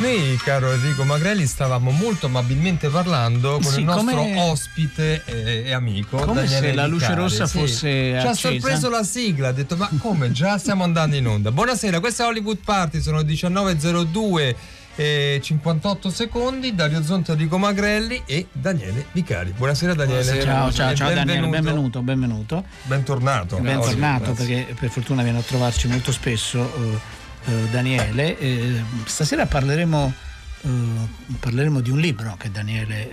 Noi, 0.00 0.34
caro 0.42 0.72
Enrico 0.72 1.04
Magrelli, 1.04 1.46
stavamo 1.46 1.90
molto 1.90 2.24
amabilmente 2.26 2.88
parlando 2.88 3.58
con 3.62 3.70
Sì, 3.70 3.80
il 3.80 3.84
nostro 3.84 4.16
come- 4.16 4.40
ospite 4.40 5.22
e, 5.26 5.62
e 5.66 5.72
amico. 5.72 6.16
Come 6.16 6.42
Daniele 6.44 6.68
se 6.68 6.74
la 6.74 6.86
luce 6.86 7.14
rossa 7.14 7.46
sì. 7.46 7.58
fosse 7.58 7.88
Ci 7.90 8.26
ha 8.26 8.30
accesa. 8.30 8.48
sorpreso 8.48 8.88
la 8.88 9.02
sigla, 9.04 9.48
ha 9.48 9.52
detto 9.52 9.76
ma 9.76 9.90
come 9.98 10.32
già 10.32 10.56
stiamo 10.56 10.84
andando 10.84 11.16
in 11.16 11.26
onda. 11.26 11.52
Buonasera, 11.52 12.00
questa 12.00 12.24
è 12.24 12.26
Hollywood 12.28 12.58
Party, 12.64 13.00
sono 13.02 13.20
19.02 13.20 14.54
e 14.96 15.38
58 15.42 16.10
secondi, 16.10 16.74
Dario 16.74 17.02
Zonta, 17.02 17.32
Enrico 17.32 17.58
Magrelli 17.58 18.22
e 18.24 18.46
Daniele 18.52 19.04
Vicari. 19.12 19.52
Buonasera 19.54 19.92
Daniele. 19.94 20.40
Ciao, 20.40 20.72
ciao, 20.72 20.92
E 20.92 20.94
ciao 20.94 21.08
Daniele, 21.12 21.40
benvenuto. 21.46 21.50
benvenuto, 21.50 22.02
benvenuto. 22.02 22.64
Bentornato. 22.84 23.58
Bentornato 23.58 24.32
perché 24.32 24.74
per 24.78 24.88
fortuna 24.88 25.22
viene 25.22 25.38
a 25.38 25.42
trovarci 25.42 25.88
molto 25.88 26.10
spesso 26.10 26.58
eh, 26.58 27.18
eh, 27.46 27.68
Daniele. 27.70 28.38
Eh, 28.38 28.82
stasera 29.04 29.46
parleremo, 29.46 30.12
eh, 30.62 30.68
parleremo 31.38 31.80
di 31.80 31.90
un 31.90 31.98
libro 31.98 32.36
che 32.38 32.50
Daniele 32.50 33.10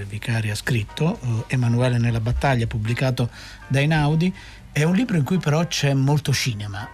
eh, 0.00 0.04
Vicari 0.08 0.50
ha 0.50 0.54
scritto, 0.54 1.18
eh, 1.20 1.54
Emanuele 1.54 1.98
nella 1.98 2.20
battaglia, 2.20 2.66
pubblicato 2.66 3.30
da 3.66 3.80
Einaudi. 3.80 4.34
È 4.70 4.84
un 4.84 4.94
libro 4.94 5.16
in 5.16 5.24
cui 5.24 5.38
però 5.38 5.66
c'è 5.66 5.92
molto 5.92 6.32
cinema 6.32 6.88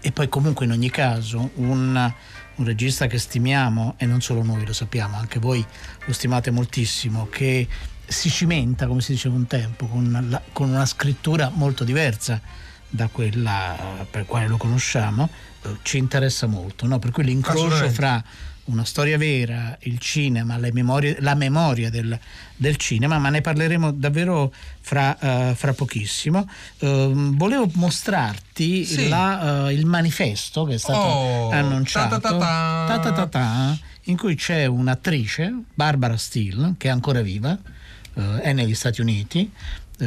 e 0.00 0.12
poi 0.12 0.28
comunque 0.28 0.64
in 0.64 0.70
ogni 0.70 0.90
caso 0.90 1.50
un, 1.54 2.12
un 2.56 2.64
regista 2.64 3.08
che 3.08 3.18
stimiamo 3.18 3.94
e 3.96 4.06
non 4.06 4.20
solo 4.20 4.44
noi 4.44 4.64
lo 4.64 4.72
sappiamo, 4.72 5.16
anche 5.16 5.40
voi 5.40 5.64
lo 6.04 6.12
stimate 6.12 6.52
moltissimo, 6.52 7.26
che 7.28 7.66
si 8.06 8.30
cimenta, 8.30 8.86
come 8.86 9.00
si 9.00 9.12
diceva 9.12 9.34
un 9.34 9.48
tempo, 9.48 9.86
con, 9.86 10.26
la- 10.28 10.42
con 10.52 10.68
una 10.68 10.86
scrittura 10.86 11.50
molto 11.52 11.82
diversa 11.82 12.40
da 12.94 13.08
quella 13.08 14.06
per 14.08 14.24
quale 14.24 14.46
lo 14.46 14.56
conosciamo, 14.56 15.28
eh, 15.62 15.76
ci 15.82 15.98
interessa 15.98 16.46
molto, 16.46 16.86
no? 16.86 17.00
per 17.00 17.10
cui 17.10 17.24
l'incrocio 17.24 17.90
fra 17.90 18.22
una 18.66 18.84
storia 18.84 19.18
vera, 19.18 19.76
il 19.80 19.98
cinema, 19.98 20.56
memorie- 20.72 21.16
la 21.20 21.34
memoria 21.34 21.90
del, 21.90 22.16
del 22.56 22.76
cinema, 22.76 23.18
ma 23.18 23.28
ne 23.28 23.40
parleremo 23.40 23.90
davvero 23.90 24.54
fra, 24.80 25.18
eh, 25.18 25.54
fra 25.54 25.74
pochissimo. 25.74 26.48
Ehm, 26.78 27.36
volevo 27.36 27.68
mostrarti 27.74 28.84
Sì. 28.86 29.08
la, 29.08 29.66
eh, 29.68 29.72
il 29.74 29.84
manifesto 29.86 30.64
che 30.64 30.74
è 30.74 30.78
stato 30.78 30.98
Oh, 30.98 31.50
annunciato, 31.50 32.20
ta-ta-ta-ta. 32.20 32.86
Ta-ta-ta-ta, 33.00 33.78
in 34.04 34.16
cui 34.16 34.34
c'è 34.36 34.64
un'attrice, 34.66 35.52
Barbara 35.74 36.16
Steele, 36.16 36.74
che 36.78 36.88
è 36.88 36.90
ancora 36.90 37.20
viva, 37.22 37.58
è 38.40 38.52
negli 38.52 38.74
Stati 38.76 39.00
Uniti. 39.00 39.50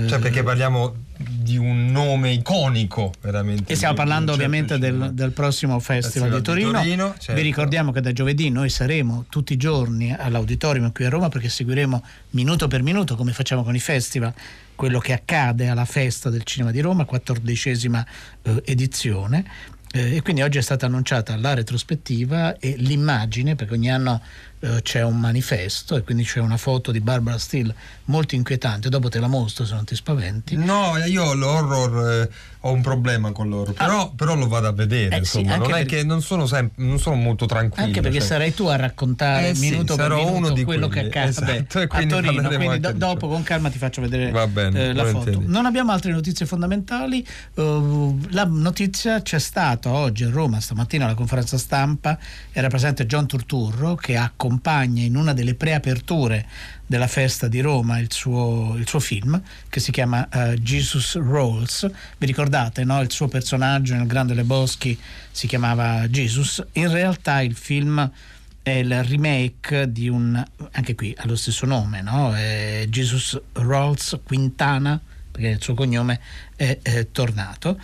Eh, 0.03 0.07
Cioè 0.07 0.19
perché 0.19 0.43
parliamo 0.43 1.05
di 1.17 1.57
un 1.57 1.87
nome 1.91 2.31
iconico 2.31 3.11
veramente. 3.21 3.71
e 3.71 3.75
stiamo 3.75 3.93
di- 3.93 3.99
parlando 3.99 4.31
di 4.33 4.37
certo 4.37 4.45
ovviamente 4.45 4.77
del, 4.77 5.13
del 5.13 5.31
prossimo 5.31 5.79
Festival 5.79 6.03
Festival 6.03 6.29
di 6.29 6.35
di 6.37 6.41
Torino. 6.43 6.71
Torino, 6.71 7.15
certo. 7.17 7.33
Vi 7.33 7.41
ricordiamo 7.41 7.91
che 7.91 8.01
da 8.01 8.11
giovedì 8.11 8.49
noi 8.49 8.69
saremo 8.69 9.25
tutti 9.29 9.53
i 9.53 9.57
giorni 9.57 10.13
all'auditorium 10.13 10.91
qui 10.91 11.05
a 11.05 11.09
Roma 11.09 11.29
perché 11.29 11.49
seguiremo 11.49 12.03
minuto 12.31 12.67
per 12.67 12.83
minuto, 12.83 13.15
come 13.15 13.31
facciamo 13.31 13.63
con 13.63 13.75
i 13.75 13.79
festival, 13.79 14.33
quello 14.75 14.99
che 14.99 15.13
accade 15.13 15.67
alla 15.67 15.85
festa 15.85 16.29
del 16.29 16.43
cinema 16.43 16.71
di 16.71 16.81
Roma, 16.81 17.05
quattordicesima 17.05 18.05
eh, 18.43 18.61
edizione. 18.65 19.43
Eh, 19.91 20.17
e 20.17 20.21
quindi 20.21 20.41
oggi 20.41 20.57
è 20.57 20.61
stata 20.61 20.85
annunciata 20.85 21.35
la 21.37 21.53
retrospettiva 21.53 22.57
e 22.59 22.75
l'immagine, 22.77 23.55
perché 23.55 23.73
ogni 23.73 23.89
anno 23.89 24.21
eh, 24.59 24.81
c'è 24.81 25.03
un 25.03 25.19
manifesto 25.19 25.95
e 25.95 26.03
quindi 26.03 26.23
c'è 26.23 26.39
una 26.39 26.57
foto 26.57 26.91
di 26.91 26.99
Barbara 26.99 27.37
Steele 27.37 27.73
molto 28.05 28.35
inquietante. 28.35 28.89
Dopo 28.89 29.09
te 29.09 29.19
la 29.19 29.27
mostro 29.27 29.65
se 29.65 29.73
non 29.73 29.85
ti 29.85 29.95
spaventi. 29.95 30.55
No, 30.55 30.93
io 31.05 31.33
l'horror 31.33 32.23
eh, 32.23 32.29
ho 32.61 32.71
un 32.71 32.81
problema 32.81 33.31
con 33.31 33.49
l'horror, 33.49 33.73
però, 33.73 34.11
però 34.11 34.35
lo 34.35 34.47
vado 34.47 34.67
a 34.67 34.71
vedere, 34.71 35.15
Ah. 35.15 35.19
Eh 35.19 35.25
sì, 35.25 35.39
insomma, 35.39 35.55
anche 35.55 35.69
non 35.69 35.79
è 35.79 35.85
che 35.85 36.03
non 36.03 36.21
sono, 36.21 36.45
sem- 36.47 36.71
non 36.75 36.99
sono 36.99 37.15
molto 37.15 37.45
tranquillo. 37.45 37.85
Anche 37.85 38.01
perché 38.01 38.19
cioè. 38.19 38.27
sarai 38.27 38.53
tu 38.53 38.65
a 38.65 38.75
raccontare 38.75 39.49
Eh 39.49 39.55
sì, 39.55 39.69
minuto 39.69 39.95
per 39.95 40.05
sarò 40.05 40.17
minuto 40.17 40.37
uno 40.37 40.49
di 40.51 40.63
quello 40.63 40.87
quelli, 40.87 41.09
che 41.09 41.19
accade 41.19 41.29
esatto, 41.29 41.79
a 41.79 42.05
Torino. 42.05 42.49
Quindi 42.49 42.79
do- 42.79 42.91
dopo 42.93 43.27
con 43.27 43.43
calma 43.43 43.69
ti 43.69 43.77
faccio 43.77 44.01
vedere 44.01 44.47
bene, 44.47 44.87
eh, 44.87 44.93
la 44.93 45.05
foto. 45.05 45.41
Non 45.45 45.65
abbiamo 45.65 45.91
altre 45.91 46.11
notizie 46.11 46.45
fondamentali. 46.45 47.25
Uh, 47.55 48.19
la 48.31 48.45
notizia 48.45 49.21
c'è 49.21 49.39
stata 49.39 49.91
oggi 49.91 50.23
a 50.23 50.29
Roma 50.29 50.59
stamattina 50.59 51.05
alla 51.05 51.15
conferenza 51.15 51.57
stampa. 51.57 52.17
Era 52.51 52.67
presente 52.69 53.05
John 53.05 53.27
Turturro 53.27 53.95
che 53.95 54.15
accompagna 54.47 55.03
in 55.03 55.15
una 55.17 55.33
delle 55.33 55.55
preaperture 55.55 56.45
della 56.85 57.07
festa 57.07 57.49
di 57.49 57.59
Roma 57.59 57.99
il 57.99 58.11
suo, 58.11 58.75
il 58.77 58.87
suo 58.87 58.99
film 58.99 59.39
che 59.69 59.81
si 59.81 59.91
chiama 59.91 60.27
eh, 60.29 60.57
Jesus 60.61 61.17
Rolls. 61.17 61.89
Vi 62.17 62.25
ricordate, 62.25 62.85
no? 62.85 63.01
Il 63.01 63.11
suo 63.11 63.27
personaggio 63.27 63.93
nel 63.93 64.07
Grande 64.07 64.33
Le 64.33 64.43
Boschi 64.43 64.97
si 65.29 65.47
chiamava 65.47 66.07
Jesus. 66.07 66.65
In 66.73 66.89
realtà 66.89 67.41
il 67.41 67.55
film 67.55 68.09
è 68.63 68.71
il 68.71 69.03
remake 69.03 69.91
di 69.91 70.07
un 70.07 70.43
anche 70.71 70.95
qui 70.95 71.13
ha 71.17 71.25
lo 71.25 71.35
stesso 71.35 71.65
nome, 71.65 72.01
no? 72.01 72.33
È 72.33 72.85
Jesus 72.87 73.39
Rolls 73.53 74.19
Quintana, 74.23 74.99
perché 75.29 75.49
il 75.49 75.61
suo 75.61 75.73
cognome 75.73 76.19
è, 76.55 76.79
è 76.81 77.11
tornato. 77.11 77.79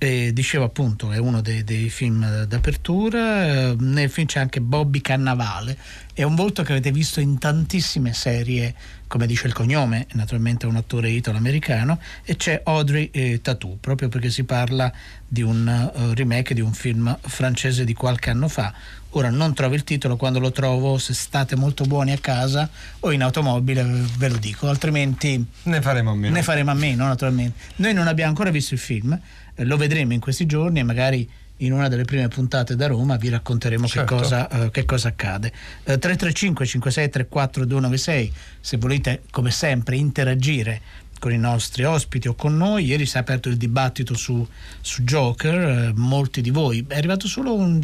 E 0.00 0.32
dicevo 0.32 0.62
appunto, 0.62 1.10
è 1.10 1.18
uno 1.18 1.40
dei, 1.40 1.64
dei 1.64 1.90
film 1.90 2.44
d'apertura. 2.44 3.46
eh, 3.46 3.76
Nel 3.80 4.08
film 4.08 4.28
c'è 4.28 4.38
anche 4.38 4.60
Bobby 4.60 5.00
Cannavale, 5.00 5.76
è 6.12 6.22
un 6.22 6.36
volto 6.36 6.62
che 6.62 6.70
avete 6.70 6.92
visto 6.92 7.18
in 7.18 7.38
tantissime 7.38 8.12
serie, 8.12 8.74
come 9.08 9.26
dice 9.26 9.48
il 9.48 9.52
cognome, 9.52 10.06
naturalmente 10.12 10.66
è 10.66 10.68
un 10.68 10.76
attore 10.76 11.10
italo-americano, 11.10 11.98
e 12.24 12.36
c'è 12.36 12.60
Audrey 12.64 13.10
eh, 13.12 13.40
Tautou, 13.42 13.78
proprio 13.80 14.08
perché 14.08 14.30
si 14.30 14.44
parla 14.44 14.92
di 15.26 15.42
un 15.42 15.66
eh, 15.66 16.14
remake 16.14 16.54
di 16.54 16.60
un 16.60 16.72
film 16.74 17.18
francese 17.20 17.84
di 17.84 17.94
qualche 17.94 18.30
anno 18.30 18.46
fa. 18.46 18.72
Ora 19.12 19.30
non 19.30 19.54
trovo 19.54 19.74
il 19.74 19.84
titolo, 19.84 20.16
quando 20.16 20.38
lo 20.38 20.52
trovo, 20.52 20.98
se 20.98 21.14
state 21.14 21.56
molto 21.56 21.84
buoni 21.84 22.12
a 22.12 22.18
casa 22.18 22.68
o 23.00 23.10
in 23.10 23.22
automobile, 23.22 23.82
ve 24.16 24.28
lo 24.28 24.36
dico, 24.36 24.68
altrimenti 24.68 25.44
Ne 25.62 25.80
faremo 25.80 26.10
a 26.10 26.14
meno. 26.14 26.34
ne 26.34 26.42
faremo 26.42 26.70
a 26.70 26.74
meno, 26.74 27.06
naturalmente. 27.06 27.58
Noi 27.76 27.94
non 27.94 28.06
abbiamo 28.06 28.30
ancora 28.30 28.50
visto 28.50 28.74
il 28.74 28.80
film, 28.80 29.12
eh, 29.12 29.20
lo 29.64 29.76
vedremo 29.76 30.12
in 30.12 30.20
questi 30.20 30.46
giorni 30.46 30.80
e 30.80 30.82
magari 30.82 31.28
in 31.58 31.72
una 31.72 31.88
delle 31.88 32.04
prime 32.04 32.28
puntate 32.28 32.76
da 32.76 32.86
Roma 32.86 33.16
vi 33.16 33.28
racconteremo 33.30 33.86
Certo. 33.86 34.14
che, 34.14 34.20
cosa, 34.22 34.48
eh, 34.48 34.70
che 34.70 34.84
cosa 34.84 35.08
accade. 35.08 35.48
Eh, 35.48 35.98
335 35.98 36.66
5634 36.66 37.64
296 37.64 38.32
se 38.60 38.76
volete 38.76 39.22
come 39.30 39.50
sempre 39.50 39.96
interagire 39.96 40.80
con 41.18 41.32
i 41.32 41.38
nostri 41.38 41.84
ospiti 41.84 42.28
o 42.28 42.34
con 42.34 42.56
noi. 42.56 42.86
Ieri 42.86 43.06
si 43.06 43.16
è 43.16 43.20
aperto 43.20 43.48
il 43.48 43.56
dibattito 43.56 44.14
su, 44.14 44.46
su 44.80 45.02
Joker, 45.02 45.54
eh, 45.54 45.92
molti 45.94 46.40
di 46.40 46.50
voi. 46.50 46.84
È 46.86 46.96
arrivato 46.96 47.28
solo 47.28 47.54
un, 47.54 47.80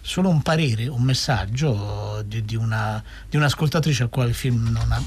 solo 0.00 0.28
un 0.28 0.42
parere, 0.42 0.86
un 0.86 1.02
messaggio 1.02 2.22
di, 2.26 2.44
di 2.44 2.56
una, 2.56 3.02
di 3.28 3.36
un'ascoltatrice 3.36 4.04
al 4.04 4.08
quale 4.08 4.30
il 4.30 4.34
film 4.34 4.68
non, 4.70 4.92
ha- 4.92 5.02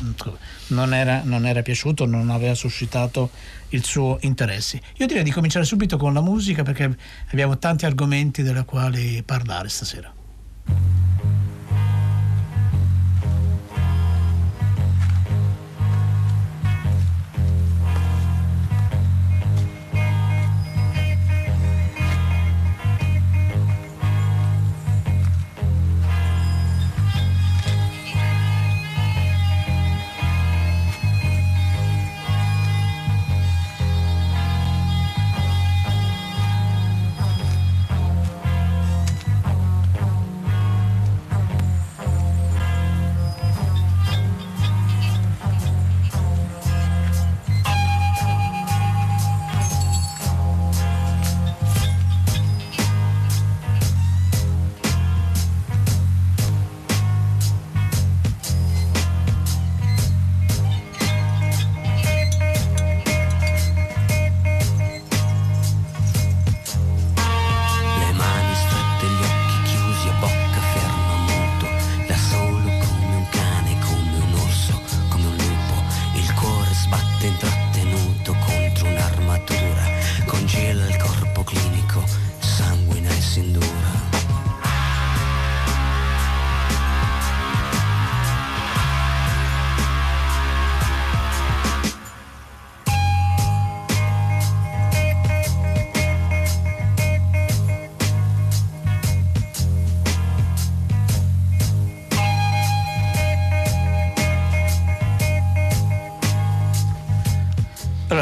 non 0.68 0.94
era, 0.94 1.22
non 1.24 1.46
era 1.46 1.62
piaciuto, 1.62 2.06
non 2.06 2.30
aveva 2.30 2.54
suscitato 2.54 3.30
il 3.70 3.84
suo 3.84 4.18
interesse. 4.22 4.82
Io 4.98 5.06
direi 5.06 5.24
di 5.24 5.32
cominciare 5.32 5.66
subito 5.66 5.98
con 5.98 6.14
la 6.14 6.22
musica 6.22 6.64
perché 6.64 6.96
abbiamo 7.32 7.58
tanti 7.58 7.86
argomenti 7.86 8.44
della 8.44 8.64
quale 8.64 9.24
parlare 9.24 9.70
stasera. 9.70 10.14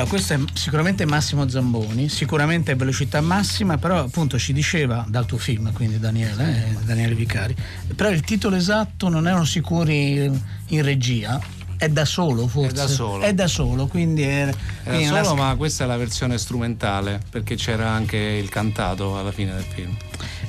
Questo 0.07 0.33
è 0.33 0.39
sicuramente 0.54 1.06
Massimo 1.06 1.48
Zamboni, 1.50 2.07
sicuramente 2.07 2.75
velocità 2.75 3.19
massima, 3.19 3.77
però 3.77 4.00
appunto 4.00 4.39
ci 4.39 4.54
diceva 4.54 5.06
dal 5.07 5.25
tuo 5.25 5.38
film, 5.38 5.71
quindi 5.74 6.00
Daniele, 6.00 6.65
eh, 6.69 6.86
Daniele 6.86 7.13
Vicari, 7.13 7.56
però 7.95 8.09
il 8.09 8.21
titolo 8.21 8.56
esatto 8.56 9.09
non 9.09 9.27
erano 9.27 9.44
sicuri 9.44 10.31
in 10.68 10.81
regia, 10.81 11.39
è 11.77 11.89
da 11.89 12.06
solo 12.06 12.48
forse? 12.48 12.69
È 12.69 12.74
da 12.74 12.88
solo. 12.88 13.24
È 13.24 13.33
da 13.33 13.48
solo, 13.48 13.88
quindi 13.88 14.24
è, 14.24 14.48
è 14.83 15.09
da 15.09 15.24
solo, 15.24 15.33
una... 15.33 15.48
ma 15.50 15.56
questa 15.56 15.83
è 15.83 15.88
la 15.88 15.98
versione 15.98 16.38
strumentale, 16.38 17.19
perché 17.30 17.56
c'era 17.56 17.89
anche 17.89 18.18
il 18.18 18.50
cantato 18.50 19.19
alla 19.19 19.31
fine 19.31 19.53
del 19.53 19.65
film. 19.74 19.95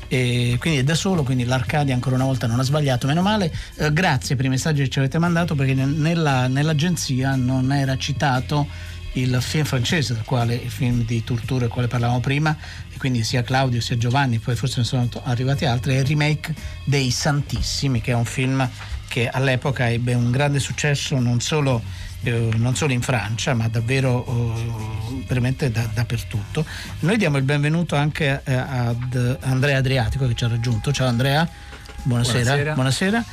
E 0.07 0.57
quindi 0.59 0.79
è 0.79 0.85
da 0.85 0.95
solo, 0.95 1.23
quindi 1.23 1.45
l'Arcadia 1.45 1.93
ancora 1.93 2.15
una 2.15 2.25
volta 2.25 2.47
non 2.47 2.59
ha 2.59 2.63
sbagliato, 2.63 3.07
meno 3.07 3.21
male. 3.21 3.53
Eh, 3.77 3.93
grazie 3.93 4.37
per 4.37 4.47
i 4.47 4.49
messaggi 4.49 4.83
che 4.85 4.89
ci 4.89 4.99
avete 5.01 5.19
mandato 5.19 5.55
perché 5.55 5.75
nella, 5.75 6.47
nell'agenzia 6.47 7.35
non 7.35 7.73
era 7.73 7.97
citato 7.99 8.67
il 9.21 9.39
film 9.41 9.65
francese, 9.65 10.15
del 10.15 10.25
quale 10.25 10.55
il 10.55 10.71
film 10.71 11.05
di 11.05 11.25
Tortura 11.25 11.61
del 11.61 11.71
quale 11.71 11.89
parlavamo 11.89 12.21
prima, 12.21 12.57
e 12.93 12.97
quindi 12.99 13.23
sia 13.23 13.43
Claudio 13.43 13.81
sia 13.81 13.97
Giovanni, 13.97 14.39
poi 14.39 14.57
forse 14.57 14.81
ne 14.81 14.85
sono 14.85 15.09
arrivati 15.25 15.65
altri, 15.65 15.95
è 15.95 15.99
il 15.99 16.07
remake 16.07 16.55
dei 16.85 17.11
Santissimi, 17.11 18.01
che 18.01 18.13
è 18.13 18.15
un 18.15 18.25
film 18.25 18.69
che 19.09 19.29
all'epoca 19.29 19.91
ebbe 19.91 20.15
un 20.15 20.31
grande 20.31 20.61
successo 20.61 21.19
non 21.19 21.41
solo, 21.41 21.83
eh, 22.23 22.51
non 22.57 22.77
solo 22.77 22.93
in 22.93 23.01
Francia, 23.01 23.55
ma 23.55 23.69
davvero 23.69 24.25
eh, 24.27 25.25
veramente 25.27 25.71
da, 25.71 25.89
dappertutto. 25.93 26.65
Noi 27.01 27.17
diamo 27.17 27.39
il 27.39 27.45
benvenuto 27.45 27.97
anche 27.97 28.43
eh, 28.45 28.53
ad 28.55 29.39
Andrea 29.41 29.79
Adriatico 29.79 30.27
che 30.27 30.35
ci 30.35 30.45
ha 30.45 30.49
raggiunto. 30.49 30.93
Ciao 30.93 31.09
Andrea, 31.09 31.49
buonasera. 32.03 32.43
buonasera. 32.43 32.75
buonasera 32.75 33.25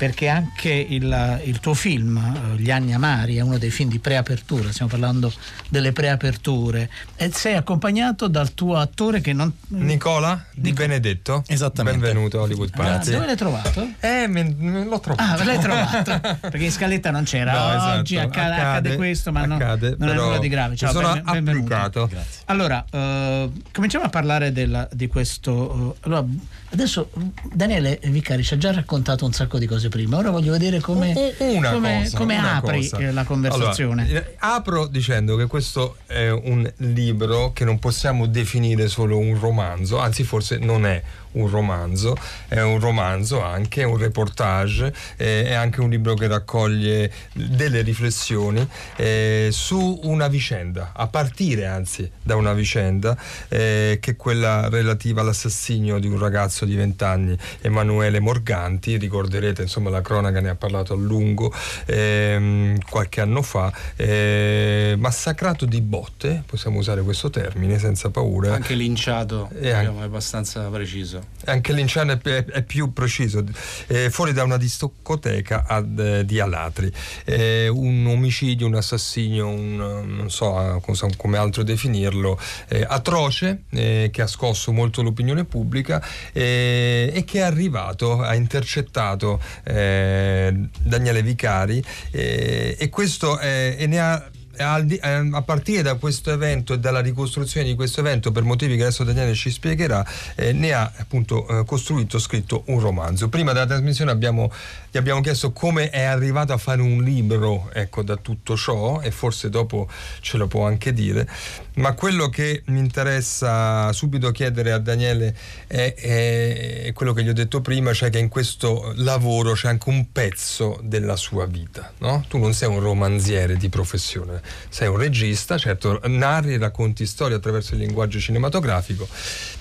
perché 0.00 0.28
anche 0.28 0.70
il, 0.70 1.42
il, 1.44 1.60
tuo 1.60 1.74
film, 1.74 2.16
eh, 2.16 2.56
Gli 2.58 2.70
anni 2.70 2.94
amari, 2.94 3.36
è 3.36 3.42
uno 3.42 3.58
dei 3.58 3.68
film 3.68 3.90
di 3.90 3.98
preapertura, 3.98 4.72
stiamo 4.72 4.90
parlando 4.90 5.30
delle 5.68 5.92
preaperture, 5.92 6.88
e 7.16 7.30
sei 7.34 7.54
accompagnato 7.54 8.26
dal 8.26 8.54
tuo 8.54 8.78
attore 8.78 9.20
che 9.20 9.34
non... 9.34 9.52
Nicola 9.68 10.42
Di 10.54 10.72
Benedetto. 10.72 11.44
Esattamente. 11.46 12.00
Benvenuto 12.00 12.38
a 12.38 12.44
Hollywood 12.44 12.70
Party. 12.70 13.10
Ah, 13.10 13.12
dove 13.12 13.26
l'hai 13.26 13.36
trovato? 13.36 13.90
Eh, 14.00 14.26
me, 14.26 14.54
me 14.56 14.84
l'ho 14.86 15.00
trovato. 15.00 15.42
Ah, 15.42 15.44
l'hai 15.44 15.58
trovato, 15.58 16.18
perché 16.48 16.64
in 16.64 16.72
scaletta 16.72 17.10
non 17.10 17.24
c'era. 17.24 17.52
No, 17.52 17.76
esatto. 17.76 17.98
Oggi 17.98 18.16
accade, 18.16 18.54
accade, 18.54 18.62
accade, 18.62 18.96
questo, 18.96 19.32
ma 19.32 19.42
accade, 19.42 19.96
non, 19.98 20.08
non 20.08 20.08
è 20.08 20.18
nulla 20.18 20.38
di 20.38 20.48
grave. 20.48 20.76
Ciao, 20.76 20.92
sono 20.92 21.12
ben, 21.12 21.46
applicato. 21.46 22.06
Grazie. 22.06 22.42
Allora, 22.46 22.82
uh, 22.90 23.52
cominciamo 23.70 24.06
a 24.06 24.08
parlare 24.08 24.50
della, 24.50 24.88
di 24.90 25.08
questo... 25.08 25.52
Uh, 25.52 25.94
allora, 26.00 26.24
adesso 26.70 27.10
Daniele 27.52 28.00
Vicari 28.04 28.42
ci 28.42 28.54
ha 28.54 28.56
già 28.56 28.72
raccontato 28.72 29.26
un 29.26 29.32
sacco 29.34 29.58
di 29.58 29.66
cose 29.66 29.88
prima, 29.90 30.16
ora 30.16 30.30
voglio 30.30 30.52
vedere 30.52 30.80
come, 30.80 31.34
una 31.38 31.72
come, 31.72 32.02
cosa, 32.04 32.16
come 32.16 32.38
una 32.38 32.56
apri 32.56 32.88
cosa. 32.88 33.12
la 33.12 33.24
conversazione. 33.24 34.04
Allora, 34.04 34.26
eh, 34.26 34.34
apro 34.38 34.86
dicendo 34.86 35.36
che 35.36 35.46
questo 35.46 35.96
è 36.06 36.30
un 36.30 36.70
libro 36.78 37.52
che 37.52 37.66
non 37.66 37.78
possiamo 37.78 38.26
definire 38.26 38.88
solo 38.88 39.18
un 39.18 39.38
romanzo, 39.38 39.98
anzi 39.98 40.24
forse 40.24 40.56
non 40.56 40.86
è 40.86 41.02
un 41.32 41.48
romanzo, 41.48 42.16
è 42.48 42.60
un 42.60 42.80
romanzo 42.80 43.42
anche, 43.42 43.84
un 43.84 43.96
reportage, 43.96 44.92
eh, 45.16 45.44
è 45.44 45.52
anche 45.52 45.80
un 45.80 45.90
libro 45.90 46.14
che 46.14 46.26
raccoglie 46.26 47.12
delle 47.32 47.82
riflessioni 47.82 48.66
eh, 48.96 49.48
su 49.52 50.00
una 50.04 50.28
vicenda, 50.28 50.92
a 50.94 51.06
partire 51.06 51.66
anzi 51.66 52.10
da 52.22 52.36
una 52.36 52.52
vicenda 52.52 53.16
eh, 53.48 53.98
che 54.00 54.12
è 54.12 54.16
quella 54.16 54.68
relativa 54.68 55.20
all'assassinio 55.20 55.98
di 55.98 56.08
un 56.08 56.18
ragazzo 56.18 56.64
di 56.64 56.74
20 56.74 57.04
anni, 57.04 57.38
Emanuele 57.60 58.18
Morganti, 58.20 58.96
ricorderete 58.96 59.62
insomma 59.62 59.79
la 59.88 60.02
cronaca 60.02 60.40
ne 60.40 60.50
ha 60.50 60.54
parlato 60.54 60.92
a 60.92 60.96
lungo 60.96 61.52
ehm, 61.86 62.78
qualche 62.88 63.20
anno 63.20 63.42
fa, 63.42 63.72
eh, 63.96 64.94
massacrato 64.98 65.64
di 65.64 65.80
botte, 65.80 66.42
possiamo 66.44 66.78
usare 66.78 67.02
questo 67.02 67.30
termine 67.30 67.78
senza 67.78 68.10
paura. 68.10 68.54
Anche 68.54 68.74
linciato, 68.74 69.48
diciamo, 69.52 70.00
è 70.00 70.04
abbastanza 70.04 70.68
preciso 70.68 71.38
anche 71.50 71.72
l'inciano 71.72 72.12
è, 72.12 72.18
è, 72.18 72.62
più 72.62 72.92
preciso, 72.92 73.44
eh, 73.86 74.10
fuori 74.10 74.32
da 74.32 74.42
una 74.44 74.56
discoteca 74.56 75.64
ad, 75.66 75.98
eh, 75.98 76.24
di 76.24 76.38
Alatri. 76.38 76.92
Eh, 77.24 77.68
un 77.68 78.06
omicidio, 78.06 78.66
un 78.66 78.74
assassinio, 78.74 79.48
un, 79.48 79.76
non 79.76 80.30
so 80.30 80.80
cosa, 80.82 81.08
come 81.16 81.38
altro 81.38 81.62
definirlo, 81.62 82.38
eh, 82.68 82.84
atroce, 82.86 83.64
eh, 83.70 84.10
che 84.12 84.22
ha 84.22 84.26
scosso 84.26 84.72
molto 84.72 85.02
l'opinione 85.02 85.44
pubblica 85.44 86.04
eh, 86.32 87.10
e 87.12 87.24
che 87.24 87.38
è 87.38 87.42
arrivato, 87.42 88.20
ha 88.20 88.34
intercettato 88.34 89.40
Daniele 89.70 91.22
Vicari 91.22 91.82
e 92.10 92.88
questo 92.90 93.38
e 93.38 93.84
ne 93.86 94.00
ha 94.00 94.30
Ehm, 94.60 95.34
a 95.34 95.42
partire 95.42 95.80
da 95.80 95.94
questo 95.94 96.30
evento 96.30 96.74
e 96.74 96.78
dalla 96.78 97.00
ricostruzione 97.00 97.66
di 97.66 97.74
questo 97.74 98.00
evento, 98.00 98.30
per 98.30 98.42
motivi 98.42 98.76
che 98.76 98.82
adesso 98.82 99.04
Daniele 99.04 99.34
ci 99.34 99.50
spiegherà, 99.50 100.04
eh, 100.34 100.52
ne 100.52 100.72
ha 100.72 100.92
appunto 100.98 101.46
eh, 101.48 101.64
costruito, 101.64 102.18
scritto 102.18 102.64
un 102.66 102.78
romanzo. 102.78 103.28
Prima 103.30 103.52
della 103.52 103.66
trasmissione 103.66 104.10
abbiamo, 104.10 104.52
gli 104.90 104.98
abbiamo 104.98 105.20
chiesto 105.20 105.52
come 105.52 105.90
è 105.90 106.02
arrivato 106.02 106.52
a 106.52 106.56
fare 106.56 106.82
un 106.82 107.02
libro 107.02 107.70
ecco, 107.72 108.02
da 108.02 108.16
tutto 108.16 108.56
ciò 108.56 109.00
e 109.00 109.10
forse 109.10 109.48
dopo 109.48 109.88
ce 110.20 110.36
lo 110.36 110.48
può 110.48 110.66
anche 110.66 110.92
dire, 110.92 111.28
ma 111.74 111.92
quello 111.92 112.28
che 112.28 112.62
mi 112.66 112.80
interessa 112.80 113.92
subito 113.92 114.30
chiedere 114.32 114.72
a 114.72 114.78
Daniele 114.78 115.36
è, 115.66 115.94
è, 115.94 116.92
quello 116.92 117.12
che 117.12 117.22
gli 117.22 117.28
ho 117.28 117.32
detto 117.32 117.60
prima, 117.60 117.92
cioè 117.92 118.10
che 118.10 118.18
in 118.18 118.28
questo 118.28 118.92
lavoro 118.96 119.52
c'è 119.52 119.68
anche 119.68 119.88
un 119.88 120.10
pezzo 120.10 120.80
della 120.82 121.16
sua 121.16 121.46
vita. 121.46 121.92
No? 121.98 122.24
Tu 122.28 122.38
non 122.38 122.52
sei 122.52 122.68
un 122.68 122.80
romanziere 122.80 123.56
di 123.56 123.68
professione, 123.68 124.42
sei 124.68 124.88
un 124.88 124.96
regista, 124.96 125.56
certo 125.56 126.00
narri, 126.04 126.58
racconti 126.58 127.06
storie 127.06 127.36
attraverso 127.36 127.74
il 127.74 127.80
linguaggio 127.80 128.18
cinematografico, 128.18 129.06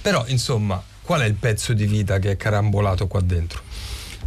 però 0.02 0.24
insomma 0.28 0.82
qual 1.10 1.22
è 1.22 1.26
il 1.26 1.34
pezzo 1.34 1.74
di 1.74 1.88
vita 1.88 2.20
che 2.20 2.32
è 2.32 2.38
carambolato 2.38 3.08
qua 3.08 3.20
dentro? 3.22 3.64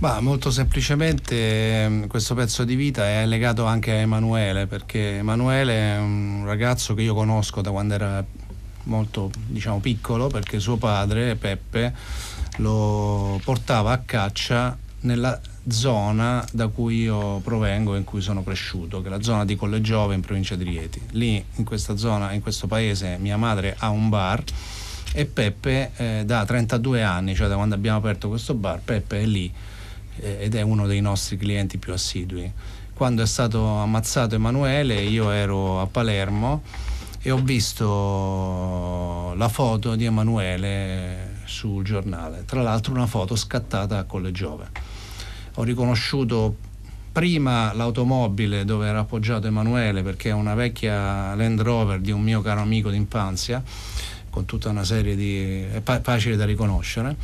Bah, 0.02 0.18
molto 0.18 0.50
semplicemente 0.50 1.85
ehm, 1.85 2.06
questo 2.09 2.35
pezzo 2.35 2.64
di 2.64 2.75
vita 2.75 3.09
è 3.09 3.25
legato 3.25 3.66
anche 3.66 3.92
a 3.92 3.94
Emanuele, 3.99 4.66
perché 4.66 5.18
Emanuele 5.18 5.94
è 5.94 5.97
un 5.97 6.42
ragazzo 6.44 6.94
che 6.94 7.02
io 7.02 7.14
conosco 7.14 7.61
da 7.61 7.71
quando 7.71 7.94
era 7.94 8.25
molto 8.87 9.30
diciamo, 9.47 9.78
piccolo, 9.78 10.26
perché 10.26 10.59
suo 10.59 10.76
padre, 10.76 11.37
Peppe, 11.37 11.94
lo 12.56 13.40
portava 13.44 13.92
a 13.92 13.99
caccia 13.99 14.76
nella 15.02 15.40
zona 15.68 16.44
da 16.50 16.66
cui 16.66 17.02
io 17.02 17.38
provengo 17.38 17.94
in 17.94 18.02
cui 18.02 18.23
sono 18.23 18.42
cresciuto, 18.42 19.02
che 19.02 19.06
è 19.06 19.11
la 19.11 19.23
zona 19.23 19.44
di 19.44 19.54
Collegiove 19.54 20.16
in 20.16 20.21
provincia 20.21 20.56
di 20.56 20.64
Rieti. 20.64 21.00
Lì 21.11 21.44
in 21.54 21.62
questa 21.62 21.97
zona, 21.97 22.32
in 22.32 22.40
questo 22.42 22.66
paese, 22.66 23.18
mia 23.21 23.37
madre 23.37 23.76
ha 23.78 23.90
un 23.90 24.09
bar 24.09 24.42
e 25.12 25.26
Peppe 25.26 25.92
eh, 25.94 26.23
da 26.26 26.44
32 26.44 27.04
anni, 27.04 27.37
cioè 27.37 27.47
da 27.47 27.54
quando 27.54 27.76
abbiamo 27.76 27.99
aperto 27.99 28.28
questo 28.28 28.54
bar, 28.54 28.80
Peppe 28.80 29.21
è 29.21 29.26
lì 29.26 29.71
ed 30.19 30.54
è 30.54 30.62
uno 30.62 30.87
dei 30.87 31.00
nostri 31.00 31.37
clienti 31.37 31.78
più 31.78 31.92
assidui. 31.92 32.50
Quando 32.95 33.23
è 33.23 33.26
stato 33.26 33.64
ammazzato 33.64 34.35
Emanuele 34.35 35.00
io 35.02 35.31
ero 35.31 35.81
a 35.81 35.87
Palermo 35.87 36.62
e 37.21 37.31
ho 37.31 37.38
visto 37.38 39.35
la 39.37 39.49
foto 39.49 39.95
di 39.95 40.04
Emanuele 40.04 41.40
sul 41.45 41.85
giornale, 41.85 42.45
tra 42.45 42.62
l'altro 42.62 42.92
una 42.92 43.07
foto 43.07 43.37
scattata 43.37 43.99
a 43.99 44.04
Collegiove 44.04 44.92
ho 45.57 45.62
riconosciuto 45.64 46.57
prima 47.12 47.75
l'automobile 47.75 48.64
dove 48.64 48.87
era 48.87 49.00
appoggiato 49.00 49.47
Emanuele 49.47 50.02
perché 50.02 50.31
è 50.31 50.33
una 50.33 50.54
vecchia 50.54 51.35
Land 51.35 51.61
Rover 51.61 52.00
di 52.00 52.11
un 52.11 52.23
mio 52.23 52.40
caro 52.40 52.61
amico 52.61 52.90
d'infanzia 52.90 53.62
con 54.33 54.47
tutta 54.47 54.71
una 54.71 54.83
serie 54.83 55.15
di... 55.15 55.62
è 55.71 55.83
facile 55.83 56.37
da 56.37 56.47
riconoscere 56.47 57.17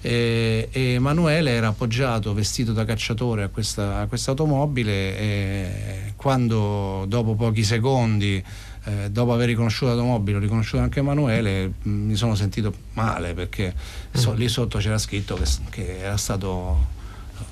e, 0.00 0.68
e 0.72 0.80
Emanuele 0.94 1.52
era 1.52 1.68
appoggiato 1.68 2.34
vestito 2.34 2.72
da 2.72 2.84
cacciatore 2.84 3.44
a 3.44 3.48
questa, 3.48 4.00
a 4.00 4.06
questa 4.08 4.32
automobile 4.32 5.16
e 5.16 6.12
quando 6.16 7.04
dopo 7.06 7.36
pochi 7.36 7.62
secondi 7.62 8.42
eh, 8.82 9.10
dopo 9.10 9.32
aver 9.32 9.46
riconosciuto 9.46 9.92
l'automobile, 9.92 10.38
ho 10.38 10.40
riconosciuto 10.40 10.82
anche 10.82 10.98
Emanuele, 10.98 11.72
mi 11.82 12.16
sono 12.16 12.34
sentito 12.34 12.72
male 12.94 13.32
perché 13.32 13.72
so, 14.10 14.32
mm. 14.32 14.36
lì 14.36 14.48
sotto 14.48 14.78
c'era 14.78 14.98
scritto 14.98 15.36
che, 15.36 15.44
che 15.70 15.98
era 16.00 16.16
stato 16.16 16.94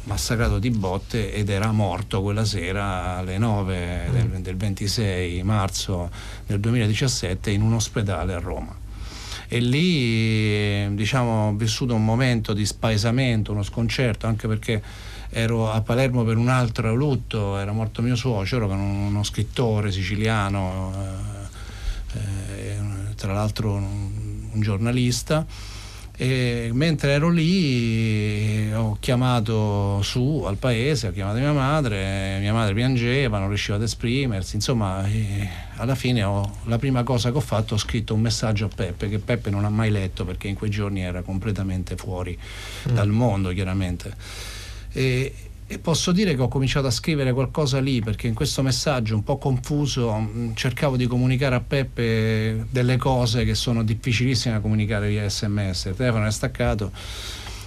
massacrato 0.05 0.59
di 0.59 0.71
botte 0.71 1.33
ed 1.33 1.51
era 1.51 1.71
morto 1.71 2.21
quella 2.21 2.45
sera 2.45 3.17
alle 3.19 3.39
9 3.39 4.09
del, 4.11 4.27
mm. 4.27 4.37
del 4.43 4.57
26 4.57 5.43
marzo 5.45 6.11
del 6.47 6.59
2017 6.59 7.51
in 7.51 7.63
un 7.63 7.75
ospedale 7.75 8.35
a 8.35 8.39
Roma 8.41 8.83
e 9.55 9.61
lì 9.61 10.93
diciamo, 10.97 11.47
ho 11.47 11.53
vissuto 11.53 11.95
un 11.95 12.05
momento 12.05 12.53
di 12.55 12.67
spaesamento, 12.67 13.53
uno 13.53 13.63
sconcerto, 13.63 14.27
anche 14.27 14.49
perché 14.49 14.83
ero 15.31 15.71
a 15.71 15.81
Palermo 15.81 16.25
per 16.25 16.37
un 16.37 16.49
altro 16.49 16.93
lutto, 16.93 17.57
era 17.57 17.71
morto 17.71 18.03
mio 18.03 18.17
suocero, 18.17 18.67
che 18.67 18.73
era 18.73 18.83
uno 18.83 19.23
scrittore 19.23 19.93
siciliano, 19.93 20.93
eh, 22.15 22.19
eh, 22.19 22.79
tra 23.15 23.33
l'altro 23.33 23.75
un, 23.75 24.49
un 24.51 24.61
giornalista 24.61 25.47
e 26.17 26.71
mentre 26.73 27.11
ero 27.11 27.29
lì 27.29 28.73
ho 28.73 28.97
chiamato 29.01 30.01
su 30.03 30.45
al 30.47 30.57
paese, 30.57 31.09
ho 31.09 31.13
chiamato 31.13 31.39
mia 31.39 31.53
madre, 31.53 32.39
mia 32.39 32.53
madre 32.53 32.73
piangeva, 32.73 33.39
non 33.39 33.49
riusciva 33.49 33.77
ad 33.77 33.83
esprimersi, 33.83 34.55
insomma 34.55 35.05
alla 35.77 35.97
fine 35.97 36.23
ho, 36.23 36.59
la 36.65 36.79
prima 36.79 37.03
cosa 37.03 37.33
che 37.33 37.37
ho 37.37 37.41
fatto 37.41 37.75
ho 37.75 37.79
scritto 37.79 38.15
un 38.15 38.21
messaggio 38.21 38.67
a 38.67 38.71
Peppe 38.73 39.09
che 39.09 39.19
Peppe 39.19 39.51
non 39.51 39.65
ha 39.65 39.71
mai 39.71 39.91
letto 39.91 40.25
perché 40.25 40.47
in 40.47 40.55
quei 40.55 40.71
giorni 40.71 41.03
era 41.03 41.23
completamente 41.23 41.97
fuori 41.97 42.39
mm. 42.89 42.95
dal 42.95 43.09
mondo 43.09 43.51
chiaramente. 43.51 44.15
E, 44.93 45.35
e 45.67 45.79
posso 45.79 46.13
dire 46.13 46.35
che 46.35 46.43
ho 46.43 46.49
cominciato 46.49 46.87
a 46.87 46.91
scrivere 46.91 47.33
qualcosa 47.33 47.81
lì 47.81 48.03
perché 48.03 48.27
in 48.27 48.35
questo 48.35 48.63
messaggio 48.63 49.15
un 49.15 49.25
po' 49.25 49.39
confuso 49.39 50.15
mm, 50.15 50.53
cercavo 50.55 50.97
di 50.97 51.07
comunicare 51.07 51.55
a 51.55 51.61
Peppe 51.61 52.67
delle 52.71 52.99
cose 52.99 53.45
che 53.45 53.55
sono 53.55 53.83
difficilissime 53.83 54.55
da 54.55 54.61
comunicare 54.61 55.09
via 55.09 55.29
sms, 55.29 55.87
il 55.87 55.95
telefono 55.97 56.27
è 56.27 56.31
staccato. 56.31 56.93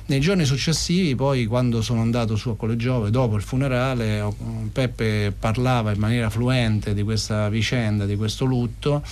Nei 0.09 0.21
giorni 0.21 0.45
successivi, 0.45 1.15
poi 1.15 1.47
quando 1.47 1.81
sono 1.81 1.99
andato 1.99 2.37
su 2.37 2.49
a 2.49 2.55
Collegiove, 2.55 3.09
dopo 3.09 3.35
il 3.35 3.41
funerale, 3.41 4.25
Peppe 4.71 5.33
parlava 5.37 5.91
in 5.91 5.99
maniera 5.99 6.29
fluente 6.29 6.93
di 6.93 7.03
questa 7.03 7.49
vicenda, 7.49 8.05
di 8.05 8.15
questo 8.15 8.45
lutto, 8.45 9.03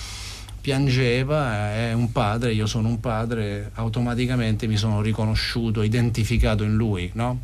piangeva, 0.58 1.74
è 1.74 1.92
un 1.92 2.12
padre, 2.12 2.54
io 2.54 2.66
sono 2.66 2.88
un 2.88 2.98
padre, 2.98 3.72
automaticamente 3.74 4.66
mi 4.66 4.78
sono 4.78 5.02
riconosciuto, 5.02 5.82
identificato 5.82 6.64
in 6.64 6.76
lui, 6.76 7.10
no? 7.12 7.40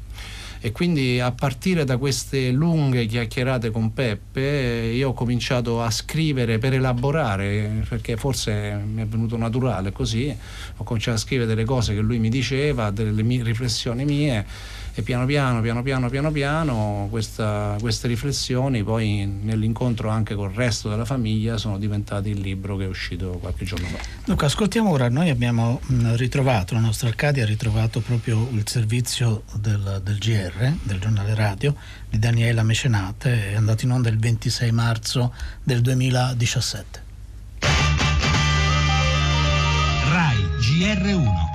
E 0.64 0.70
quindi 0.70 1.18
a 1.18 1.32
partire 1.32 1.82
da 1.82 1.96
queste 1.96 2.52
lunghe 2.52 3.06
chiacchierate 3.06 3.72
con 3.72 3.92
Peppe 3.92 4.92
io 4.94 5.08
ho 5.08 5.12
cominciato 5.12 5.82
a 5.82 5.90
scrivere 5.90 6.58
per 6.58 6.72
elaborare 6.72 7.84
perché 7.88 8.16
forse 8.16 8.80
mi 8.86 9.02
è 9.02 9.06
venuto 9.06 9.36
naturale 9.36 9.90
così 9.90 10.32
ho 10.76 10.84
cominciato 10.84 11.16
a 11.16 11.20
scrivere 11.20 11.48
delle 11.48 11.64
cose 11.64 11.94
che 11.94 12.00
lui 12.00 12.20
mi 12.20 12.28
diceva 12.28 12.92
delle 12.92 13.24
mie 13.24 13.42
riflessioni 13.42 14.04
mie 14.04 14.46
e 14.94 15.02
piano 15.02 15.24
piano, 15.24 15.60
piano 15.60 15.82
piano, 15.82 16.10
piano 16.10 16.30
piano 16.30 17.06
questa, 17.10 17.76
queste 17.80 18.08
riflessioni 18.08 18.84
poi 18.84 19.26
nell'incontro 19.26 20.10
anche 20.10 20.34
col 20.34 20.50
resto 20.50 20.88
della 20.90 21.06
famiglia 21.06 21.56
sono 21.56 21.78
diventate 21.78 22.28
il 22.28 22.40
libro 22.40 22.76
che 22.76 22.84
è 22.84 22.88
uscito 22.88 23.38
qualche 23.40 23.64
giorno 23.64 23.86
fa. 23.86 23.98
Dunque 24.24 24.46
ascoltiamo 24.46 24.90
ora, 24.90 25.08
noi 25.08 25.30
abbiamo 25.30 25.80
ritrovato, 26.14 26.74
la 26.74 26.80
nostra 26.80 27.08
Arcadia 27.08 27.44
ha 27.44 27.46
ritrovato 27.46 28.00
proprio 28.00 28.48
il 28.52 28.68
servizio 28.68 29.44
del, 29.54 30.00
del 30.04 30.18
GR, 30.18 30.72
del 30.82 30.98
giornale 30.98 31.34
radio, 31.34 31.74
di 32.10 32.18
Daniela 32.18 32.62
Mecenate, 32.62 33.52
è 33.52 33.54
andato 33.54 33.84
in 33.84 33.92
onda 33.92 34.10
il 34.10 34.18
26 34.18 34.70
marzo 34.72 35.32
del 35.62 35.80
2017. 35.80 37.02
RAI 40.10 40.36
GR1 40.60 41.51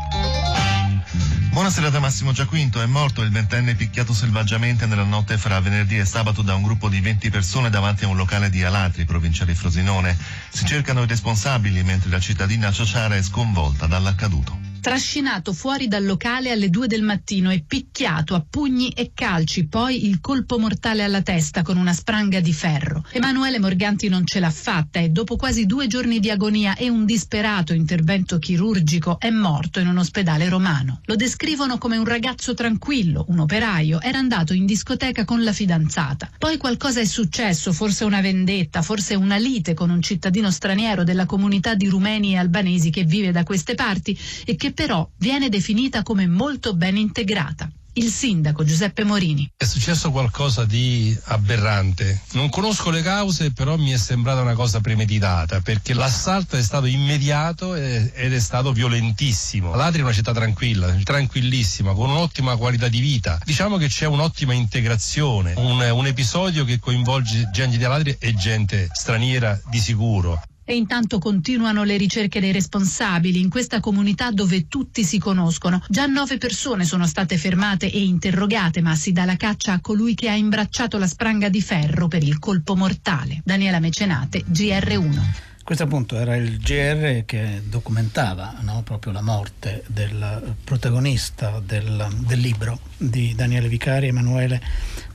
Buonasera 1.58 1.90
da 1.90 2.00
Massimo 2.00 2.34
Giaquinto. 2.34 2.84
È 2.84 2.86
morto 2.86 3.24
il 3.24 3.32
ventenne 3.32 3.74
picchiato 3.74 4.14
selvaggiamente 4.14 4.86
nella 4.86 5.02
notte 5.02 5.40
fra 5.40 5.60
venerdì 5.60 5.98
e 5.98 6.06
sabato 6.06 6.44
da 6.44 6.54
un 6.54 6.62
gruppo 6.62 6.88
di 6.88 7.02
20 7.02 7.32
persone 7.32 7.72
davanti 7.72 8.04
a 8.04 8.10
un 8.10 8.16
locale 8.16 8.52
di 8.52 8.64
Alatri, 8.64 9.06
provincia 9.06 9.44
di 9.44 9.56
Frosinone. 9.56 10.16
Si 10.50 10.66
cercano 10.66 11.02
i 11.02 11.08
responsabili 11.08 11.82
mentre 11.82 12.12
la 12.12 12.20
cittadina 12.20 12.72
Ciociara 12.72 13.16
è 13.16 13.24
sconvolta 13.24 13.88
dall'accaduto 13.88 14.67
trascinato 14.80 15.54
fuori 15.54 15.88
dal 15.88 16.06
locale 16.06 16.52
alle 16.52 16.70
due 16.70 16.88
del 16.88 17.02
mattino 17.02 17.52
e 17.52 17.64
picchiato 17.66 18.36
a 18.36 18.46
pugni 18.48 18.90
e 18.90 19.12
calci, 19.14 19.68
poi 19.68 20.08
il 20.08 20.20
colpo 20.22 20.58
mortale 20.58 21.04
alla 21.04 21.22
testa 21.22 21.62
con 21.62 21.78
una 21.78 21.94
spranga 21.94 22.40
di 22.40 22.54
ferro. 22.54 23.04
Emanuele 23.12 23.60
Morganti 23.60 24.08
non 24.10 24.26
ce 24.26 24.40
l'ha 24.40 24.50
fatta 24.50 25.00
e 25.00 25.10
dopo 25.10 25.36
quasi 25.36 25.66
due 25.66 25.88
giorni 25.88 26.20
di 26.20 26.30
agonia 26.30 26.76
e 26.76 26.90
un 26.90 27.06
disperato 27.06 27.74
intervento 27.74 28.40
chirurgico 28.40 29.20
è 29.20 29.30
morto 29.30 29.80
in 29.80 29.88
un 29.88 29.98
ospedale 29.98 30.50
romano. 30.50 31.02
Lo 31.06 31.16
descrivono 31.16 31.78
come 31.78 31.98
un 31.98 32.06
ragazzo 32.06 32.54
tranquillo, 32.54 33.26
un 33.30 33.40
operaio, 33.40 34.02
era 34.02 34.18
andato 34.18 34.54
in 34.54 34.66
discoteca 34.66 35.26
con 35.26 35.44
la 35.44 35.54
fidanzata. 35.54 36.30
Poi 36.38 36.58
qualcosa 36.58 37.00
è 37.00 37.06
successo, 37.06 37.74
forse 37.74 38.04
una 38.04 38.22
vendetta, 38.22 38.82
forse 38.82 39.16
una 39.16 39.38
lite 39.38 39.74
con 39.74 39.90
un 39.90 40.02
cittadino 40.02 40.52
straniero 40.52 41.04
della 41.04 41.26
comunità 41.26 41.76
di 41.76 41.88
rumeni 41.88 42.34
e 42.34 42.38
albanesi 42.38 42.90
che 42.90 43.04
vive 43.04 43.32
da 43.32 43.44
queste 43.44 43.76
parti 43.76 44.18
e 44.46 44.56
che 44.56 44.67
però 44.72 45.08
viene 45.18 45.50
definita 45.50 46.04
come 46.04 46.28
molto 46.28 46.76
ben 46.76 46.98
integrata 46.98 47.70
il 47.98 48.12
sindaco 48.12 48.64
Giuseppe 48.64 49.04
Morini. 49.04 49.52
È 49.58 49.66
successo 49.66 50.12
qualcosa 50.12 50.66
di 50.66 51.18
aberrante. 51.26 52.22
Non 52.34 52.50
conosco 52.50 52.90
le 52.90 53.02
cause, 53.02 53.52
però 53.52 53.76
mi 53.76 53.92
è 53.92 53.98
sembrata 53.98 54.42
una 54.42 54.54
cosa 54.54 54.80
premeditata, 54.80 55.62
perché 55.62 55.94
l'assalto 55.94 56.56
è 56.56 56.62
stato 56.62 56.86
immediato 56.86 57.76
ed 57.76 58.34
è 58.34 58.40
stato 58.40 58.72
violentissimo. 58.72 59.76
L'Atri 59.76 60.00
è 60.00 60.04
una 60.04 60.14
città 60.14 60.32
tranquilla, 60.32 60.96
tranquillissima, 61.04 61.94
con 61.94 62.10
un'ottima 62.10 62.56
qualità 62.56 62.88
di 62.88 63.00
vita. 63.00 63.40
Diciamo 63.44 63.78
che 63.78 63.88
c'è 63.88 64.06
un'ottima 64.06 64.54
integrazione, 64.54 65.54
un, 65.58 65.80
un 65.80 66.06
episodio 66.06 66.66
che 66.66 66.80
coinvolge 66.80 67.50
gente 67.52 67.78
di 67.78 67.84
Alatri 67.84 68.16
e 68.20 68.34
gente 68.36 68.90
straniera 68.94 69.60
di 69.70 69.80
sicuro. 69.80 70.40
E 70.70 70.76
intanto 70.76 71.18
continuano 71.18 71.86
le 71.86 71.96
ricerche 71.96 72.42
dei 72.42 72.52
responsabili 72.52 73.40
in 73.40 73.48
questa 73.48 73.80
comunità 73.80 74.32
dove 74.32 74.68
tutti 74.68 75.06
si 75.06 75.18
conoscono. 75.18 75.82
Già 75.88 76.08
nove 76.08 76.38
persone 76.38 76.84
sono 76.84 77.08
state 77.08 77.38
fermate 77.38 77.90
e 77.90 78.04
interrogate, 78.04 78.82
ma 78.82 78.94
si 78.94 79.14
dà 79.14 79.24
la 79.24 79.38
caccia 79.38 79.72
a 79.72 79.80
colui 79.80 80.14
che 80.14 80.28
ha 80.28 80.36
imbracciato 80.36 80.98
la 80.98 81.08
spranga 81.08 81.48
di 81.48 81.62
ferro 81.62 82.10
per 82.10 82.22
il 82.22 82.38
colpo 82.38 82.76
mortale. 82.76 83.42
Daniela 83.46 83.80
Mecenate, 83.80 84.44
GR1. 84.44 85.56
Questo 85.68 85.84
appunto 85.84 86.16
era 86.16 86.38
il 86.38 86.60
GR 86.60 87.26
che 87.26 87.62
documentava 87.66 88.56
no, 88.62 88.84
proprio 88.84 89.12
la 89.12 89.22
morte 89.22 89.84
del 89.88 90.56
protagonista 90.64 91.60
del, 91.62 92.08
del, 92.26 92.40
libro 92.40 92.80
di 92.96 93.36
Daniele 93.36 93.68
Vicari, 93.68 94.08
Emanuele, 94.08 94.62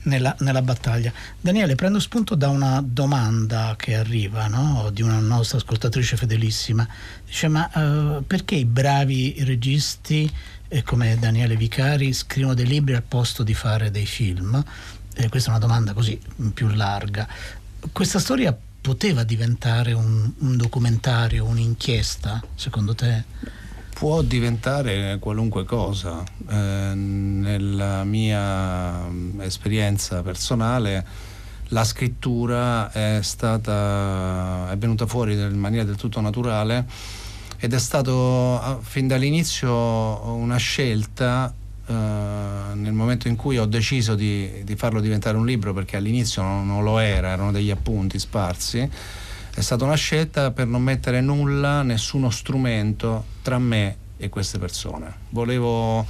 nella, 0.02 0.36
nella, 0.40 0.60
battaglia. 0.60 1.10
Daniele, 1.40 1.74
prendo 1.74 1.98
spunto 1.98 2.34
da 2.34 2.50
una 2.50 2.84
domanda 2.84 3.76
che 3.78 3.94
arriva 3.94 4.46
no, 4.46 4.90
di 4.92 5.00
una 5.00 5.20
nostra 5.20 5.56
ascoltatrice 5.56 6.18
fedelissima. 6.18 6.86
Dice, 7.24 7.48
ma 7.48 7.70
uh, 7.72 8.22
perché 8.26 8.56
i 8.56 8.66
bravi 8.66 9.36
registi 9.44 10.30
eh, 10.68 10.82
come 10.82 11.16
Daniele 11.18 11.56
Vicari 11.56 12.12
scrivono 12.12 12.52
dei 12.52 12.66
libri 12.66 12.92
al 12.92 13.04
posto 13.04 13.42
di 13.42 13.54
fare 13.54 13.90
dei 13.90 14.04
film? 14.04 14.62
Eh, 15.14 15.30
questa 15.30 15.48
è 15.48 15.52
una 15.52 15.66
domanda 15.66 15.94
così 15.94 16.20
più 16.52 16.68
larga. 16.68 17.26
Questa 17.90 18.18
storia 18.18 18.54
poteva 18.82 19.22
diventare 19.22 19.92
un, 19.92 20.30
un 20.38 20.56
documentario, 20.56 21.46
un'inchiesta, 21.46 22.42
secondo 22.56 22.94
te? 22.94 23.24
Può 23.94 24.20
diventare 24.22 25.18
qualunque 25.20 25.64
cosa. 25.64 26.24
Eh, 26.50 26.92
nella 26.94 28.02
mia 28.02 29.08
esperienza 29.38 30.22
personale 30.22 31.30
la 31.68 31.84
scrittura 31.84 32.90
è 32.92 33.20
stata 33.22 34.70
è 34.70 34.76
venuta 34.76 35.06
fuori 35.06 35.32
in 35.32 35.58
maniera 35.58 35.84
del 35.84 35.96
tutto 35.96 36.20
naturale 36.20 36.84
ed 37.56 37.72
è 37.72 37.78
stato 37.78 38.80
fin 38.82 39.06
dall'inizio 39.06 39.72
una 40.34 40.56
scelta 40.56 41.54
eh, 41.92 42.74
nel 42.74 42.92
momento 42.92 43.28
in 43.28 43.36
cui 43.36 43.58
ho 43.58 43.66
deciso 43.66 44.14
di, 44.14 44.62
di, 44.64 44.76
farlo 44.76 45.00
diventare 45.00 45.36
un 45.36 45.44
libro, 45.44 45.72
perché 45.72 45.96
all'inizio 45.96 46.42
non, 46.42 46.66
non 46.66 46.82
lo 46.82 46.98
era, 46.98 47.28
erano 47.28 47.52
degli 47.52 47.70
appunti 47.70 48.18
sparsi, 48.18 48.88
è 49.54 49.60
stata 49.60 49.84
una 49.84 49.94
scelta 49.94 50.50
per 50.50 50.66
non 50.66 50.82
mettere 50.82 51.20
nulla, 51.20 51.82
nessuno 51.82 52.30
strumento 52.30 53.24
tra 53.42 53.58
me 53.58 53.96
e 54.16 54.28
queste 54.28 54.58
persone. 54.58 55.12
Volevo 55.30 56.06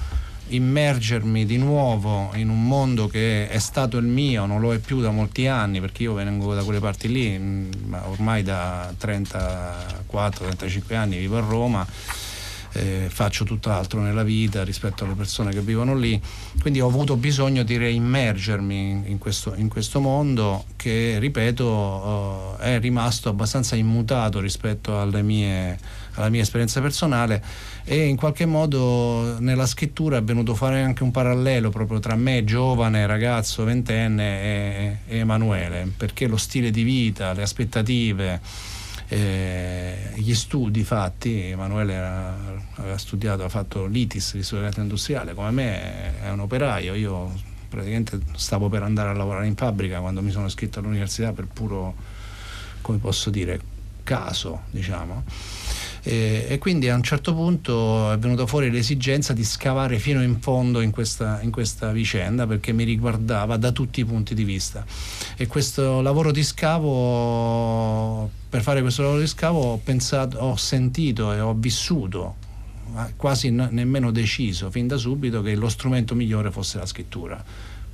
immergermi 0.48 1.44
di 1.44 1.56
nuovo 1.56 2.30
in 2.34 2.48
un 2.48 2.66
mondo 2.66 3.06
che 3.06 3.48
è 3.48 3.58
stato 3.58 3.96
il 3.96 4.06
mio, 4.06 4.46
non 4.46 4.60
lo 4.60 4.72
è 4.72 4.78
più 4.78 5.00
da 5.00 5.10
molti 5.10 5.46
anni, 5.46 5.80
perché 5.80 6.04
io 6.04 6.14
vengo 6.14 6.54
da 6.54 6.62
quelle 6.62 6.80
parti 6.80 7.10
lì, 7.10 7.38
ma 7.38 8.06
ormai 8.08 8.42
da 8.42 8.92
34-35 9.00 10.94
anni 10.94 11.18
vivo 11.18 11.38
a 11.38 11.40
Roma 11.40 11.86
eh, 12.72 13.06
faccio 13.08 13.44
tutt'altro 13.44 14.00
nella 14.00 14.22
vita 14.22 14.64
rispetto 14.64 15.04
alle 15.04 15.14
persone 15.14 15.52
che 15.52 15.60
vivono 15.60 15.94
lì, 15.96 16.20
quindi 16.60 16.80
ho 16.80 16.86
avuto 16.86 17.16
bisogno 17.16 17.62
di 17.62 17.76
reimmergermi 17.76 19.04
in 19.06 19.18
questo, 19.18 19.54
in 19.56 19.68
questo 19.68 20.00
mondo 20.00 20.64
che, 20.76 21.18
ripeto, 21.18 22.58
eh, 22.60 22.76
è 22.76 22.80
rimasto 22.80 23.28
abbastanza 23.28 23.76
immutato 23.76 24.40
rispetto 24.40 24.98
mie, 25.22 25.78
alla 26.14 26.28
mia 26.28 26.42
esperienza 26.42 26.80
personale 26.80 27.42
e 27.84 28.06
in 28.06 28.16
qualche 28.16 28.46
modo 28.46 29.38
nella 29.40 29.66
scrittura 29.66 30.16
è 30.16 30.22
venuto 30.22 30.54
fare 30.54 30.82
anche 30.82 31.02
un 31.02 31.10
parallelo 31.10 31.70
proprio 31.70 31.98
tra 31.98 32.14
me, 32.14 32.44
giovane, 32.44 33.06
ragazzo, 33.06 33.64
ventenne 33.64 34.42
e, 34.42 34.96
e 35.06 35.16
Emanuele, 35.18 35.90
perché 35.96 36.26
lo 36.26 36.36
stile 36.36 36.70
di 36.70 36.82
vita, 36.82 37.32
le 37.32 37.42
aspettative, 37.42 38.40
Eh, 39.12 40.12
gli 40.14 40.32
studi 40.34 40.84
fatti, 40.84 41.50
Emanuele 41.50 41.92
era, 41.92 42.34
aveva 42.76 42.96
studiato, 42.96 43.44
ha 43.44 43.50
fatto 43.50 43.84
l'ITIS, 43.84 44.32
l'istituto 44.32 44.80
industriale, 44.80 45.34
come 45.34 45.50
me 45.50 46.18
è 46.22 46.30
un 46.30 46.40
operaio, 46.40 46.94
io 46.94 47.30
praticamente 47.68 48.18
stavo 48.36 48.70
per 48.70 48.82
andare 48.82 49.10
a 49.10 49.12
lavorare 49.12 49.46
in 49.46 49.54
fabbrica 49.54 50.00
quando 50.00 50.22
mi 50.22 50.30
sono 50.30 50.46
iscritto 50.46 50.78
all'università 50.78 51.32
per 51.32 51.46
puro, 51.46 51.94
come 52.80 52.96
posso 52.96 53.28
dire, 53.28 53.60
caso, 54.02 54.62
diciamo. 54.70 55.24
E, 56.04 56.46
e, 56.48 56.58
quindi 56.58 56.88
a 56.88 56.96
un 56.96 57.02
certo 57.02 57.32
punto 57.32 58.10
è 58.10 58.18
venuta 58.18 58.44
fuori 58.46 58.70
l'esigenza 58.70 59.32
di 59.32 59.44
scavare 59.44 59.98
fino 59.98 60.20
in 60.22 60.40
fondo 60.40 60.80
in 60.80 60.90
questa, 60.90 61.40
in 61.42 61.52
questa, 61.52 61.92
vicenda 61.92 62.46
perché 62.46 62.72
mi 62.72 62.82
riguardava 62.82 63.56
da 63.56 63.70
tutti 63.70 64.00
i 64.00 64.04
punti 64.04 64.34
di 64.34 64.42
vista. 64.42 64.84
E 65.36 65.46
questo 65.46 66.00
lavoro 66.00 66.32
di 66.32 66.42
scavo 66.42 68.28
per 68.48 68.62
fare 68.62 68.80
questo 68.82 69.02
lavoro 69.02 69.20
di 69.20 69.26
scavo 69.26 69.60
ho 69.60 69.76
pensato 69.78 70.38
ho 70.38 70.56
sentito 70.56 71.32
e 71.32 71.40
ho 71.40 71.54
vissuto 71.54 72.36
quasi 73.16 73.50
nemmeno 73.50 74.10
deciso 74.10 74.70
fin 74.70 74.86
da 74.86 74.96
subito 74.96 75.40
che 75.40 75.54
lo 75.54 75.68
strumento 75.68 76.14
migliore 76.14 76.50
fosse 76.50 76.78
la 76.78 76.86
scrittura. 76.86 77.42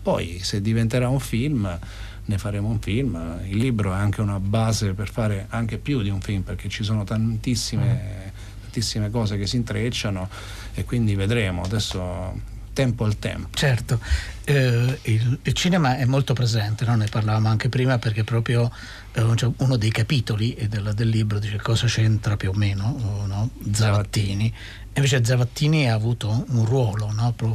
Poi 0.01 0.39
se 0.43 0.61
diventerà 0.61 1.09
un 1.09 1.21
film 1.21 1.79
ne 2.29 2.39
faremo 2.39 2.69
un 2.69 2.81
film. 2.81 3.41
Il 3.47 3.57
libro 3.57 3.93
è 3.93 3.97
anche 3.97 4.21
una 4.21 4.39
base 4.39 4.93
per 4.93 5.11
fare 5.11 5.47
anche 5.49 5.79
più 5.79 6.03
di 6.03 6.11
un 6.11 6.21
film 6.21 6.43
perché 6.43 6.69
ci 6.69 6.85
sono 6.85 7.05
tantissime, 7.05 8.33
tantissime 8.63 9.11
cose 9.11 9.39
che 9.39 9.47
si 9.47 9.57
intrecciano 9.57 10.29
e 10.75 10.85
quindi 10.85 11.15
vedremo. 11.15 11.63
Adesso 11.63 12.57
tempo 12.79 13.05
al 13.05 13.19
tempo. 13.19 13.49
Certo, 13.55 13.99
eh, 14.45 14.99
il, 15.03 15.39
il, 15.43 15.53
cinema 15.53 15.97
è 15.97 16.05
molto 16.05 16.33
presente, 16.33 16.85
no? 16.85 16.95
ne 16.95 17.07
parlavamo 17.07 17.49
anche 17.49 17.69
prima 17.69 17.99
perché 17.99 18.23
proprio 18.23 18.71
eh, 19.15 19.33
cioè 19.35 19.51
uno 19.57 19.77
dei 19.77 19.91
capitoli 19.91 20.55
del, 20.69 20.93
del, 20.95 21.09
libro 21.09 21.41
dice 21.41 21.57
cosa 21.57 21.89
c'entra 21.89 22.37
più 22.37 22.51
o 22.51 22.53
meno 22.53 23.25
no? 23.27 23.51
Zavattini. 23.73 24.55
Invece 24.95 25.25
Zavattini 25.25 25.91
ha 25.91 25.95
avuto 25.95 26.45
un 26.51 26.65
ruolo 26.65 27.11
no? 27.11 27.33
Pro, 27.33 27.53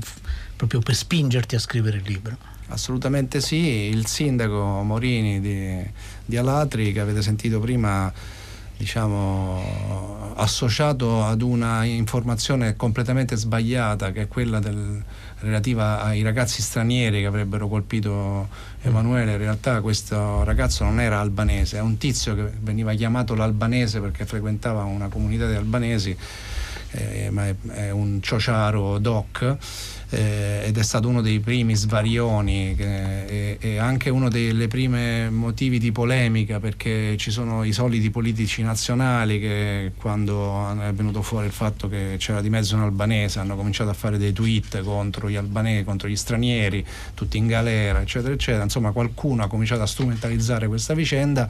proprio 0.57 0.81
per 0.81 0.95
spingerti 0.95 1.55
a 1.55 1.59
scrivere 1.59 1.97
il 1.97 2.03
libro. 2.05 2.51
Assolutamente 2.67 3.41
sì, 3.41 3.57
il 3.57 4.05
sindaco 4.07 4.81
Morini 4.83 5.39
di, 5.39 5.83
di 6.25 6.37
Alatri 6.37 6.91
che 6.91 6.99
avete 6.99 7.21
sentito 7.21 7.59
prima 7.59 8.11
diciamo, 8.77 10.33
associato 10.35 11.23
ad 11.23 11.41
una 11.41 11.85
informazione 11.85 12.75
completamente 12.75 13.35
sbagliata 13.35 14.11
che 14.11 14.23
è 14.23 14.27
quella 14.27 14.59
del, 14.59 15.01
relativa 15.39 16.01
ai 16.01 16.21
ragazzi 16.21 16.61
stranieri 16.61 17.21
che 17.21 17.25
avrebbero 17.25 17.67
colpito 17.67 18.49
Emanuele, 18.81 19.33
in 19.33 19.37
realtà 19.37 19.79
questo 19.81 20.43
ragazzo 20.43 20.83
non 20.83 20.99
era 20.99 21.19
albanese, 21.19 21.77
è 21.77 21.81
un 21.81 21.97
tizio 21.97 22.35
che 22.35 22.49
veniva 22.59 22.93
chiamato 22.93 23.35
l'albanese 23.35 24.01
perché 24.01 24.25
frequentava 24.25 24.83
una 24.83 25.07
comunità 25.07 25.47
di 25.47 25.55
albanesi, 25.55 26.15
eh, 26.91 27.29
ma 27.31 27.47
è, 27.47 27.55
è 27.69 27.89
un 27.91 28.21
ciociaro 28.21 28.97
doc 28.97 29.57
eh, 30.13 30.61
ed 30.65 30.77
è 30.77 30.83
stato 30.83 31.07
uno 31.07 31.21
dei 31.21 31.39
primi 31.39 31.75
svarioni 31.75 32.75
e, 32.77 33.57
e, 33.59 33.77
anche 33.77 34.09
uno 34.09 34.29
dei 34.29 34.67
primi 34.67 35.29
motivi 35.29 35.79
di 35.79 35.91
polemica 35.91 36.59
perché 36.59 37.17
ci 37.17 37.31
sono 37.31 37.63
i 37.63 37.73
soliti 37.73 38.09
politici 38.09 38.61
nazionali 38.61 39.39
che 39.39 39.91
quando 39.97 40.79
è 40.79 40.93
venuto 40.93 41.21
fuori 41.21 41.47
il 41.47 41.51
fatto 41.51 41.89
che 41.89 42.15
c'era 42.19 42.41
di 42.41 42.49
mezzo 42.49 42.75
un 42.75 42.83
albanese 42.83 43.39
hanno 43.39 43.55
cominciato 43.55 43.89
a 43.89 43.93
fare 43.93 44.17
dei 44.17 44.33
tweet 44.33 44.81
contro 44.83 45.29
gli 45.29 45.35
albanesi, 45.35 45.83
contro 45.83 46.07
gli 46.07 46.15
stranieri, 46.15 46.85
tutti 47.13 47.37
in 47.37 47.47
galera, 47.47 48.01
eccetera, 48.01 48.33
eccetera. 48.33 48.63
Insomma 48.63 48.91
qualcuno 48.91 49.43
ha 49.43 49.47
cominciato 49.47 49.81
a 49.81 49.87
strumentalizzare 49.87 50.67
questa 50.67 50.93
vicenda 50.93 51.49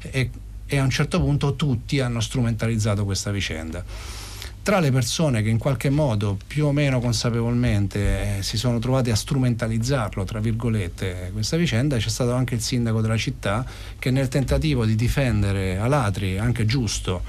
e, 0.00 0.30
e 0.66 0.78
a 0.78 0.82
un 0.82 0.90
certo 0.90 1.20
punto 1.20 1.56
tutti 1.56 2.00
hanno 2.00 2.20
strumentalizzato 2.20 3.04
questa 3.04 3.30
vicenda 3.30 4.22
tra 4.64 4.80
le 4.80 4.90
persone 4.90 5.42
che 5.42 5.50
in 5.50 5.58
qualche 5.58 5.90
modo 5.90 6.38
più 6.46 6.64
o 6.64 6.72
meno 6.72 6.98
consapevolmente 6.98 8.38
eh, 8.38 8.42
si 8.42 8.56
sono 8.56 8.78
trovate 8.78 9.10
a 9.10 9.14
strumentalizzarlo, 9.14 10.24
tra 10.24 10.40
virgolette, 10.40 11.28
questa 11.34 11.58
vicenda, 11.58 11.98
c'è 11.98 12.08
stato 12.08 12.32
anche 12.32 12.54
il 12.54 12.62
sindaco 12.62 13.02
della 13.02 13.18
città 13.18 13.66
che 13.98 14.10
nel 14.10 14.28
tentativo 14.28 14.86
di 14.86 14.94
difendere 14.94 15.76
Alatri, 15.76 16.38
anche 16.38 16.64
giusto, 16.64 17.22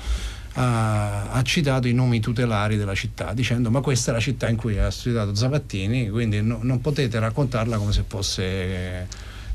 ha, 0.54 1.30
ha, 1.30 1.42
citato 1.42 1.90
i 1.90 1.94
nomi 1.94 2.22
tutelari 2.22 2.78
della 2.78 2.96
città, 2.96 3.34
dicendo 3.34 3.70
ma 3.70 3.82
questa 3.82 4.12
è 4.12 4.14
la 4.14 4.22
città 4.22 4.48
in 4.48 4.56
cui 4.56 4.80
ha 4.80 4.90
studiato 4.90 5.36
Zapattini, 5.36 6.10
quindi 6.10 6.42
no, 6.42 6.60
non 6.62 6.80
potete 6.80 7.20
raccontarla 7.20 7.76
come 7.76 7.92
se 7.92 8.06
fosse 8.08 9.08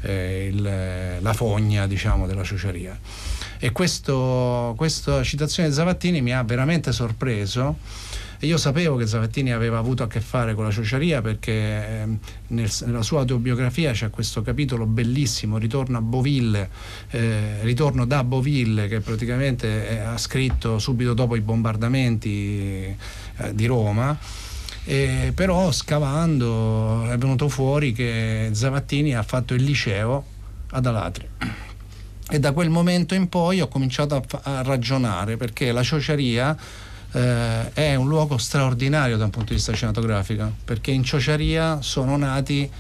eh, 0.02 0.50
il, 0.52 1.18
la 1.18 1.32
fogna 1.32 1.86
diciamo, 1.86 2.26
della 2.26 2.44
ciociaria 2.44 2.98
e 3.60 3.70
questo, 3.72 4.74
questa 4.76 5.22
citazione 5.22 5.68
di 5.68 5.74
Zavattini 5.74 6.20
mi 6.20 6.34
ha 6.34 6.42
veramente 6.42 6.90
sorpreso 6.90 7.76
io 8.42 8.56
sapevo 8.56 8.96
che 8.96 9.06
Zavattini 9.06 9.52
aveva 9.52 9.76
avuto 9.76 10.02
a 10.02 10.06
che 10.06 10.20
fare 10.22 10.54
con 10.54 10.64
la 10.64 10.70
ciociaria 10.70 11.20
perché 11.20 11.52
eh, 11.52 12.06
nel, 12.46 12.70
nella 12.86 13.02
sua 13.02 13.20
autobiografia 13.20 13.92
c'è 13.92 14.08
questo 14.08 14.40
capitolo 14.40 14.86
bellissimo, 14.86 15.58
Ritorno 15.58 15.98
a 15.98 16.00
Boville, 16.00 16.70
eh, 17.10 17.58
Ritorno 17.60 18.06
da 18.06 18.24
Boville, 18.24 18.88
che 18.88 19.00
praticamente 19.00 19.88
è, 19.88 19.98
ha 19.98 20.16
scritto 20.16 20.78
subito 20.78 21.12
dopo 21.12 21.36
i 21.36 21.40
bombardamenti 21.40 22.96
eh, 23.36 23.54
di 23.54 23.66
Roma. 23.66 24.16
E 24.84 25.32
però 25.34 25.70
scavando 25.70 27.10
è 27.10 27.18
venuto 27.18 27.50
fuori 27.50 27.92
che 27.92 28.48
Zavattini 28.52 29.14
ha 29.14 29.22
fatto 29.22 29.52
il 29.52 29.62
liceo 29.62 30.24
ad 30.70 30.86
Alatri 30.86 31.28
e 32.30 32.38
da 32.38 32.52
quel 32.52 32.70
momento 32.70 33.14
in 33.14 33.28
poi 33.28 33.60
ho 33.60 33.68
cominciato 33.68 34.14
a, 34.14 34.40
a 34.42 34.62
ragionare 34.62 35.36
perché 35.36 35.72
la 35.72 35.82
ciociaria 35.82 36.56
eh, 37.12 37.72
è 37.72 37.94
un 37.96 38.06
luogo 38.06 38.38
straordinario 38.38 39.16
da 39.16 39.24
un 39.24 39.30
punto 39.30 39.48
di 39.48 39.56
vista 39.56 39.72
cinematografico 39.72 40.52
perché 40.64 40.92
in 40.92 41.02
ciociaria 41.02 41.82
sono 41.82 42.16
nati 42.16 42.70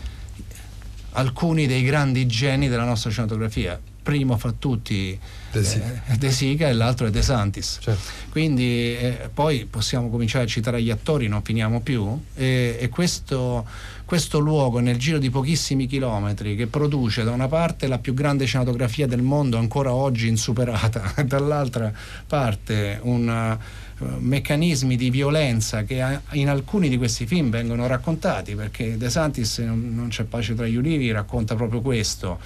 alcuni 1.12 1.66
dei 1.66 1.82
grandi 1.82 2.26
geni 2.26 2.68
della 2.68 2.84
nostra 2.84 3.10
cinematografia. 3.10 3.80
Primo 4.02 4.36
fra 4.38 4.52
tutti 4.52 5.18
De 5.52 5.62
Sica, 5.62 6.02
eh, 6.06 6.16
De 6.16 6.30
Sica 6.30 6.68
e 6.68 6.72
l'altro 6.72 7.06
è 7.06 7.10
De 7.10 7.22
Santis. 7.22 7.78
Certo. 7.80 8.00
quindi 8.30 8.96
eh, 8.96 9.28
poi 9.32 9.66
possiamo 9.66 10.08
cominciare 10.08 10.44
a 10.44 10.46
citare 10.46 10.82
gli 10.82 10.90
attori 10.90 11.28
non 11.28 11.42
finiamo 11.42 11.80
più 11.80 12.18
e, 12.34 12.78
e 12.80 12.88
questo 12.88 13.66
questo 14.10 14.40
luogo 14.40 14.80
nel 14.80 14.96
giro 14.96 15.18
di 15.18 15.30
pochissimi 15.30 15.86
chilometri 15.86 16.56
che 16.56 16.66
produce 16.66 17.22
da 17.22 17.30
una 17.30 17.46
parte 17.46 17.86
la 17.86 17.98
più 17.98 18.12
grande 18.12 18.44
cinematografia 18.44 19.06
del 19.06 19.22
mondo 19.22 19.56
ancora 19.56 19.92
oggi 19.92 20.26
insuperata 20.26 21.14
dall'altra 21.24 21.92
parte 22.26 22.98
un 23.02 23.28
uh, 23.28 23.89
meccanismi 24.18 24.96
di 24.96 25.10
violenza 25.10 25.84
che 25.84 26.20
in 26.32 26.48
alcuni 26.48 26.88
di 26.88 26.96
questi 26.96 27.26
film 27.26 27.50
vengono 27.50 27.86
raccontati 27.86 28.54
perché 28.54 28.96
De 28.96 29.10
Santis 29.10 29.58
non, 29.58 29.94
non 29.94 30.08
c'è 30.08 30.24
pace 30.24 30.54
tra 30.54 30.66
gli 30.66 30.76
ulivi 30.76 31.10
racconta 31.10 31.54
proprio 31.54 31.80
questo 31.80 32.38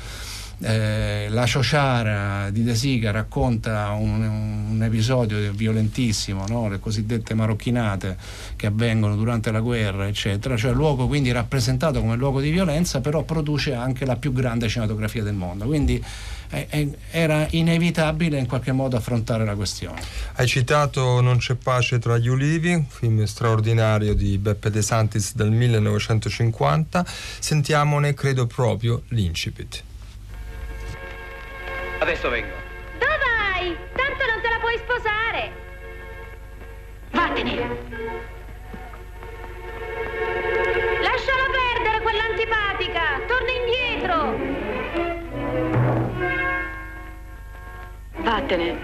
eh, 0.60 1.26
la 1.30 1.46
Ciociara 1.46 2.50
di 2.50 2.62
De 2.62 2.74
Sica 2.74 3.10
racconta 3.10 3.90
un, 3.90 4.22
un 4.70 4.82
episodio 4.82 5.52
violentissimo, 5.52 6.44
no? 6.48 6.68
le 6.68 6.78
cosiddette 6.78 7.34
marocchinate 7.34 8.16
che 8.56 8.66
avvengono 8.66 9.16
durante 9.16 9.50
la 9.50 9.60
guerra, 9.60 10.06
eccetera, 10.06 10.56
cioè 10.56 10.72
luogo 10.72 11.06
quindi 11.06 11.32
rappresentato 11.32 12.00
come 12.00 12.16
luogo 12.16 12.40
di 12.40 12.50
violenza, 12.50 13.00
però 13.00 13.22
produce 13.22 13.74
anche 13.74 14.04
la 14.04 14.16
più 14.16 14.32
grande 14.32 14.68
cinematografia 14.68 15.22
del 15.22 15.34
mondo. 15.34 15.64
Quindi 15.66 16.02
era 17.10 17.46
inevitabile 17.50 18.38
in 18.38 18.46
qualche 18.46 18.72
modo 18.72 18.96
affrontare 18.96 19.44
la 19.44 19.54
questione. 19.54 20.00
Hai 20.34 20.46
citato 20.46 21.20
Non 21.20 21.38
c'è 21.38 21.54
pace 21.54 21.98
tra 21.98 22.16
gli 22.18 22.28
ulivi, 22.28 22.84
film 22.88 23.24
straordinario 23.24 24.14
di 24.14 24.38
Beppe 24.38 24.70
De 24.70 24.82
Santis 24.82 25.34
del 25.34 25.50
1950. 25.50 27.04
Sentiamone, 27.38 28.14
credo 28.14 28.46
proprio, 28.46 29.02
l'incipit. 29.08 29.82
Adesso 32.04 32.28
vengo. 32.28 32.52
Dove 32.98 33.16
vai? 33.16 33.74
Tanto 33.94 34.26
non 34.26 34.42
te 34.42 34.48
la 34.50 34.58
puoi 34.60 34.76
sposare. 34.76 35.50
Vattene. 37.12 37.66
Lasciala 41.00 41.44
perdere 41.48 42.00
quell'antipatica. 42.02 43.20
Torna 43.26 43.50
indietro. 43.50 44.36
Vattene. 48.16 48.76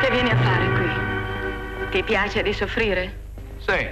Che 0.00 0.10
vieni 0.10 0.30
a 0.30 0.36
fare 0.36 0.66
qui? 0.72 1.90
Ti 1.90 2.02
piace 2.02 2.42
di 2.42 2.52
soffrire? 2.52 3.18
Sì, 3.58 3.88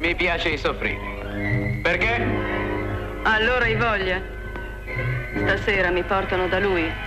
mi 0.00 0.14
piace 0.14 0.50
di 0.50 0.58
soffrire. 0.58 1.80
Perché? 1.82 2.26
Allora 3.22 3.64
hai 3.64 3.76
voglia. 3.76 4.20
Stasera 5.34 5.88
mi 5.88 6.02
portano 6.02 6.46
da 6.46 6.58
lui. 6.58 7.03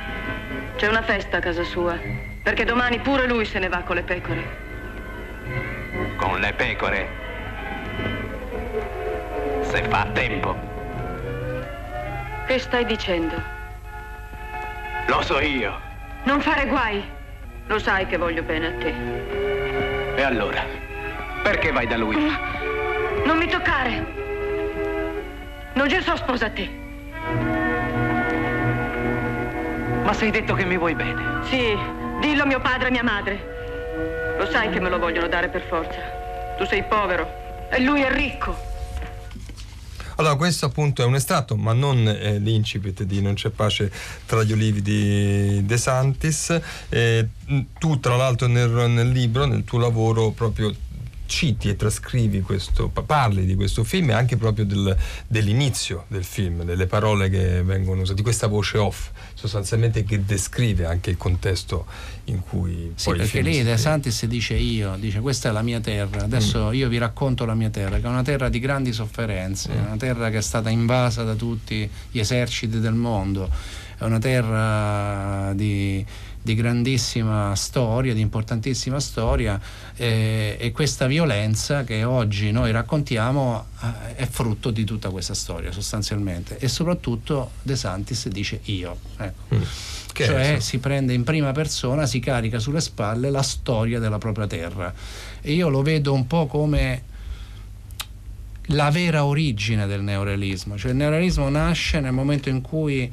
C'è 0.78 0.88
una 0.88 1.02
festa 1.02 1.38
a 1.38 1.40
casa 1.40 1.64
sua, 1.64 1.98
perché 2.44 2.64
domani 2.64 3.00
pure 3.00 3.26
lui 3.26 3.46
se 3.46 3.58
ne 3.58 3.68
va 3.68 3.80
con 3.80 3.96
le 3.96 4.04
pecore. 4.04 4.48
Con 6.18 6.40
le 6.40 6.54
pecore? 6.54 7.08
Se 9.62 9.84
fa 9.86 10.06
tempo. 10.14 10.56
Che 12.46 12.60
stai 12.60 12.86
dicendo? 12.86 13.42
Lo 15.08 15.24
so 15.24 15.40
io. 15.40 15.80
Non 16.26 16.42
fare 16.42 16.68
guai. 16.68 17.04
Lo 17.66 17.80
sai 17.80 18.06
che 18.06 18.18
voglio 18.18 18.44
bene 18.44 18.68
a 18.68 18.74
te. 18.78 18.94
E 20.16 20.22
allora? 20.22 20.64
Perché 21.42 21.72
vai 21.72 21.88
da 21.88 21.98
lui? 21.98 22.16
Non 23.26 23.36
mi 23.36 23.48
toccare. 23.48 24.06
Non 25.74 25.90
ci 25.90 26.00
so 26.04 26.16
sposa 26.18 26.46
a 26.46 26.50
te. 26.52 27.57
Ma 30.08 30.14
sei 30.14 30.32
detto 30.32 30.54
che 30.54 30.64
mi 30.64 30.78
vuoi 30.78 30.96
bene. 30.96 31.44
Sì, 31.50 31.78
dillo 32.22 32.44
a 32.44 32.46
mio 32.46 32.62
padre 32.62 32.86
e 32.86 32.88
a 32.88 32.92
mia 32.92 33.04
madre. 33.04 34.36
Lo 34.40 34.50
sai 34.50 34.70
che 34.70 34.80
me 34.80 34.88
lo 34.88 35.00
vogliono 35.00 35.28
dare 35.28 35.50
per 35.50 35.64
forza. 35.68 36.56
Tu 36.58 36.66
sei 36.66 36.86
povero 36.86 37.68
e 37.70 37.82
lui 37.82 38.04
è 38.04 38.10
ricco. 38.10 38.56
Allora, 40.16 40.36
questo 40.36 40.66
appunto 40.66 41.02
è 41.02 41.06
un 41.06 41.16
estratto, 41.16 41.58
ma 41.58 41.74
non 41.74 42.08
eh, 42.08 42.40
l'incipit 42.40 43.04
di 43.04 43.22
Non 43.22 43.34
c'è 43.34 43.50
pace 43.50 43.92
tra 44.26 44.44
gli 44.44 44.54
olivi 44.54 44.82
di 44.82 45.66
De 45.66 45.78
Santis. 45.78 46.58
Eh, 46.88 47.28
tu, 47.78 48.00
tra 48.00 48.16
l'altro, 48.16 48.48
nel, 48.48 48.70
nel 48.70 49.10
libro, 49.10 49.44
nel 49.44 49.66
tuo 49.66 49.78
lavoro, 49.78 50.32
proprio 50.32 50.74
citi 51.28 51.70
e 51.70 51.76
trascrivi 51.76 52.42
questo, 52.42 52.90
parli 52.90 53.46
di 53.46 53.54
questo 53.54 53.84
film 53.84 54.10
e 54.10 54.14
anche 54.14 54.38
proprio 54.38 54.66
del, 54.66 54.98
dell'inizio 55.28 56.06
del 56.08 56.24
film, 56.24 56.64
delle 56.64 56.88
parole 56.88 57.30
che 57.30 57.62
vengono 57.62 58.02
usate, 58.02 58.16
di 58.16 58.24
questa 58.24 58.48
voce 58.48 58.78
off, 58.80 59.10
sostanzialmente 59.36 60.04
che 60.04 60.26
descrive 60.26 60.86
anche 60.86 61.12
il 61.12 61.18
contesto 61.18 61.86
in 62.26 62.42
cui 62.42 62.94
sì, 62.96 63.10
poi 63.10 63.18
perché 63.20 63.42
lì 63.42 63.62
De 63.64 63.78
Santis 63.78 64.26
dice 64.26 64.56
io, 64.56 64.96
dice 64.98 65.20
questa 65.20 65.50
è 65.50 65.52
la 65.52 65.62
mia 65.62 65.80
terra, 65.80 66.24
adesso 66.24 66.70
mm. 66.70 66.74
io 66.74 66.90
vi 66.90 66.98
racconto 66.98 67.46
la 67.46 67.54
mia 67.54 67.70
terra, 67.70 68.00
che 68.00 68.06
è 68.06 68.10
una 68.10 68.24
terra 68.24 68.50
di 68.50 68.60
grandi 68.60 68.92
sofferenze, 68.92 69.70
mm. 69.72 69.86
una 69.86 69.98
terra 69.98 70.30
che 70.30 70.38
è 70.38 70.42
stata 70.42 70.70
invasa 70.70 71.24
da 71.24 71.36
tutti 71.36 71.90
gli 72.10 72.20
eserciti 72.20 72.80
del 72.80 72.94
mondo, 72.96 73.50
è 73.98 74.04
una 74.04 74.20
terra 74.20 75.54
di 75.54 76.06
di 76.48 76.56
grandissima 76.56 77.54
storia, 77.56 78.14
di 78.14 78.22
importantissima 78.22 79.02
storia 79.02 79.60
eh, 79.98 80.56
e 80.58 80.72
questa 80.72 81.06
violenza 81.06 81.84
che 81.84 82.06
oggi 82.06 82.52
noi 82.52 82.72
raccontiamo 82.72 83.66
eh, 83.82 84.16
è 84.16 84.26
frutto 84.28 84.72
di 84.72 84.86
tutta 84.86 85.10
questa 85.10 85.34
storia 85.34 85.74
sostanzialmente 85.74 86.58
e 86.58 86.70
soprattutto 86.70 87.52
De 87.62 87.76
Santis 87.76 88.30
dice 88.30 88.62
io. 88.66 88.98
Ecco. 89.18 89.56
Mm. 89.56 89.62
Cioè 90.14 90.58
si 90.62 90.80
prende 90.80 91.14
in 91.14 91.24
prima 91.24 91.52
persona, 91.52 92.08
si 92.08 92.20
carica 92.20 92.60
sulle 92.60 92.82
spalle 92.82 93.30
la 93.30 93.44
storia 93.44 94.00
della 94.00 94.18
propria 94.18 94.48
terra 94.48 94.92
e 95.42 95.52
io 95.52 95.68
lo 95.68 95.82
vedo 95.82 96.14
un 96.14 96.26
po' 96.26 96.48
come 96.48 97.04
la 98.72 98.90
vera 98.90 99.26
origine 99.26 99.86
del 99.86 100.02
neorealismo, 100.02 100.78
cioè 100.78 100.92
il 100.92 100.98
neorealismo 100.98 101.50
nasce 101.50 102.00
nel 102.00 102.14
momento 102.14 102.50
in 102.50 102.62
cui 102.62 103.12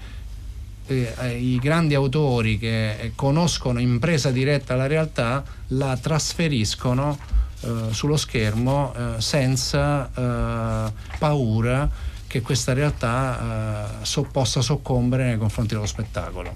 eh, 0.87 1.37
i 1.37 1.59
grandi 1.59 1.94
autori 1.94 2.59
che 2.59 3.12
conoscono 3.14 3.79
in 3.81 3.99
presa 3.99 4.31
diretta 4.31 4.75
la 4.75 4.87
realtà 4.87 5.42
la 5.68 5.97
trasferiscono 5.97 7.18
eh, 7.61 7.92
sullo 7.92 8.16
schermo 8.16 8.94
eh, 8.94 9.20
senza 9.20 10.11
eh, 10.14 10.92
paura 11.18 11.90
che 12.27 12.42
questa 12.42 12.73
realtà 12.73 14.01
eh, 14.01 14.05
so, 14.05 14.23
possa 14.23 14.61
soccombere 14.61 15.25
nei 15.25 15.38
confronti 15.38 15.75
dello 15.75 15.87
spettacolo. 15.87 16.55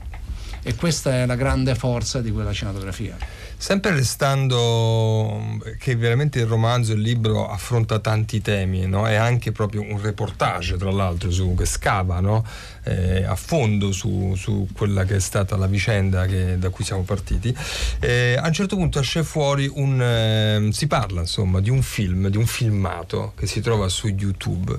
E 0.62 0.74
questa 0.74 1.12
è 1.12 1.24
la 1.24 1.36
grande 1.36 1.74
forza 1.76 2.20
di 2.20 2.32
quella 2.32 2.52
cinematografia. 2.52 3.16
Sempre 3.56 3.92
restando 3.92 5.58
che 5.78 5.96
veramente 5.96 6.40
il 6.40 6.46
romanzo, 6.46 6.92
il 6.92 7.00
libro 7.00 7.48
affronta 7.48 8.00
tanti 8.00 8.40
temi, 8.40 8.86
no? 8.86 9.06
è 9.06 9.14
anche 9.14 9.52
proprio 9.52 9.82
un 9.82 10.00
reportage 10.00 10.76
tra 10.76 10.90
l'altro 10.90 11.30
su, 11.30 11.54
che 11.56 11.64
scava 11.64 12.20
no? 12.20 12.44
Eh, 12.88 13.24
a 13.24 13.36
fondo 13.36 13.92
su, 13.92 14.34
su, 14.36 14.66
quella 14.72 15.04
che 15.04 15.16
è 15.16 15.20
stata 15.20 15.56
la 15.56 15.66
vicenda 15.66 16.26
che, 16.26 16.58
da 16.58 16.70
cui 16.70 16.84
siamo 16.84 17.02
partiti. 17.02 17.54
Eh, 18.00 18.36
a 18.40 18.46
un 18.46 18.52
certo 18.52 18.76
punto 18.76 18.98
esce 18.98 19.22
fuori 19.22 19.70
un... 19.72 20.00
Eh, 20.00 20.68
si 20.72 20.86
parla 20.86 21.20
insomma 21.20 21.60
di 21.60 21.70
un 21.70 21.82
film, 21.82 22.28
di 22.28 22.36
un 22.36 22.46
filmato 22.46 23.32
che 23.36 23.46
si 23.46 23.60
trova 23.60 23.88
su 23.88 24.08
YouTube 24.08 24.78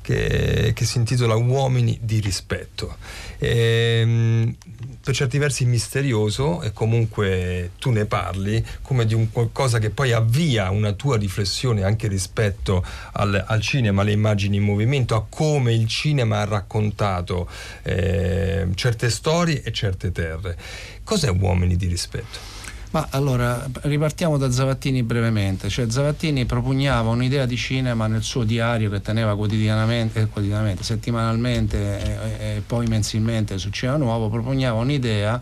che, 0.00 0.72
che 0.74 0.84
si 0.84 0.98
intitola 0.98 1.34
Uomini 1.34 1.98
di 2.02 2.20
rispetto. 2.20 2.96
Eh, 3.38 4.54
per 5.02 5.14
certi 5.14 5.38
versi 5.38 5.64
misterioso 5.64 6.62
e 6.62 6.72
comunque 6.72 7.72
tu 7.78 7.90
ne 7.90 8.04
parli 8.04 8.64
come 8.82 9.04
di 9.04 9.14
un 9.14 9.32
qualcosa 9.32 9.78
che 9.78 9.90
poi 9.90 10.12
avvia 10.12 10.70
una 10.70 10.92
tua 10.92 11.16
riflessione 11.16 11.82
anche 11.82 12.06
rispetto 12.06 12.84
al, 13.12 13.44
al 13.46 13.60
cinema, 13.60 14.02
alle 14.02 14.12
immagini 14.12 14.58
in 14.58 14.62
movimento, 14.62 15.16
a 15.16 15.26
come 15.28 15.74
il 15.74 15.88
cinema 15.88 16.40
ha 16.40 16.44
raccontato 16.44 17.41
eh, 17.82 18.68
certe 18.74 19.10
storie 19.10 19.62
e 19.62 19.72
certe 19.72 20.12
terre. 20.12 20.56
Cos'è 21.04 21.30
Uomini 21.30 21.76
di 21.76 21.86
rispetto? 21.86 22.60
Ma 22.92 23.06
allora, 23.10 23.66
ripartiamo 23.82 24.36
da 24.36 24.50
Zavattini 24.50 25.02
brevemente. 25.02 25.70
Cioè, 25.70 25.88
Zavattini 25.88 26.44
propugnava 26.44 27.08
un'idea 27.08 27.46
di 27.46 27.56
cinema 27.56 28.06
nel 28.06 28.22
suo 28.22 28.44
diario 28.44 28.90
che 28.90 29.00
teneva 29.00 29.34
quotidianamente, 29.34 30.20
eh, 30.20 30.26
quotidianamente 30.26 30.82
settimanalmente 30.82 31.78
e, 31.78 32.56
e, 32.56 32.62
poi 32.66 32.86
mensilmente 32.88 33.56
su 33.56 33.70
Cinema 33.70 33.96
Nuovo, 33.96 34.28
propugnava 34.28 34.78
un'idea 34.80 35.40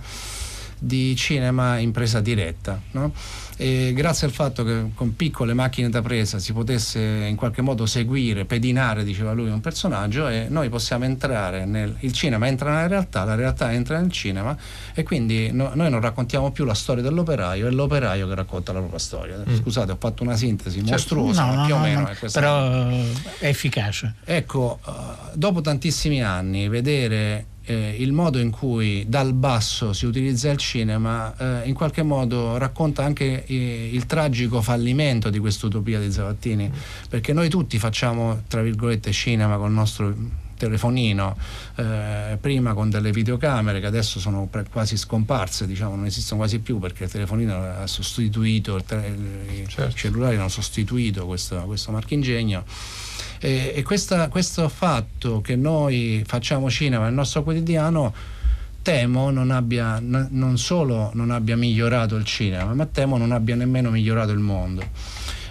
di 0.81 1.14
cinema 1.14 1.79
in 1.79 1.93
presa 1.93 2.21
diretta. 2.21 2.81
No? 2.93 3.12
Grazie 3.57 4.27
al 4.27 4.33
fatto 4.33 4.64
che 4.64 4.90
con 4.95 5.14
piccole 5.14 5.53
macchine 5.53 5.90
da 5.90 6.01
presa 6.01 6.38
si 6.38 6.55
potesse 6.55 6.99
in 6.99 7.37
qualche 7.37 7.61
modo 7.61 7.85
seguire, 7.85 8.47
pedinare, 8.47 9.05
diceva 9.05 9.33
lui, 9.33 9.51
un 9.51 9.61
personaggio 9.61 10.29
e 10.29 10.47
noi 10.49 10.71
possiamo 10.71 11.05
entrare 11.05 11.66
nel 11.66 11.95
il 12.01 12.12
cinema 12.12 12.47
entra 12.47 12.71
nella 12.71 12.87
realtà, 12.87 13.25
la 13.25 13.35
realtà 13.35 13.73
entra 13.73 13.99
nel 13.99 14.11
cinema 14.11 14.57
e 14.95 15.03
quindi 15.03 15.51
no, 15.53 15.73
noi 15.75 15.90
non 15.90 16.01
raccontiamo 16.01 16.51
più 16.51 16.64
la 16.64 16.75
storia 16.75 17.03
dell'operaio, 17.03 17.66
è 17.66 17.71
l'operaio 17.71 18.29
che 18.29 18.35
racconta 18.35 18.73
la 18.73 18.79
propria 18.79 18.99
storia. 18.99 19.37
Mm. 19.38 19.57
Scusate, 19.57 19.93
ho 19.93 19.97
fatto 19.99 20.23
una 20.23 20.37
sintesi 20.37 20.79
certo. 20.79 20.93
mostruosa, 20.93 21.45
no, 21.45 21.55
ma 21.55 21.64
più 21.66 21.75
no, 21.75 21.81
o 21.81 21.85
meno 21.85 22.09
è 22.09 22.16
questa. 22.16 22.40
Però 22.40 22.88
è 23.38 23.47
efficace. 23.47 24.14
Ecco, 24.25 24.79
uh, 24.85 24.93
dopo 25.35 25.61
tantissimi 25.61 26.23
anni 26.23 26.69
vedere 26.69 27.47
eh, 27.71 27.95
il 27.99 28.13
modo 28.13 28.41
in 28.41 28.51
cui 28.51 29.05
dal 29.07 29.33
basso 29.33 29.93
si 29.93 30.05
utilizza 30.05 30.51
il 30.51 30.57
cinema 30.57 31.63
eh, 31.63 31.69
in 31.69 31.75
qualche 31.75 32.03
modo 32.03 32.57
racconta 32.59 33.05
anche 33.05 33.45
eh, 33.47 33.91
il 33.93 34.07
tragico 34.07 34.61
fallimento 34.61 35.31
di 35.31 35.39
quest'utopia 35.39 36.01
di 36.01 36.11
Zavattini, 36.11 36.69
perché 37.09 37.33
noi 37.33 37.49
tutti 37.49 37.79
facciamo, 37.79 38.43
tra 38.49 38.61
virgolette, 38.61 39.13
cinema 39.13 39.57
con 39.57 39.69
il 39.69 39.75
nostro 39.75 40.13
telefonino, 40.57 41.37
eh, 41.77 42.37
prima 42.41 42.75
con 42.75 42.91
delle 42.91 43.13
videocamere 43.13 43.79
che 43.79 43.87
adesso 43.87 44.19
sono 44.19 44.49
pre- 44.51 44.67
quasi 44.69 44.97
scomparse, 44.97 45.67
diciamo, 45.69 45.95
non 45.95 46.07
esistono 46.07 46.41
quasi 46.41 46.59
più 46.59 46.81
perché 46.81 47.05
il 47.05 47.11
telefonino 47.11 47.55
ha 47.55 47.87
sostituito, 47.87 48.75
il 48.75 48.85
te- 48.85 49.65
certo. 49.69 49.91
i 49.91 49.95
cellulari 49.95 50.37
hanno 50.37 50.49
sostituito 50.49 51.25
questo, 51.25 51.57
questo 51.67 51.93
marchingegno. 51.93 52.65
E, 53.42 53.72
e 53.74 53.83
questa, 53.83 54.29
questo 54.29 54.68
fatto 54.68 55.40
che 55.40 55.57
noi 55.57 56.22
facciamo 56.26 56.68
cinema 56.68 57.05
nel 57.05 57.14
nostro 57.14 57.42
quotidiano 57.42 58.12
temo 58.83 59.31
non 59.31 59.50
abbia 59.50 59.98
non 60.00 60.59
solo 60.59 61.11
non 61.14 61.31
abbia 61.31 61.57
migliorato 61.57 62.16
il 62.16 62.24
cinema, 62.24 62.74
ma 62.74 62.87
temo 62.87 63.16
non 63.16 63.33
abbia 63.33 63.57
nemmeno 63.57 63.90
migliorato 63.90 64.33
il 64.33 64.38
mondo. 64.38 64.83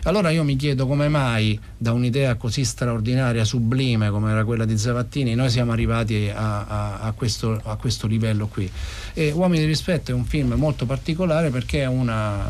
Allora 0.03 0.29
io 0.29 0.43
mi 0.43 0.55
chiedo 0.55 0.87
come 0.87 1.09
mai 1.09 1.59
da 1.77 1.91
un'idea 1.91 2.35
così 2.35 2.63
straordinaria, 2.63 3.43
sublime 3.43 4.09
come 4.09 4.31
era 4.31 4.45
quella 4.45 4.65
di 4.65 4.77
Zavattini, 4.77 5.35
noi 5.35 5.49
siamo 5.49 5.71
arrivati 5.71 6.31
a, 6.33 6.65
a, 6.65 6.99
a, 6.99 7.11
questo, 7.11 7.59
a 7.63 7.75
questo, 7.75 8.07
livello 8.07 8.47
qui. 8.47 8.69
E 9.13 9.31
Uomini 9.31 9.61
di 9.61 9.67
rispetto 9.67 10.11
è 10.11 10.13
un 10.13 10.25
film 10.25 10.53
molto 10.53 10.85
particolare 10.85 11.49
perché 11.49 11.81
è 11.81 11.87
una 11.87 12.49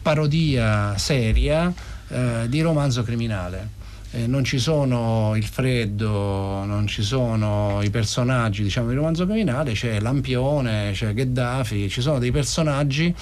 parodia 0.00 0.96
seria 0.96 1.72
eh, 2.08 2.46
di 2.48 2.60
romanzo 2.60 3.02
criminale 3.02 3.76
eh, 4.12 4.26
non 4.26 4.44
ci 4.44 4.58
sono 4.58 5.34
il 5.36 5.44
freddo, 5.44 6.64
non 6.64 6.86
ci 6.86 7.02
sono 7.02 7.80
i 7.82 7.90
personaggi 7.90 8.62
diciamo, 8.62 8.88
di 8.88 8.94
romanzo 8.94 9.24
criminale, 9.26 9.72
c'è 9.72 10.00
Lampione, 10.00 10.92
c'è 10.92 11.12
Gheddafi, 11.12 11.88
ci 11.88 12.00
sono 12.00 12.18
dei 12.18 12.30
personaggi 12.30 13.14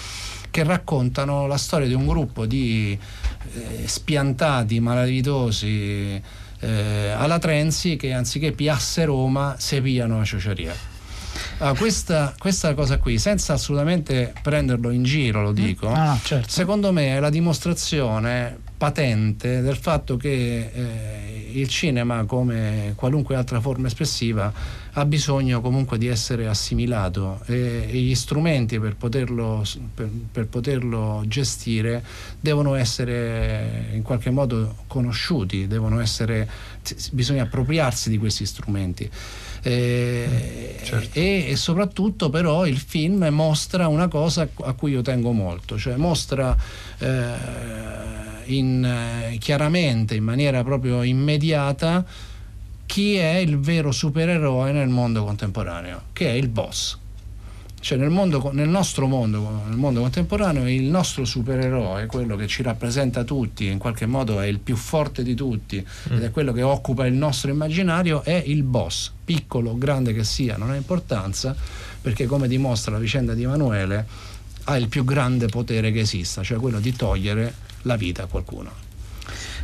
che 0.51 0.63
raccontano 0.63 1.47
la 1.47 1.59
storia 1.59 1.87
di 1.87 1.95
un 1.95 2.07
gruppo 2.07 2.47
di 2.47 2.97
eh, 3.53 3.87
spiantati, 3.87 4.79
malavitosi 4.81 6.23
eh, 6.61 7.11
alatrensi 7.11 7.97
che 7.97 8.13
anziché 8.13 8.53
piasse 8.53 9.05
Roma 9.05 9.57
se 9.59 9.81
piano 9.81 10.21
a 10.21 10.25
ciociaria. 10.25 10.75
Ah, 11.59 11.75
questa, 11.75 12.35
questa, 12.39 12.75
cosa 12.75 12.99
qui, 12.99 13.19
senza 13.19 13.55
assolutamente 13.55 14.33
prenderlo 14.43 14.91
in 14.91 15.03
giro, 15.03 15.43
lo 15.43 15.53
dico, 15.53 15.91
ah, 15.91 16.19
certo. 16.23 16.49
secondo 16.49 16.93
me 16.93 17.17
è 17.17 17.21
la 17.21 17.31
dimostrazione 17.31 18.66
patente 18.77 19.63
del 19.63 19.77
fatto 19.77 20.17
che 20.17 20.71
eh, 20.73 21.51
il 21.53 21.69
cinema, 21.69 22.25
come 22.25 22.93
qualunque 22.95 23.35
altra 23.35 23.61
forma 23.61 23.87
espressiva, 23.87 24.53
ha 24.99 25.05
bisogno 25.05 25.61
comunque 25.61 25.99
di 25.99 26.07
essere 26.07 26.47
assimilato 26.47 27.41
e, 27.47 27.87
e 27.89 27.99
gli 27.99 28.15
strumenti 28.15 28.79
per 28.79 28.97
poterlo, 28.97 29.63
per, 29.95 30.09
per 30.33 30.47
poterlo, 30.47 31.23
gestire 31.27 32.03
devono 32.41 32.75
essere 32.75 33.91
in 33.93 34.03
qualche 34.03 34.31
modo 34.31 34.77
conosciuti, 34.87 35.67
essere, 36.01 36.49
bisogna 37.13 37.43
appropriarsi 37.43 38.11
di 38.11 38.19
questi 38.19 38.47
strumenti. 38.47 39.09
Eh, 39.63 40.79
certo. 40.83 41.19
e, 41.19 41.47
e, 41.49 41.57
soprattutto 41.57 42.31
però 42.31 42.67
il 42.67 42.79
film 42.79 43.27
mostra 43.31 43.89
una 43.89 44.07
cosa 44.07 44.49
a 44.63 44.73
cui 44.75 44.93
io 44.93 45.03
tengo 45.03 45.33
molto, 45.33 45.77
cioè 45.77 45.97
mostra 45.97 46.57
eh, 46.99 48.36
in, 48.47 48.85
eh, 48.85 49.39
chiaramente, 49.39 50.15
in 50.15 50.25
maniera 50.25 50.63
proprio 50.65 51.03
immediata, 51.03 52.05
chi 52.87 53.17
è 53.17 53.37
il 53.37 53.59
vero 53.59 53.93
supereroe 53.93 54.73
nel 54.73 54.89
mondo 54.89 55.25
contemporaneo, 55.25 56.03
che 56.13 56.31
è 56.31 56.33
il 56.33 56.49
boss. 56.49 56.99
Cioè 57.79 57.99
nel, 57.99 58.11
mondo, 58.11 58.51
nel 58.53 58.69
nostro 58.69 59.07
mondo, 59.07 59.63
nel 59.69 59.77
mondo 59.77 60.01
contemporaneo, 60.01 60.69
il 60.69 60.85
nostro 60.85 61.25
supereroe, 61.25 62.07
quello 62.07 62.35
che 62.35 62.47
ci 62.47 62.63
rappresenta 62.63 63.23
tutti, 63.23 63.67
in 63.67 63.79
qualche 63.79 64.07
modo 64.07 64.41
è 64.41 64.47
il 64.47 64.59
più 64.59 64.75
forte 64.77 65.23
di 65.23 65.35
tutti 65.35 65.77
mm. 65.79 66.17
ed 66.17 66.23
è 66.23 66.31
quello 66.31 66.53
che 66.53 66.63
occupa 66.63 67.07
il 67.07 67.15
nostro 67.15 67.51
immaginario, 67.51 68.23
è 68.23 68.43
il 68.47 68.63
boss, 68.63 69.13
piccolo 69.25 69.71
o 69.71 69.79
grande 69.79 70.13
che 70.13 70.25
sia, 70.25 70.57
non 70.57 70.71
ha 70.71 70.75
importanza, 70.75 71.55
perché 72.01 72.27
come 72.27 72.49
dimostra 72.49 72.93
la 72.93 72.99
vicenda 72.99 73.35
di 73.35 73.43
Emanuele, 73.45 74.07
ha 74.65 74.77
il 74.77 74.89
più 74.89 75.05
grande 75.05 75.47
potere 75.47 75.93
che 75.93 76.01
esista, 76.01 76.43
cioè 76.43 76.59
quello 76.59 76.81
di 76.81 76.93
togliere 76.93 77.55
la 77.87 77.97
vita 77.97 78.25
a 78.25 78.27
qualcuno. 78.27 78.85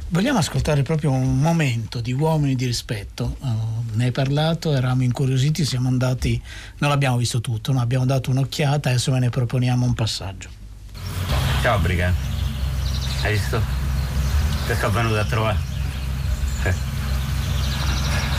Vogliamo 0.08 0.38
ascoltare 0.38 0.82
proprio 0.82 1.11
un 1.11 1.38
momento 1.38 2.00
di 2.00 2.12
uomini 2.12 2.54
di 2.54 2.66
rispetto. 2.66 3.37
Uh, 3.40 3.85
ne 3.94 4.04
hai 4.04 4.11
parlato, 4.12 4.74
eravamo 4.74 5.02
incuriositi, 5.02 5.64
siamo 5.64 5.88
andati, 5.88 6.40
non 6.78 6.90
l'abbiamo 6.90 7.16
visto 7.16 7.40
tutto, 7.40 7.72
non 7.72 7.80
abbiamo 7.80 8.04
dato 8.04 8.30
un'occhiata, 8.30 8.90
adesso 8.90 9.11
ve 9.12 9.20
ne 9.20 9.30
proponiamo 9.30 9.87
un 9.87 9.94
passaggio. 9.94 10.48
Ciao 11.62 11.78
Briga, 11.78 12.12
hai 13.22 13.32
visto? 13.32 13.61
Ti 14.66 14.74
sono 14.74 14.92
venuto 14.92 15.18
a 15.18 15.24
trovare. 15.24 15.58
Eh. 16.64 16.72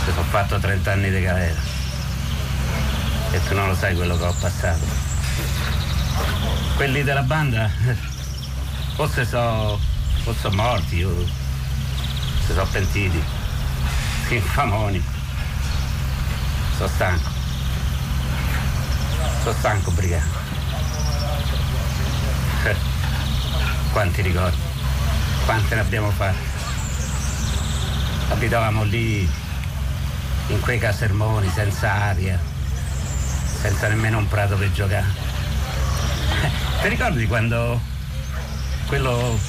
Ti 0.05 0.11
sono 0.11 0.23
fatto 0.23 0.59
30 0.59 0.91
anni 0.91 1.09
di 1.09 1.21
galera. 1.21 1.59
E 3.31 3.43
tu 3.47 3.55
non 3.55 3.67
lo 3.67 3.75
sai 3.75 3.95
quello 3.95 4.15
che 4.15 4.23
ho 4.23 4.35
passato. 4.39 4.85
Quelli 6.75 7.01
della 7.01 7.23
banda, 7.23 7.69
forse 8.95 9.25
sono 9.25 9.79
so 10.39 10.51
morti, 10.51 10.97
io 10.97 11.25
si 12.45 12.53
sono 12.53 12.67
pentiti, 12.71 13.21
infamoni. 14.29 15.03
Sono 16.77 16.87
stanco. 16.87 17.29
Sono 19.41 19.55
stanco, 19.57 19.91
brigante. 19.91 20.37
Eh, 22.65 22.75
quanti 23.91 24.21
ricordi, 24.21 24.57
quante 25.45 25.75
ne 25.75 25.81
abbiamo 25.81 26.09
fatte. 26.11 26.51
Abitavamo 28.29 28.83
lì, 28.83 29.29
in 30.47 30.59
quei 30.61 30.79
casermoni, 30.79 31.49
senza 31.49 31.91
aria, 31.91 32.39
senza 33.61 33.87
nemmeno 33.87 34.17
un 34.17 34.27
prato 34.27 34.55
per 34.55 34.71
giocare. 34.71 35.05
Ti 36.81 36.87
ricordi 36.87 37.27
quando 37.27 37.91
quello 38.93 39.39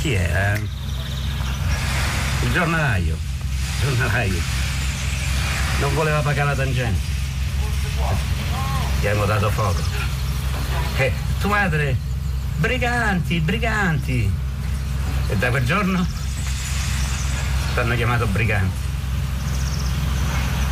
chi 0.00 0.14
era? 0.14 0.54
Il 0.56 2.52
giornalaio, 2.52 3.14
il 3.14 3.86
giornalaio, 3.86 4.40
non 5.78 5.94
voleva 5.94 6.18
pagare 6.22 6.48
la 6.48 6.56
tangente. 6.56 7.00
Gli 9.00 9.06
hanno 9.06 9.26
dato 9.26 9.48
fuoco. 9.50 9.80
E 10.96 11.12
tua 11.38 11.50
madre, 11.50 11.96
briganti, 12.56 13.38
briganti. 13.38 14.28
E 15.28 15.36
da 15.36 15.50
quel 15.50 15.64
giorno 15.64 16.04
t'hanno 17.74 17.94
chiamato 17.94 18.26
briganti. 18.26 18.76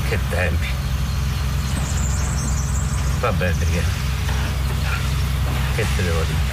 Che 0.09 0.19
tempi. 0.29 0.67
Vabbè, 3.21 3.53
briganti. 3.53 4.01
Che 5.77 5.87
te 5.95 6.03
devo 6.03 6.23
dire? 6.25 6.48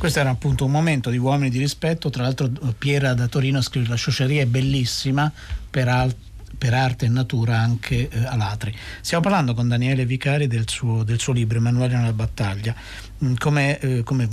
Questo 0.00 0.18
era 0.18 0.30
appunto 0.30 0.64
un 0.64 0.70
momento 0.70 1.10
di 1.10 1.18
uomini 1.18 1.50
di 1.50 1.58
rispetto, 1.58 2.08
tra 2.08 2.22
l'altro 2.22 2.50
Piera 2.78 3.12
da 3.12 3.26
Torino 3.26 3.60
scrive 3.60 3.88
la 3.88 3.96
sciocceria 3.96 4.40
è 4.40 4.46
bellissima, 4.46 5.30
peraltro 5.68 6.29
per 6.56 6.74
arte 6.74 7.06
e 7.06 7.08
natura 7.08 7.58
anche 7.58 8.08
eh, 8.08 8.24
Alatri. 8.24 8.74
Stiamo 9.00 9.22
parlando 9.22 9.54
con 9.54 9.68
Daniele 9.68 10.04
Vicari 10.04 10.46
del 10.46 10.68
suo, 10.68 11.02
del 11.02 11.18
suo 11.18 11.32
libro 11.32 11.58
Emanuele 11.58 11.96
nella 11.96 12.12
battaglia. 12.12 12.74
Mm, 13.22 13.34
come, 13.34 13.78
eh, 13.78 14.02
come, 14.02 14.28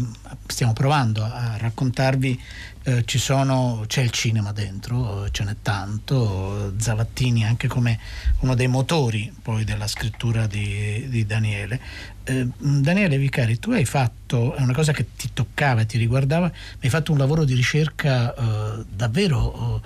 stiamo 0.46 0.74
provando 0.74 1.24
a 1.24 1.58
raccontarvi, 1.58 2.42
eh, 2.84 3.04
sono, 3.06 3.84
c'è 3.88 4.02
il 4.02 4.12
cinema 4.12 4.54
dentro, 4.54 5.26
eh, 5.26 5.32
ce 5.32 5.44
n'è 5.44 5.56
tanto, 5.62 6.74
Zavattini 6.78 7.44
anche 7.46 7.68
come 7.68 8.00
uno 8.40 8.56
dei 8.56 8.68
motori 8.68 9.34
poi 9.42 9.64
della 9.64 9.88
scrittura 9.88 10.48
di, 10.48 11.08
di 11.10 11.26
Daniele. 11.26 11.80
Eh, 12.24 12.48
Daniele 12.58 13.18
Vicari, 13.18 13.60
tu 13.60 13.72
hai 13.72 13.86
fatto, 13.86 14.56
è 14.56 14.62
una 14.62 14.74
cosa 14.74 14.94
che 14.94 15.08
ti 15.16 15.30
toccava 15.34 15.82
e 15.82 15.86
ti 15.86 15.98
riguardava, 15.98 16.52
hai 16.80 16.90
fatto 16.90 17.12
un 17.12 17.18
lavoro 17.18 17.44
di 17.44 17.56
ricerca 17.56 18.34
eh, 18.34 18.86
davvero 18.90 19.82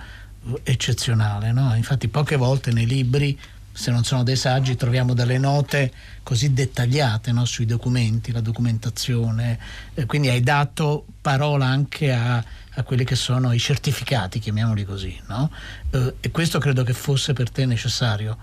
eccezionale. 0.62 1.52
No? 1.52 1.74
Infatti 1.74 2.08
poche 2.08 2.36
volte 2.36 2.72
nei 2.72 2.86
libri, 2.86 3.38
se 3.72 3.90
non 3.90 4.04
sono 4.04 4.22
dei 4.22 4.36
saggi, 4.36 4.76
troviamo 4.76 5.14
delle 5.14 5.38
note 5.38 5.92
così 6.22 6.52
dettagliate 6.52 7.32
no? 7.32 7.44
sui 7.44 7.66
documenti, 7.66 8.32
la 8.32 8.40
documentazione. 8.40 9.58
Eh, 9.94 10.06
quindi 10.06 10.28
hai 10.28 10.40
dato 10.40 11.06
parola 11.20 11.66
anche 11.66 12.12
a, 12.12 12.36
a, 12.36 12.82
quelli 12.82 13.04
che 13.04 13.16
sono 13.16 13.52
i 13.52 13.58
certificati, 13.58 14.38
chiamiamoli 14.38 14.84
così. 14.84 15.18
No? 15.28 15.50
Eh, 15.90 16.14
e 16.20 16.30
questo 16.30 16.58
credo 16.58 16.82
che 16.82 16.92
fosse 16.92 17.32
per 17.32 17.50
te 17.50 17.64
necessario. 17.66 18.36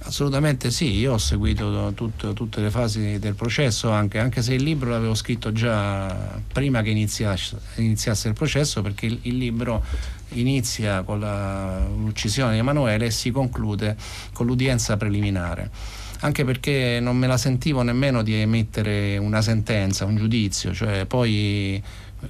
Assolutamente 0.00 0.70
sì, 0.70 0.92
io 0.92 1.14
ho 1.14 1.18
seguito 1.18 1.92
tutto, 1.92 2.32
tutte 2.32 2.60
le 2.60 2.70
fasi 2.70 3.18
del 3.18 3.34
processo, 3.34 3.90
anche, 3.90 4.20
anche, 4.20 4.42
se 4.42 4.54
il 4.54 4.62
libro 4.62 4.90
l'avevo 4.90 5.14
scritto 5.16 5.50
già 5.50 6.40
prima 6.52 6.82
che 6.82 6.90
iniziasse, 6.90 7.58
iniziasse 7.76 8.28
il 8.28 8.34
processo, 8.34 8.80
perché 8.80 9.06
il, 9.06 9.18
il 9.22 9.36
libro 9.36 9.84
inizia 10.30 11.02
con 11.02 11.20
la, 11.20 11.86
l'uccisione 11.86 12.52
di 12.52 12.58
Emanuele 12.58 13.06
e 13.06 13.10
si 13.10 13.30
conclude 13.30 13.96
con 14.32 14.46
l'udienza 14.46 14.96
preliminare 14.96 15.70
anche 16.20 16.44
perché 16.44 16.98
non 17.00 17.16
me 17.16 17.26
la 17.26 17.36
sentivo 17.36 17.82
nemmeno 17.82 18.22
di 18.22 18.34
emettere 18.34 19.18
una 19.18 19.40
sentenza, 19.40 20.04
un 20.04 20.16
giudizio, 20.16 20.74
cioè 20.74 21.06
poi 21.06 21.80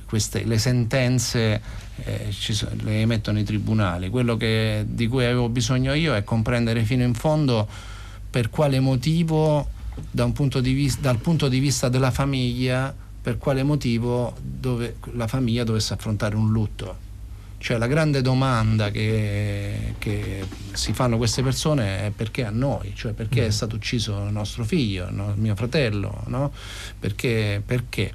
queste, 0.06 0.44
le 0.44 0.58
sentenze 0.58 1.60
eh, 2.04 2.26
so, 2.30 2.68
le 2.82 3.00
emettono 3.00 3.38
i 3.38 3.44
tribunali. 3.44 4.10
Quello 4.10 4.36
che, 4.36 4.84
di 4.86 5.06
cui 5.06 5.24
avevo 5.24 5.48
bisogno 5.48 5.94
io 5.94 6.14
è 6.14 6.24
comprendere 6.24 6.84
fino 6.84 7.02
in 7.02 7.14
fondo 7.14 7.66
per 8.28 8.50
quale 8.50 8.78
motivo, 8.80 9.68
da 10.10 10.28
punto 10.28 10.60
vista, 10.60 11.00
dal 11.00 11.18
punto 11.18 11.48
di 11.48 11.58
vista 11.58 11.88
della 11.88 12.10
famiglia, 12.10 12.94
per 13.20 13.38
quale 13.38 13.62
motivo 13.62 14.36
dove, 14.40 14.96
la 15.12 15.26
famiglia 15.26 15.64
dovesse 15.64 15.94
affrontare 15.94 16.36
un 16.36 16.50
lutto. 16.52 17.06
Cioè 17.58 17.76
la 17.76 17.88
grande 17.88 18.22
domanda 18.22 18.90
che, 18.90 19.94
che, 19.98 20.44
si 20.72 20.92
fanno 20.92 21.16
queste 21.16 21.42
persone 21.42 22.06
è 22.06 22.10
perché 22.10 22.44
a 22.44 22.50
noi, 22.50 22.92
cioè 22.94 23.12
perché 23.12 23.42
mm. 23.42 23.46
è 23.46 23.50
stato 23.50 23.74
ucciso 23.74 24.24
il 24.24 24.32
nostro 24.32 24.64
figlio, 24.64 25.08
no? 25.10 25.34
mio 25.36 25.56
fratello, 25.56 26.22
no? 26.26 26.52
perché, 26.98 27.60
perché? 27.64 28.14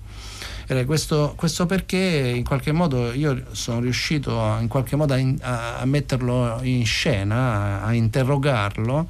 Questo, 0.86 1.34
questo, 1.36 1.65
perché 1.65 1.97
in 1.97 2.45
qualche 2.45 2.71
modo 2.71 3.12
io 3.12 3.43
sono 3.51 3.82
riuscito 3.82 4.41
a, 4.41 4.62
in 4.62 4.69
qualche 4.69 4.95
modo 4.95 5.13
a, 5.13 5.77
a 5.77 5.86
metterlo 5.86 6.60
in 6.63 6.86
scena, 6.86 7.36
a, 7.36 7.84
a 7.84 7.93
interrogarlo 7.93 9.08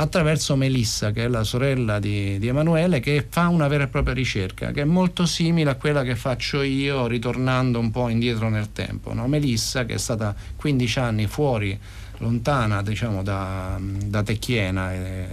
attraverso 0.00 0.56
Melissa, 0.56 1.10
che 1.10 1.24
è 1.24 1.28
la 1.28 1.44
sorella 1.44 1.98
di, 1.98 2.38
di, 2.38 2.48
Emanuele, 2.48 3.00
che 3.00 3.26
fa 3.28 3.48
una 3.48 3.68
vera 3.68 3.84
e 3.84 3.88
propria 3.88 4.14
ricerca, 4.14 4.70
che 4.70 4.82
è 4.82 4.84
molto 4.84 5.26
simile 5.26 5.70
a 5.70 5.74
quella 5.74 6.02
che 6.02 6.16
faccio 6.16 6.62
io 6.62 7.06
ritornando 7.06 7.78
un 7.78 7.90
po' 7.90 8.08
indietro 8.08 8.48
nel 8.48 8.72
tempo. 8.72 9.12
No? 9.12 9.28
Melissa, 9.28 9.84
che 9.84 9.94
è 9.94 9.98
stata 9.98 10.34
15 10.56 10.98
anni 10.98 11.26
fuori, 11.26 11.78
lontana 12.18 12.82
diciamo, 12.82 13.22
da, 13.22 13.78
da 13.78 14.22
Tecchiena, 14.22 14.94
eh, 14.94 15.26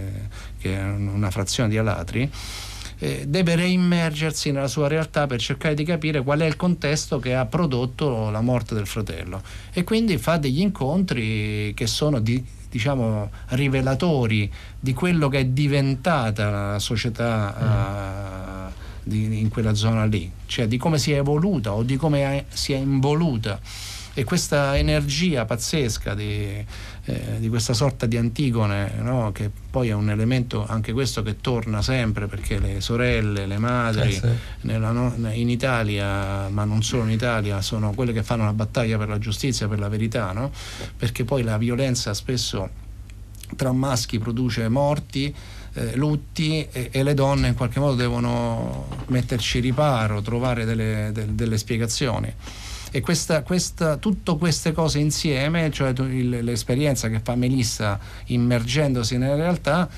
che 0.58 0.76
è 0.76 0.82
una 0.82 1.30
frazione 1.30 1.70
di 1.70 1.78
Alatri, 1.78 2.30
eh, 2.98 3.24
deve 3.26 3.54
reimmergersi 3.54 4.50
nella 4.50 4.68
sua 4.68 4.88
realtà 4.88 5.26
per 5.26 5.40
cercare 5.40 5.74
di 5.74 5.84
capire 5.84 6.22
qual 6.22 6.40
è 6.40 6.46
il 6.46 6.56
contesto 6.56 7.18
che 7.18 7.34
ha 7.34 7.46
prodotto 7.46 8.28
la 8.30 8.40
morte 8.40 8.74
del 8.74 8.88
fratello 8.88 9.40
e 9.72 9.84
quindi 9.84 10.18
fa 10.18 10.36
degli 10.36 10.60
incontri 10.60 11.72
che 11.74 11.86
sono 11.86 12.18
di, 12.18 12.44
diciamo, 12.70 13.30
rivelatori 13.48 14.50
di 14.78 14.94
quello 14.94 15.28
che 15.28 15.38
è 15.40 15.44
diventata 15.46 16.50
la 16.50 16.78
società 16.78 18.68
uh, 18.68 18.72
di, 19.02 19.40
in 19.40 19.48
quella 19.48 19.74
zona 19.74 20.04
lì, 20.04 20.30
cioè 20.46 20.68
di 20.68 20.76
come 20.76 20.98
si 20.98 21.12
è 21.12 21.16
evoluta 21.16 21.72
o 21.72 21.82
di 21.82 21.96
come 21.96 22.20
è, 22.20 22.44
si 22.48 22.72
è 22.72 22.76
involuta. 22.76 23.60
e 24.14 24.24
questa 24.24 24.76
energia 24.76 25.44
pazzesca 25.44 26.14
di, 26.14 26.64
eh, 27.10 27.40
di 27.40 27.48
questa 27.48 27.72
sorta 27.72 28.04
di 28.04 28.18
Antigone, 28.18 28.92
no? 29.00 29.32
che 29.32 29.50
poi 29.70 29.88
è 29.88 29.94
un 29.94 30.10
elemento 30.10 30.66
anche 30.66 30.92
questo 30.92 31.22
che 31.22 31.40
torna 31.40 31.80
sempre 31.80 32.26
perché 32.26 32.58
le 32.58 32.82
sorelle, 32.82 33.46
le 33.46 33.56
madri 33.58 34.08
Eh, 34.08 34.12
sì. 34.12 34.28
nella 34.62 34.90
in 35.32 35.48
Italia, 35.48 36.48
ma 36.48 36.64
non 36.64 36.82
solo 36.82 37.04
in 37.04 37.10
Italia, 37.10 37.62
sono 37.62 37.92
quelle 37.92 38.12
che 38.12 38.22
fanno 38.22 38.44
la 38.44 38.52
battaglia 38.52 38.98
per 38.98 39.08
la 39.08 39.18
giustizia, 39.18 39.68
per 39.68 39.78
la 39.78 39.88
verità, 39.88 40.32
no? 40.32 40.50
perché 40.96 41.24
poi 41.24 41.42
la 41.42 41.56
violenza 41.56 42.12
spesso 42.12 42.68
tra 43.56 43.72
maschi 43.72 44.18
produce 44.18 44.68
morti, 44.68 45.34
eh, 45.72 45.96
lutti 45.96 46.66
e, 46.70 46.88
e 46.92 47.02
le 47.02 47.14
donne 47.14 47.48
in 47.48 47.54
qualche 47.54 47.80
modo 47.80 47.94
devono 47.94 48.88
metterci 49.06 49.60
riparo, 49.60 50.20
trovare 50.20 50.66
delle, 50.66 51.08
del- 51.14 51.30
delle 51.30 51.56
spiegazioni. 51.56 52.30
E 52.90 53.00
questa, 53.00 53.42
questa, 53.42 53.96
tutte 53.96 54.36
queste 54.38 54.72
cose 54.72 54.98
insieme, 54.98 55.70
cioè 55.70 55.92
l'esperienza 55.92 57.08
che 57.08 57.20
fa 57.22 57.34
Melissa 57.34 57.98
immergendosi 58.26 59.18
nella 59.18 59.34
realtà, 59.36 59.88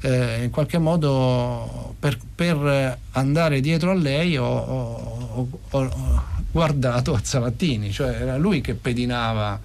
eh, 0.00 0.44
in 0.44 0.50
qualche 0.50 0.78
modo 0.78 1.94
per, 1.98 2.18
per 2.34 2.98
andare 3.12 3.60
dietro 3.60 3.90
a 3.90 3.94
lei 3.94 4.36
ho, 4.36 4.44
ho- 4.46 5.48
ho- 5.70 5.78
ho 5.80 6.22
guardato 6.50 7.14
a 7.14 7.20
Zavattini, 7.22 7.90
cioè 7.90 8.10
era 8.20 8.36
lui 8.36 8.60
che 8.60 8.74
pedinava, 8.74 9.58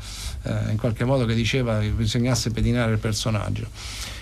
eh, 0.43 0.71
in 0.71 0.77
qualche 0.77 1.03
modo 1.03 1.25
che 1.25 1.35
diceva 1.35 1.79
che 1.79 1.89
bisognasse 1.89 2.51
pedinare 2.51 2.93
il 2.93 2.97
personaggio. 2.99 3.67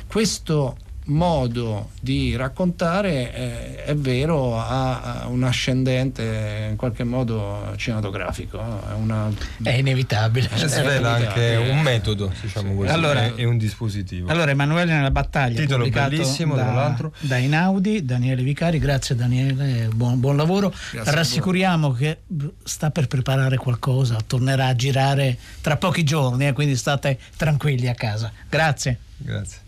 Questo 0.08 0.78
modo 1.08 1.91
di 2.00 2.36
raccontare 2.36 3.34
eh, 3.34 3.84
è 3.86 3.96
vero 3.96 4.60
ha 4.60 5.22
ha 5.22 5.28
un 5.28 5.43
ascendente 5.43 6.67
in 6.70 6.76
qualche 6.76 7.04
modo 7.04 7.74
cinematografico 7.76 8.60
eh, 8.60 8.91
è, 8.91 8.93
una, 8.93 9.30
È 9.62 9.70
inevitabile. 9.72 10.50
E 10.54 10.67
svela 10.67 11.13
anche 11.15 11.56
un 11.70 11.80
metodo, 11.82 12.32
diciamo 12.41 12.76
così, 12.76 12.89
Allora- 12.91 13.26
e- 13.26 13.34
e 13.38 13.46
un 13.46 13.58
dispositivo. 13.58 14.30
Allora, 14.30 14.52
Emanuele 14.52 14.93
nella 14.93 15.12
battaglia, 15.12 15.60
Titolo 15.62 15.88
bellissimo, 15.89 16.56
da, 16.56 16.63
tra 16.63 16.74
l'altro. 16.74 17.13
da 17.20 17.38
Inaudi, 17.38 18.06
Daniele 18.06 18.43
Vicari, 18.43 18.80
grazie 18.80 19.15
Daniele, 19.15 19.88
buon, 19.93 20.20
buon 20.20 20.36
lavoro. 20.36 20.74
Grazie 20.91 21.12
Rassicuriamo 21.12 21.91
che 21.91 22.20
sta 22.63 22.89
per 22.91 23.08
preparare 23.08 23.58
qualcosa, 23.58 24.17
tornerà 24.26 24.67
a 24.67 24.76
girare 24.76 25.38
tra 25.62 25.78
pochi 25.78 26.04
giorni, 26.04 26.48
eh, 26.48 26.54
quindi 26.54 26.76
state 26.76 27.17
tranquilli 27.36 27.88
a 27.88 27.93
casa. 27.93 28.32
Grazie. 28.50 29.00
Grazie. 29.17 29.65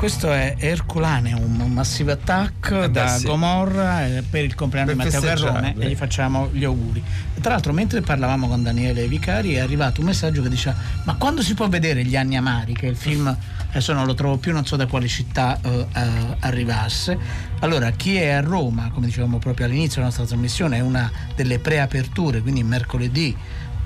Questo 0.00 0.32
è 0.32 0.54
Herculaneum, 0.56 1.60
un 1.60 1.72
Massive 1.72 2.12
Attack 2.12 2.70
beh, 2.70 2.90
da 2.90 3.18
sì. 3.18 3.26
Gomorra 3.26 4.06
eh, 4.06 4.22
per 4.22 4.44
il 4.44 4.54
compleanno 4.54 4.94
Per 4.94 4.96
di 4.96 5.02
Matteo 5.04 5.20
Garrone 5.20 5.74
eh. 5.76 5.84
e 5.84 5.88
gli 5.90 5.94
facciamo 5.94 6.48
gli 6.50 6.64
auguri. 6.64 7.04
Tra 7.38 7.52
l'altro, 7.52 7.74
mentre 7.74 8.00
parlavamo 8.00 8.48
con 8.48 8.62
Daniele 8.62 9.06
Vicari, 9.06 9.56
è 9.56 9.58
arrivato 9.58 10.00
un 10.00 10.06
messaggio 10.06 10.40
che 10.40 10.48
diceva: 10.48 10.74
Ma 11.04 11.16
quando 11.16 11.42
si 11.42 11.52
può 11.52 11.68
vedere 11.68 12.02
Gli 12.02 12.16
anni 12.16 12.38
amari? 12.38 12.72
Che 12.72 12.86
il 12.86 12.96
film 12.96 13.36
adesso 13.68 13.92
non 13.92 14.06
lo 14.06 14.14
trovo 14.14 14.38
più, 14.38 14.52
non 14.52 14.64
so 14.64 14.76
da 14.76 14.86
quale 14.86 15.06
città 15.06 15.60
eh, 15.60 15.86
eh, 15.92 16.08
arrivasse. 16.38 17.18
Allora, 17.58 17.90
chi 17.90 18.16
è 18.16 18.30
a 18.30 18.40
Roma, 18.40 18.90
come 18.94 19.04
dicevamo 19.04 19.36
proprio 19.36 19.66
all'inizio 19.66 19.96
della 19.96 20.06
nostra 20.06 20.24
trasmissione, 20.24 20.78
è 20.78 20.80
una 20.80 21.12
delle 21.36 21.58
preaperture, 21.58 22.40
quindi 22.40 22.62
mercoledì. 22.62 23.36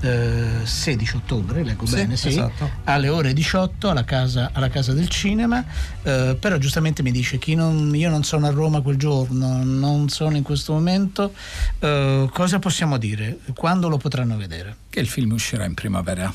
Eh, 0.01 0.59
16 0.63 1.15
ottobre, 1.17 1.63
leggo 1.63 1.85
Sì, 1.85 1.95
bene, 1.95 2.15
sì, 2.17 2.29
esatto. 2.29 2.69
alle 2.85 3.09
ore 3.09 3.33
18 3.33 3.89
alla 3.89 4.03
casa, 4.03 4.49
alla 4.53 4.69
casa 4.69 4.93
del 4.93 5.09
cinema, 5.09 5.63
eh, 6.03 6.37
però 6.39 6.57
giustamente 6.57 7.01
mi 7.03 7.11
dice 7.11 7.37
chi 7.37 7.55
non, 7.55 7.95
io 7.95 8.09
non 8.09 8.23
sono 8.23 8.47
a 8.47 8.51
Roma 8.51 8.81
quel 8.81 8.97
giorno, 8.97 9.63
non 9.63 10.09
sono 10.09 10.35
in 10.37 10.43
questo 10.43 10.73
momento, 10.73 11.33
eh, 11.79 12.29
cosa 12.31 12.59
possiamo 12.59 12.97
dire? 12.97 13.39
Quando 13.55 13.89
lo 13.89 13.97
potranno 13.97 14.37
vedere? 14.37 14.75
Che 14.89 14.99
il 14.99 15.07
film 15.07 15.31
uscirà 15.31 15.65
in 15.65 15.73
primavera. 15.73 16.33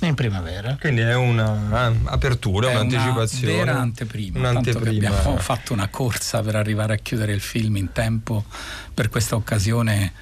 In 0.00 0.14
primavera. 0.14 0.76
Quindi 0.80 1.02
è 1.02 1.14
un'apertura, 1.14 2.70
È 2.70 2.74
un'anticipazione. 2.74 3.52
Una 3.54 3.64
vera 3.64 3.80
anteprima. 3.80 4.40
Tanto 4.40 4.60
che 4.62 4.70
Un'anteprima. 4.70 5.16
abbiamo 5.16 5.36
fatto 5.38 5.72
una 5.72 5.86
corsa 5.88 6.40
per 6.42 6.56
arrivare 6.56 6.94
a 6.94 6.96
chiudere 6.96 7.32
il 7.32 7.40
film 7.40 7.76
in 7.76 7.92
tempo 7.92 8.44
per 8.92 9.08
questa 9.08 9.36
occasione 9.36 10.12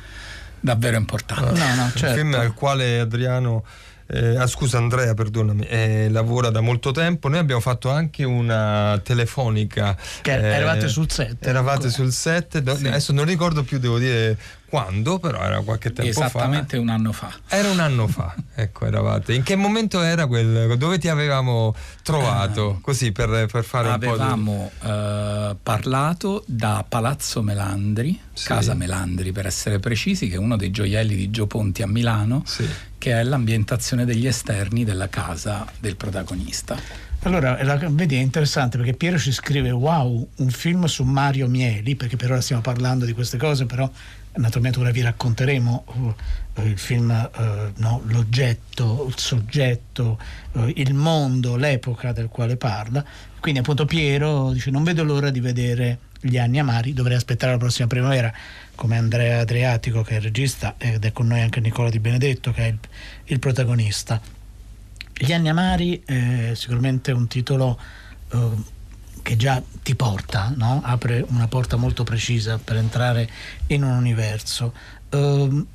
davvero 0.60 0.96
importante. 0.96 1.58
No, 1.58 1.74
no, 1.74 1.84
Un 1.84 1.92
certo. 1.94 2.16
film 2.16 2.34
al 2.34 2.54
quale 2.54 3.00
Adriano, 3.00 3.64
eh, 4.06 4.36
ah, 4.36 4.46
scusa 4.46 4.78
Andrea, 4.78 5.14
perdonami, 5.14 5.64
eh, 5.66 6.08
lavora 6.10 6.50
da 6.50 6.60
molto 6.60 6.90
tempo. 6.90 7.28
Noi 7.28 7.38
abbiamo 7.38 7.60
fatto 7.60 7.90
anche 7.90 8.24
una 8.24 9.00
telefonica. 9.04 9.96
Che 10.22 10.30
eravate 10.32 10.88
sul 10.88 11.10
set, 11.10 11.46
Eravate 11.46 11.86
ecco. 11.86 11.94
sul 11.94 12.12
set, 12.12 12.58
do- 12.58 12.76
Sì. 12.76 12.86
adesso 12.88 13.12
non 13.12 13.24
ricordo 13.24 13.62
più, 13.62 13.78
devo 13.78 13.98
dire 13.98 14.36
quando, 14.70 15.18
però 15.18 15.42
era 15.42 15.60
qualche 15.60 15.92
tempo 15.92 16.10
Esattamente 16.10 16.78
un 16.78 16.88
anno 16.88 17.12
fa. 17.12 17.28
fa. 17.28 17.56
Era 17.56 17.70
un 17.70 17.80
anno 17.80 18.06
fa, 18.06 18.34
ecco, 18.54 18.86
eravate. 18.86 19.34
In 19.34 19.42
che 19.42 19.56
momento 19.56 20.00
era 20.00 20.26
quel, 20.26 20.78
dove 20.78 20.98
ti 20.98 21.08
avevamo 21.08 21.74
trovato? 22.02 22.78
Così 22.80 23.12
per, 23.12 23.46
per 23.50 23.64
fare 23.64 23.88
un 23.88 23.94
po' 23.98 23.98
di... 23.98 24.06
Avevamo 24.22 24.70
eh, 24.82 25.56
parlato 25.62 26.44
da 26.46 26.84
Palazzo 26.88 27.42
Melandri, 27.42 28.18
Sì. 28.32 28.46
Casa 28.46 28.74
Melandri 28.74 29.32
per 29.32 29.46
essere 29.46 29.78
precisi, 29.80 30.28
che 30.28 30.36
è 30.36 30.38
uno 30.38 30.56
dei 30.56 30.70
gioielli 30.70 31.16
di 31.16 31.30
Gio 31.30 31.46
Ponti 31.46 31.82
a 31.82 31.86
Milano, 31.86 32.42
Sì. 32.46 32.66
che 32.96 33.12
è 33.18 33.22
l'ambientazione 33.24 34.04
degli 34.04 34.26
esterni 34.26 34.84
della 34.84 35.08
casa 35.08 35.66
del 35.80 35.96
protagonista. 35.96 37.08
Allora, 37.24 37.62
la- 37.62 37.76
vedi, 37.90 38.16
è 38.16 38.20
interessante 38.20 38.78
perché 38.78 38.94
Piero 38.94 39.18
ci 39.18 39.30
scrive: 39.30 39.70
Wow, 39.70 40.26
un 40.36 40.48
film 40.48 40.86
su 40.86 41.02
Mario 41.04 41.48
Mieli, 41.48 41.94
perché 41.94 42.16
per 42.16 42.30
ora 42.30 42.40
stiamo 42.40 42.62
parlando 42.62 43.04
di 43.04 43.12
queste 43.12 43.36
cose, 43.36 43.66
però 43.66 43.90
naturalmente 44.34 44.78
ora 44.78 44.90
vi 44.90 45.00
racconteremo 45.00 45.84
uh, 45.86 46.14
uh, 46.54 46.66
il 46.66 46.78
film, 46.78 47.10
uh, 47.10 47.72
no, 47.76 48.02
l'oggetto, 48.04 49.06
il 49.08 49.18
soggetto, 49.18 50.18
uh, 50.52 50.72
il 50.74 50.94
mondo, 50.94 51.56
l'epoca 51.56 52.12
del 52.12 52.28
quale 52.28 52.56
parla. 52.56 53.04
Quindi, 53.40 53.60
appunto, 53.60 53.84
Piero 53.84 54.52
dice: 54.52 54.70
Non 54.70 54.84
vedo 54.84 55.02
l'ora 55.02 55.30
di 55.30 55.40
vedere 55.40 55.98
gli 56.20 56.38
anni 56.38 56.58
amari, 56.58 56.92
dovrei 56.92 57.16
aspettare 57.16 57.52
la 57.52 57.58
prossima 57.58 57.88
primavera, 57.88 58.32
come 58.74 58.96
Andrea 58.96 59.40
Adriatico, 59.40 60.02
che 60.02 60.14
è 60.14 60.16
il 60.16 60.22
regista, 60.22 60.74
ed 60.78 61.04
è 61.04 61.12
con 61.12 61.26
noi 61.26 61.40
anche 61.40 61.60
Nicola 61.60 61.90
Di 61.90 61.98
Benedetto, 61.98 62.52
che 62.52 62.62
è 62.62 62.66
il, 62.68 62.78
il 63.24 63.38
protagonista. 63.38 64.20
Gli 65.12 65.32
anni 65.32 65.48
amari 65.48 66.02
è 66.04 66.52
sicuramente 66.54 67.12
un 67.12 67.26
titolo 67.26 67.78
eh, 68.32 68.78
che 69.22 69.36
già 69.36 69.62
ti 69.82 69.94
porta, 69.94 70.52
no? 70.56 70.80
apre 70.84 71.24
una 71.28 71.48
porta 71.48 71.76
molto 71.76 72.04
precisa 72.04 72.58
per 72.58 72.76
entrare 72.76 73.28
in 73.68 73.84
un 73.84 73.96
universo. 73.96 74.72
Ehm, 75.10 75.66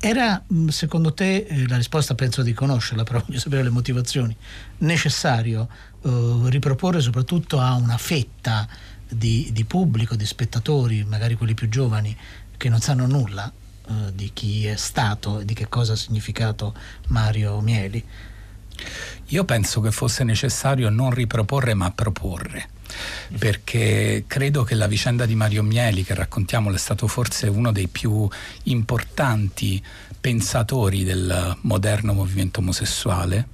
era 0.00 0.40
mh, 0.46 0.68
secondo 0.68 1.12
te, 1.12 1.46
eh, 1.48 1.66
la 1.66 1.76
risposta 1.76 2.14
penso 2.14 2.42
di 2.42 2.52
conoscerla, 2.52 3.02
però 3.02 3.22
voglio 3.26 3.40
sapere 3.40 3.64
le 3.64 3.70
motivazioni, 3.70 4.34
necessario 4.78 5.68
eh, 6.02 6.40
riproporre 6.44 7.00
soprattutto 7.00 7.58
a 7.58 7.74
una 7.74 7.98
fetta 7.98 8.68
di, 9.08 9.50
di 9.52 9.64
pubblico, 9.64 10.14
di 10.14 10.26
spettatori, 10.26 11.04
magari 11.04 11.34
quelli 11.34 11.54
più 11.54 11.68
giovani, 11.68 12.16
che 12.56 12.68
non 12.68 12.80
sanno 12.80 13.06
nulla 13.06 13.50
eh, 13.88 14.14
di 14.14 14.30
chi 14.32 14.66
è 14.66 14.76
stato 14.76 15.40
e 15.40 15.44
di 15.44 15.54
che 15.54 15.68
cosa 15.68 15.94
ha 15.94 15.96
significato 15.96 16.74
Mario 17.08 17.60
Mieli? 17.60 18.04
Io 19.26 19.44
penso 19.44 19.80
che 19.80 19.90
fosse 19.90 20.24
necessario 20.24 20.88
non 20.90 21.10
riproporre 21.10 21.74
ma 21.74 21.90
proporre 21.90 22.76
perché 23.38 24.24
credo 24.26 24.64
che 24.64 24.74
la 24.74 24.86
vicenda 24.86 25.26
di 25.26 25.34
Mario 25.34 25.62
Mieli 25.62 26.04
che 26.04 26.14
raccontiamo 26.14 26.72
è 26.72 26.78
stato 26.78 27.06
forse 27.06 27.46
uno 27.46 27.70
dei 27.72 27.88
più 27.88 28.28
importanti 28.64 29.82
pensatori 30.20 31.04
del 31.04 31.56
moderno 31.62 32.14
movimento 32.14 32.60
omosessuale 32.60 33.48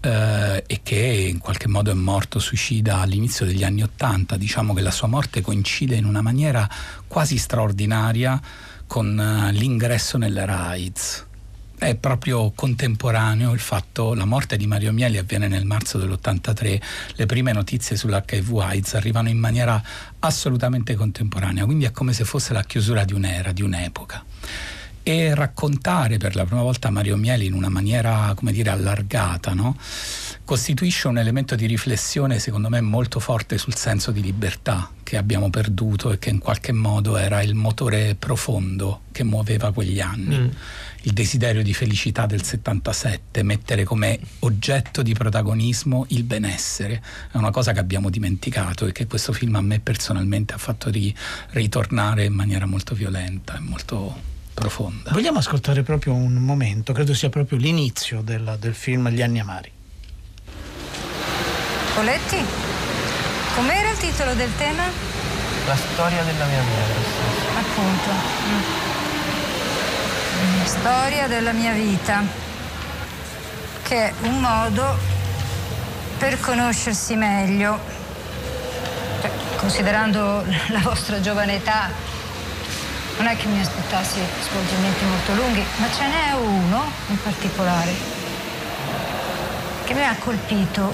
eh, 0.00 0.64
e 0.66 0.80
che 0.82 0.96
in 0.96 1.38
qualche 1.38 1.68
modo 1.68 1.90
è 1.90 1.94
morto 1.94 2.38
suicida 2.38 2.98
all'inizio 2.98 3.46
degli 3.46 3.64
anni 3.64 3.82
Ottanta. 3.82 4.36
Diciamo 4.36 4.74
che 4.74 4.82
la 4.82 4.90
sua 4.90 5.08
morte 5.08 5.40
coincide 5.40 5.94
in 5.94 6.04
una 6.04 6.20
maniera 6.20 6.68
quasi 7.06 7.38
straordinaria 7.38 8.40
con 8.86 9.16
uh, 9.16 9.50
l'ingresso 9.52 10.18
nelle 10.18 10.44
RAIDS 10.44 11.26
è 11.82 11.96
proprio 11.96 12.52
contemporaneo 12.54 13.52
il 13.52 13.58
fatto, 13.58 14.14
la 14.14 14.24
morte 14.24 14.56
di 14.56 14.68
Mario 14.68 14.92
Mieli 14.92 15.18
avviene 15.18 15.48
nel 15.48 15.64
marzo 15.64 15.98
dell'83, 15.98 16.80
le 17.16 17.26
prime 17.26 17.52
notizie 17.52 17.96
sull'HIV 17.96 18.58
AIDS 18.58 18.94
arrivano 18.94 19.28
in 19.28 19.38
maniera 19.38 19.82
assolutamente 20.20 20.94
contemporanea, 20.94 21.64
quindi 21.64 21.84
è 21.84 21.90
come 21.90 22.12
se 22.12 22.24
fosse 22.24 22.52
la 22.52 22.62
chiusura 22.62 23.04
di 23.04 23.14
un'era, 23.14 23.50
di 23.50 23.62
un'epoca 23.62 24.24
e 25.02 25.34
raccontare 25.34 26.18
per 26.18 26.36
la 26.36 26.44
prima 26.44 26.62
volta 26.62 26.90
Mario 26.90 27.16
Mieli 27.16 27.46
in 27.46 27.54
una 27.54 27.68
maniera, 27.68 28.32
come 28.34 28.52
dire, 28.52 28.70
allargata, 28.70 29.52
no? 29.52 29.76
costituisce 30.44 31.08
un 31.08 31.18
elemento 31.18 31.54
di 31.54 31.66
riflessione 31.66 32.38
secondo 32.38 32.68
me 32.68 32.80
molto 32.80 33.20
forte 33.20 33.58
sul 33.58 33.74
senso 33.74 34.10
di 34.10 34.20
libertà 34.20 34.90
che 35.02 35.16
abbiamo 35.16 35.50
perduto 35.50 36.12
e 36.12 36.18
che 36.18 36.30
in 36.30 36.38
qualche 36.38 36.72
modo 36.72 37.16
era 37.16 37.42
il 37.42 37.54
motore 37.54 38.16
profondo 38.16 39.02
che 39.12 39.24
muoveva 39.24 39.72
quegli 39.72 40.00
anni. 40.00 40.38
Mm. 40.38 40.48
Il 41.02 41.12
desiderio 41.12 41.62
di 41.62 41.74
felicità 41.74 42.26
del 42.26 42.42
77, 42.42 43.42
mettere 43.42 43.84
come 43.84 44.18
oggetto 44.40 45.02
di 45.02 45.12
protagonismo 45.12 46.06
il 46.08 46.22
benessere, 46.24 47.02
è 47.30 47.36
una 47.36 47.50
cosa 47.50 47.72
che 47.72 47.80
abbiamo 47.80 48.08
dimenticato 48.08 48.86
e 48.86 48.92
che 48.92 49.06
questo 49.06 49.32
film 49.32 49.56
a 49.56 49.60
me 49.60 49.80
personalmente 49.80 50.54
ha 50.54 50.58
fatto 50.58 50.90
ri- 50.90 51.14
ritornare 51.50 52.24
in 52.24 52.34
maniera 52.34 52.66
molto 52.66 52.94
violenta 52.94 53.56
e 53.56 53.60
molto 53.60 54.30
profonda. 54.54 55.10
Vogliamo 55.12 55.38
ascoltare 55.38 55.82
proprio 55.82 56.14
un 56.14 56.34
momento, 56.34 56.92
credo 56.92 57.14
sia 57.14 57.28
proprio 57.28 57.58
l'inizio 57.58 58.20
del, 58.22 58.56
del 58.58 58.74
film 58.74 59.08
Gli 59.10 59.22
anni 59.22 59.40
amari. 59.40 59.70
Coletti, 61.94 62.36
com'era 63.54 63.90
il 63.90 63.96
titolo 63.98 64.34
del 64.34 64.50
tema? 64.56 64.84
La 65.66 65.76
storia 65.76 66.22
della 66.22 66.44
mia 66.46 66.60
vita. 66.60 67.58
Appunto. 67.58 68.10
La 70.58 70.64
storia 70.64 71.28
della 71.28 71.52
mia 71.52 71.72
vita, 71.72 72.22
che 73.82 74.08
è 74.08 74.12
un 74.22 74.40
modo 74.40 74.98
per 76.18 76.40
conoscersi 76.40 77.14
meglio. 77.14 77.78
Cioè, 79.20 79.30
considerando 79.56 80.44
la 80.68 80.80
vostra 80.80 81.20
giovane 81.20 81.56
età, 81.56 81.90
non 83.18 83.26
è 83.26 83.36
che 83.36 83.46
mi 83.46 83.60
aspettassi 83.60 84.20
svolgimenti 84.48 85.04
molto 85.04 85.34
lunghi, 85.34 85.64
ma 85.76 85.86
ce 85.92 86.06
n'è 86.06 86.32
uno 86.32 86.90
in 87.08 87.22
particolare 87.22 87.92
che 89.84 89.94
mi 89.94 90.04
ha 90.04 90.16
colpito 90.18 90.92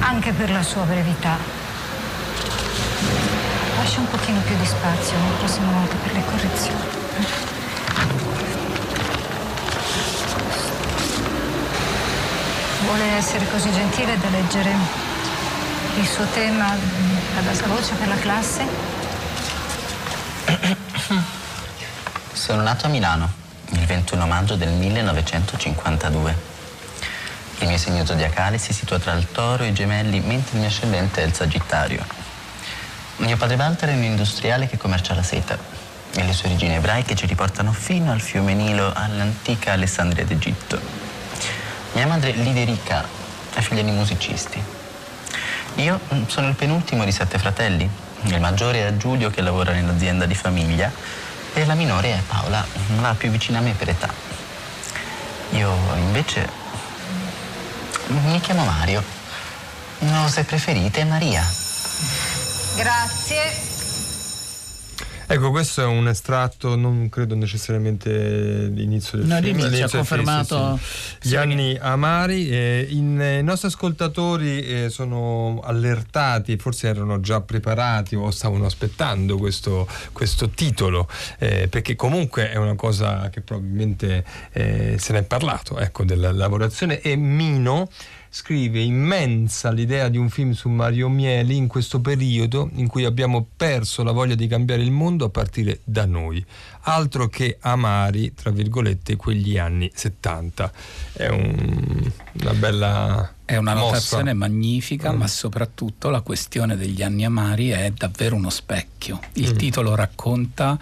anche 0.00 0.32
per 0.32 0.50
la 0.50 0.62
sua 0.62 0.82
brevità. 0.82 1.36
Lascia 3.76 4.00
un 4.00 4.08
pochino 4.08 4.40
più 4.40 4.56
di 4.56 4.66
spazio 4.66 5.16
la 5.16 5.36
prossima 5.38 5.70
volta 5.72 5.94
per 6.02 6.12
le 6.12 6.24
correzioni. 6.24 7.00
Vuole 12.84 13.04
essere 13.16 13.48
così 13.50 13.72
gentile 13.72 14.18
da 14.18 14.28
leggere 14.28 14.74
il 15.98 16.06
suo 16.06 16.24
tema 16.32 16.66
ad 16.70 17.46
alta 17.46 17.66
voce 17.66 17.94
per 17.94 18.08
la 18.08 18.16
classe? 18.16 18.92
Sono 22.42 22.62
nato 22.62 22.86
a 22.86 22.88
Milano 22.88 23.30
il 23.70 23.86
21 23.86 24.26
maggio 24.26 24.56
del 24.56 24.70
1952. 24.70 26.36
Il 27.60 27.68
mio 27.68 27.78
segno 27.78 28.04
zodiacale 28.04 28.58
si 28.58 28.72
situa 28.72 28.98
tra 28.98 29.12
il 29.12 29.30
toro 29.30 29.62
e 29.62 29.68
i 29.68 29.72
gemelli, 29.72 30.18
mentre 30.18 30.54
il 30.54 30.58
mio 30.58 30.68
ascendente 30.68 31.22
è 31.22 31.24
il 31.24 31.34
sagittario. 31.34 32.04
Mio 33.18 33.36
padre 33.36 33.54
Walter 33.54 33.90
è 33.90 33.94
un 33.94 34.02
industriale 34.02 34.66
che 34.66 34.76
commercia 34.76 35.14
la 35.14 35.22
seta 35.22 35.56
e 36.16 36.24
le 36.24 36.32
sue 36.32 36.48
origini 36.48 36.74
ebraiche 36.74 37.14
ci 37.14 37.26
riportano 37.26 37.70
fino 37.70 38.10
al 38.10 38.20
fiume 38.20 38.54
Nilo, 38.54 38.92
all'antica 38.92 39.70
Alessandria 39.70 40.24
d'Egitto. 40.24 40.80
Mia 41.92 42.08
madre 42.08 42.32
Liderica 42.32 43.06
è 43.54 43.60
figlia 43.60 43.82
di 43.82 43.92
musicisti. 43.92 44.60
Io 45.76 46.00
sono 46.26 46.48
il 46.48 46.56
penultimo 46.56 47.04
di 47.04 47.12
sette 47.12 47.38
fratelli. 47.38 47.88
Il 48.24 48.40
maggiore 48.40 48.84
è 48.84 48.96
Giulio 48.96 49.30
che 49.30 49.42
lavora 49.42 49.70
nell'azienda 49.70 50.26
di 50.26 50.34
famiglia 50.34 50.90
e 51.54 51.64
la 51.66 51.74
minore 51.74 52.12
è 52.12 52.22
Paola, 52.26 52.64
la 53.00 53.14
più 53.16 53.30
vicina 53.30 53.58
a 53.58 53.62
me 53.62 53.72
per 53.72 53.88
età. 53.90 54.12
Io 55.50 55.70
invece 55.96 56.48
mi 58.06 58.40
chiamo 58.40 58.64
Mario. 58.64 59.02
No, 60.00 60.28
se 60.28 60.44
preferite 60.44 61.04
Maria. 61.04 61.44
Grazie. 62.76 63.71
Ecco, 65.26 65.50
questo 65.50 65.82
è 65.82 65.84
un 65.84 66.08
estratto, 66.08 66.76
non 66.76 67.08
credo 67.08 67.34
necessariamente 67.34 68.66
l'inizio 68.66 69.18
del 69.18 69.26
no, 69.26 69.36
film. 69.40 69.56
L'inizio 69.56 69.84
ha 69.84 69.88
confermato 69.88 70.76
sì, 70.76 70.84
sì, 70.84 71.16
sì. 71.20 71.28
gli 71.28 71.34
anni 71.36 71.78
amari. 71.80 72.50
Eh, 72.50 72.86
in, 72.90 73.20
eh, 73.20 73.38
I 73.38 73.42
nostri 73.42 73.68
ascoltatori 73.68 74.62
eh, 74.62 74.90
sono 74.90 75.60
allertati, 75.62 76.56
forse 76.56 76.88
erano 76.88 77.20
già 77.20 77.40
preparati 77.40 78.14
o 78.14 78.30
stavano 78.30 78.66
aspettando 78.66 79.36
questo, 79.36 79.88
questo 80.12 80.50
titolo, 80.50 81.08
eh, 81.38 81.68
perché 81.68 81.96
comunque 81.96 82.50
è 82.50 82.56
una 82.56 82.74
cosa 82.74 83.30
che 83.30 83.40
probabilmente 83.40 84.24
eh, 84.52 84.96
se 84.98 85.12
ne 85.12 85.20
è 85.20 85.22
parlato, 85.22 85.78
ecco, 85.78 86.04
della 86.04 86.32
lavorazione. 86.32 87.00
E 87.00 87.16
Mino 87.16 87.88
scrive 88.34 88.80
immensa 88.80 89.70
l'idea 89.70 90.08
di 90.08 90.16
un 90.16 90.30
film 90.30 90.52
su 90.52 90.70
Mario 90.70 91.10
Mieli 91.10 91.54
in 91.54 91.66
questo 91.66 92.00
periodo 92.00 92.70
in 92.76 92.86
cui 92.86 93.04
abbiamo 93.04 93.46
perso 93.54 94.02
la 94.02 94.12
voglia 94.12 94.34
di 94.34 94.46
cambiare 94.46 94.80
il 94.80 94.90
mondo 94.90 95.26
a 95.26 95.28
partire 95.28 95.80
da 95.84 96.06
noi. 96.06 96.42
Altro 96.84 97.28
che 97.28 97.58
amari, 97.60 98.32
tra 98.32 98.50
virgolette, 98.50 99.16
quegli 99.16 99.58
anni 99.58 99.90
70. 99.92 100.72
È 101.12 101.28
un, 101.28 102.10
una 102.40 102.54
bella... 102.54 103.34
È 103.44 103.56
una 103.56 103.74
notazione 103.74 104.32
magnifica, 104.32 105.12
mm. 105.12 105.18
ma 105.18 105.26
soprattutto 105.26 106.08
la 106.08 106.22
questione 106.22 106.74
degli 106.74 107.02
anni 107.02 107.26
amari 107.26 107.68
è 107.68 107.92
davvero 107.94 108.34
uno 108.34 108.48
specchio. 108.48 109.20
Il 109.34 109.52
mm. 109.52 109.56
titolo 109.58 109.94
racconta 109.94 110.78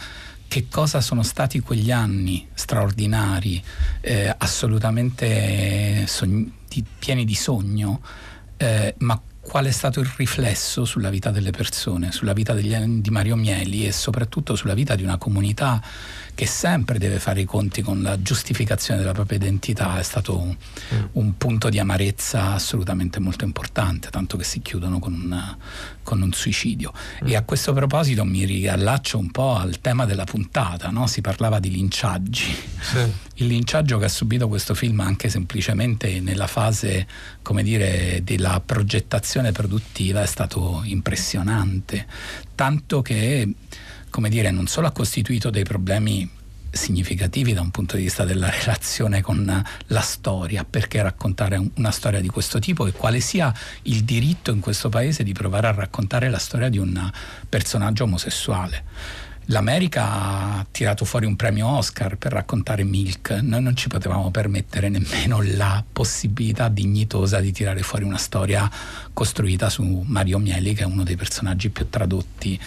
che 0.50 0.66
cosa 0.68 1.00
sono 1.00 1.22
stati 1.22 1.60
quegli 1.60 1.92
anni 1.92 2.44
straordinari, 2.52 3.62
eh, 4.00 4.34
assolutamente 4.36 6.04
sogn- 6.08 6.50
di, 6.66 6.84
pieni 6.98 7.24
di 7.24 7.36
sogno, 7.36 8.00
eh, 8.56 8.96
ma 8.98 9.22
qual 9.40 9.66
è 9.66 9.70
stato 9.70 10.00
il 10.00 10.10
riflesso 10.16 10.84
sulla 10.84 11.08
vita 11.08 11.30
delle 11.30 11.52
persone, 11.52 12.10
sulla 12.10 12.32
vita 12.32 12.52
degli, 12.52 12.74
di 13.00 13.10
Mario 13.10 13.36
Mieli 13.36 13.86
e 13.86 13.92
soprattutto 13.92 14.56
sulla 14.56 14.74
vita 14.74 14.96
di 14.96 15.04
una 15.04 15.18
comunità 15.18 15.80
che 16.40 16.46
sempre 16.46 16.96
deve 16.96 17.18
fare 17.18 17.42
i 17.42 17.44
conti 17.44 17.82
con 17.82 18.00
la 18.00 18.22
giustificazione 18.22 18.98
della 18.98 19.12
propria 19.12 19.36
identità 19.36 19.98
è 19.98 20.02
stato 20.02 20.38
un, 20.38 20.56
mm. 20.94 21.04
un 21.12 21.36
punto 21.36 21.68
di 21.68 21.78
amarezza 21.78 22.54
assolutamente 22.54 23.20
molto 23.20 23.44
importante, 23.44 24.08
tanto 24.08 24.38
che 24.38 24.44
si 24.44 24.62
chiudono 24.62 25.00
con, 25.00 25.12
una, 25.12 25.54
con 26.02 26.22
un 26.22 26.32
suicidio. 26.32 26.94
Mm. 27.22 27.28
E 27.28 27.36
a 27.36 27.42
questo 27.42 27.74
proposito 27.74 28.24
mi 28.24 28.46
riallaccio 28.46 29.18
un 29.18 29.30
po' 29.30 29.54
al 29.54 29.82
tema 29.82 30.06
della 30.06 30.24
puntata, 30.24 30.88
no? 30.88 31.06
si 31.06 31.20
parlava 31.20 31.58
di 31.58 31.70
linciaggi. 31.70 32.56
Sì. 32.80 33.12
Il 33.34 33.46
linciaggio 33.46 33.98
che 33.98 34.06
ha 34.06 34.08
subito 34.08 34.48
questo 34.48 34.72
film 34.72 35.00
anche 35.00 35.28
semplicemente 35.28 36.20
nella 36.20 36.46
fase, 36.46 37.06
come 37.42 37.62
dire, 37.62 38.22
della 38.24 38.62
progettazione 38.64 39.52
produttiva 39.52 40.22
è 40.22 40.26
stato 40.26 40.80
impressionante, 40.84 42.06
tanto 42.54 43.02
che 43.02 43.46
come 44.10 44.28
dire, 44.28 44.50
non 44.50 44.66
solo 44.66 44.88
ha 44.88 44.92
costituito 44.92 45.50
dei 45.50 45.64
problemi 45.64 46.28
significativi 46.70 47.52
da 47.52 47.60
un 47.60 47.70
punto 47.70 47.96
di 47.96 48.02
vista 48.02 48.24
della 48.24 48.48
relazione 48.48 49.22
con 49.22 49.64
la 49.86 50.00
storia, 50.00 50.64
perché 50.64 51.02
raccontare 51.02 51.60
una 51.74 51.90
storia 51.90 52.20
di 52.20 52.28
questo 52.28 52.58
tipo 52.58 52.86
e 52.86 52.92
quale 52.92 53.20
sia 53.20 53.52
il 53.82 54.04
diritto 54.04 54.50
in 54.50 54.60
questo 54.60 54.88
paese 54.88 55.22
di 55.22 55.32
provare 55.32 55.66
a 55.68 55.72
raccontare 55.72 56.28
la 56.28 56.38
storia 56.38 56.68
di 56.68 56.78
un 56.78 57.10
personaggio 57.48 58.04
omosessuale. 58.04 58.84
L'America 59.46 60.04
ha 60.04 60.66
tirato 60.70 61.04
fuori 61.04 61.26
un 61.26 61.34
premio 61.34 61.66
Oscar 61.66 62.16
per 62.16 62.30
raccontare 62.30 62.84
Milk, 62.84 63.30
noi 63.42 63.60
non 63.60 63.74
ci 63.74 63.88
potevamo 63.88 64.30
permettere 64.30 64.88
nemmeno 64.88 65.40
la 65.42 65.82
possibilità 65.90 66.68
dignitosa 66.68 67.40
di 67.40 67.50
tirare 67.50 67.82
fuori 67.82 68.04
una 68.04 68.18
storia 68.18 68.70
costruita 69.12 69.68
su 69.68 70.04
Mario 70.06 70.38
Mieli, 70.38 70.74
che 70.74 70.82
è 70.82 70.86
uno 70.86 71.02
dei 71.02 71.16
personaggi 71.16 71.70
più 71.70 71.90
tradotti 71.90 72.60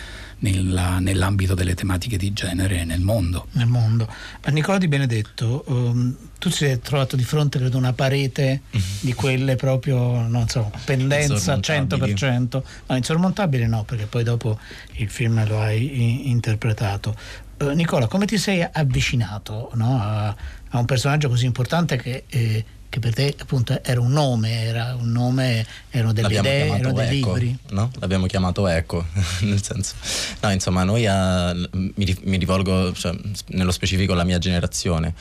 nella, 0.43 0.99
nell'ambito 0.99 1.53
delle 1.53 1.73
tematiche 1.73 2.17
di 2.17 2.33
genere 2.33 2.83
nel 2.83 2.99
mondo. 2.99 3.47
Nel 3.51 3.67
mondo. 3.67 4.07
Ma 4.43 4.51
Nicola 4.51 4.77
Di 4.77 4.87
Benedetto, 4.87 5.63
um, 5.67 6.15
tu 6.37 6.49
ti 6.49 6.55
sei 6.55 6.79
trovato 6.79 7.15
di 7.15 7.23
fronte 7.23 7.57
credo 7.59 7.77
una 7.77 7.93
parete 7.93 8.61
di 8.99 9.13
quelle 9.13 9.55
proprio, 9.55 10.27
non 10.27 10.47
so, 10.47 10.71
pendenza 10.85 11.55
100%, 11.55 12.61
no, 12.87 12.95
insormontabile 12.95 13.67
no, 13.67 13.83
perché 13.83 14.05
poi 14.05 14.23
dopo 14.23 14.59
il 14.93 15.09
film 15.09 15.45
lo 15.47 15.59
hai 15.61 16.29
interpretato. 16.29 17.15
Uh, 17.59 17.69
Nicola, 17.69 18.07
come 18.07 18.25
ti 18.25 18.37
sei 18.37 18.67
avvicinato 18.69 19.71
no, 19.75 19.99
a, 20.01 20.27
a, 20.27 20.77
un 20.77 20.85
personaggio 20.85 21.29
così 21.29 21.45
importante 21.45 21.97
che... 21.97 22.25
Eh, 22.27 22.65
che 22.93 22.99
per 22.99 23.15
te 23.15 23.35
appunto 23.39 23.83
era 23.83 23.99
un 23.99 24.11
nome, 24.11 24.65
era 24.65 24.93
un 24.93 25.11
nome, 25.11 25.65
erano 25.89 26.13
delle 26.13 26.31
L'abbiamo 26.31 26.47
idee, 26.47 26.67
erano 26.67 26.93
dei 26.93 27.17
Eco, 27.17 27.33
libri. 27.33 27.57
No? 27.71 27.89
L'abbiamo 27.97 28.27
chiamato 28.27 28.67
Eco, 28.67 29.03
nel 29.41 29.63
senso. 29.63 29.95
No, 30.41 30.51
insomma, 30.51 30.83
noi 30.83 31.07
a, 31.07 31.55
mi, 31.71 32.17
mi, 32.21 32.37
rivolgo 32.37 32.93
cioè, 32.93 33.17
nello 33.47 33.71
specifico 33.71 34.13
alla 34.13 34.23
mia 34.23 34.37
generazione. 34.37 35.15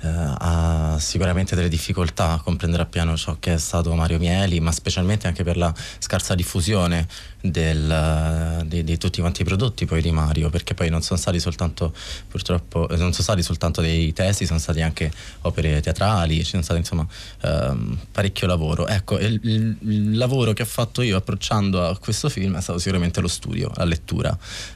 Uh, 0.00 0.06
ha 0.38 0.96
sicuramente 1.00 1.56
delle 1.56 1.68
difficoltà 1.68 2.30
a 2.30 2.40
comprendere 2.40 2.84
appieno 2.84 3.16
ciò 3.16 3.36
che 3.40 3.54
è 3.54 3.58
stato 3.58 3.92
Mario 3.94 4.18
Mieli, 4.18 4.60
ma 4.60 4.70
specialmente 4.70 5.26
anche 5.26 5.42
per 5.42 5.56
la 5.56 5.74
scarsa 5.98 6.36
diffusione 6.36 7.06
del, 7.40 8.64
di, 8.66 8.82
di, 8.82 8.96
tutti 8.96 9.20
quanti 9.20 9.42
i 9.42 9.44
prodotti 9.44 9.86
poi 9.86 10.02
di 10.02 10.10
Mario, 10.10 10.50
perché 10.50 10.74
poi 10.74 10.88
non 10.88 11.02
sono 11.02 11.18
stati 11.18 11.38
soltanto 11.38 11.92
purtroppo 12.28 12.86
non 12.90 13.12
sono 13.12 13.12
stati 13.12 13.42
soltanto 13.42 13.80
dei 13.80 14.12
testi, 14.12 14.46
sono 14.46 14.58
stati 14.58 14.82
anche 14.82 15.10
opere 15.42 15.80
teatrali, 15.80 16.38
ci 16.38 16.50
sono 16.50 16.62
stato 16.62 16.78
insomma 16.78 17.06
um, 17.42 17.96
parecchio 18.10 18.46
lavoro. 18.46 18.86
Ecco, 18.86 19.18
il, 19.18 19.40
il, 19.42 19.76
il, 19.80 20.16
lavoro 20.16 20.52
che 20.52 20.62
ho 20.62 20.66
fatto 20.66 21.02
io 21.02 21.16
approcciando 21.16 21.86
a 21.86 21.96
questo 21.98 22.28
film 22.28 22.56
è 22.56 22.60
stato 22.60 22.78
sicuramente 22.78 23.20
lo 23.20 23.28
studio, 23.28 23.70
la 23.76 23.84
lettura. 23.84 24.30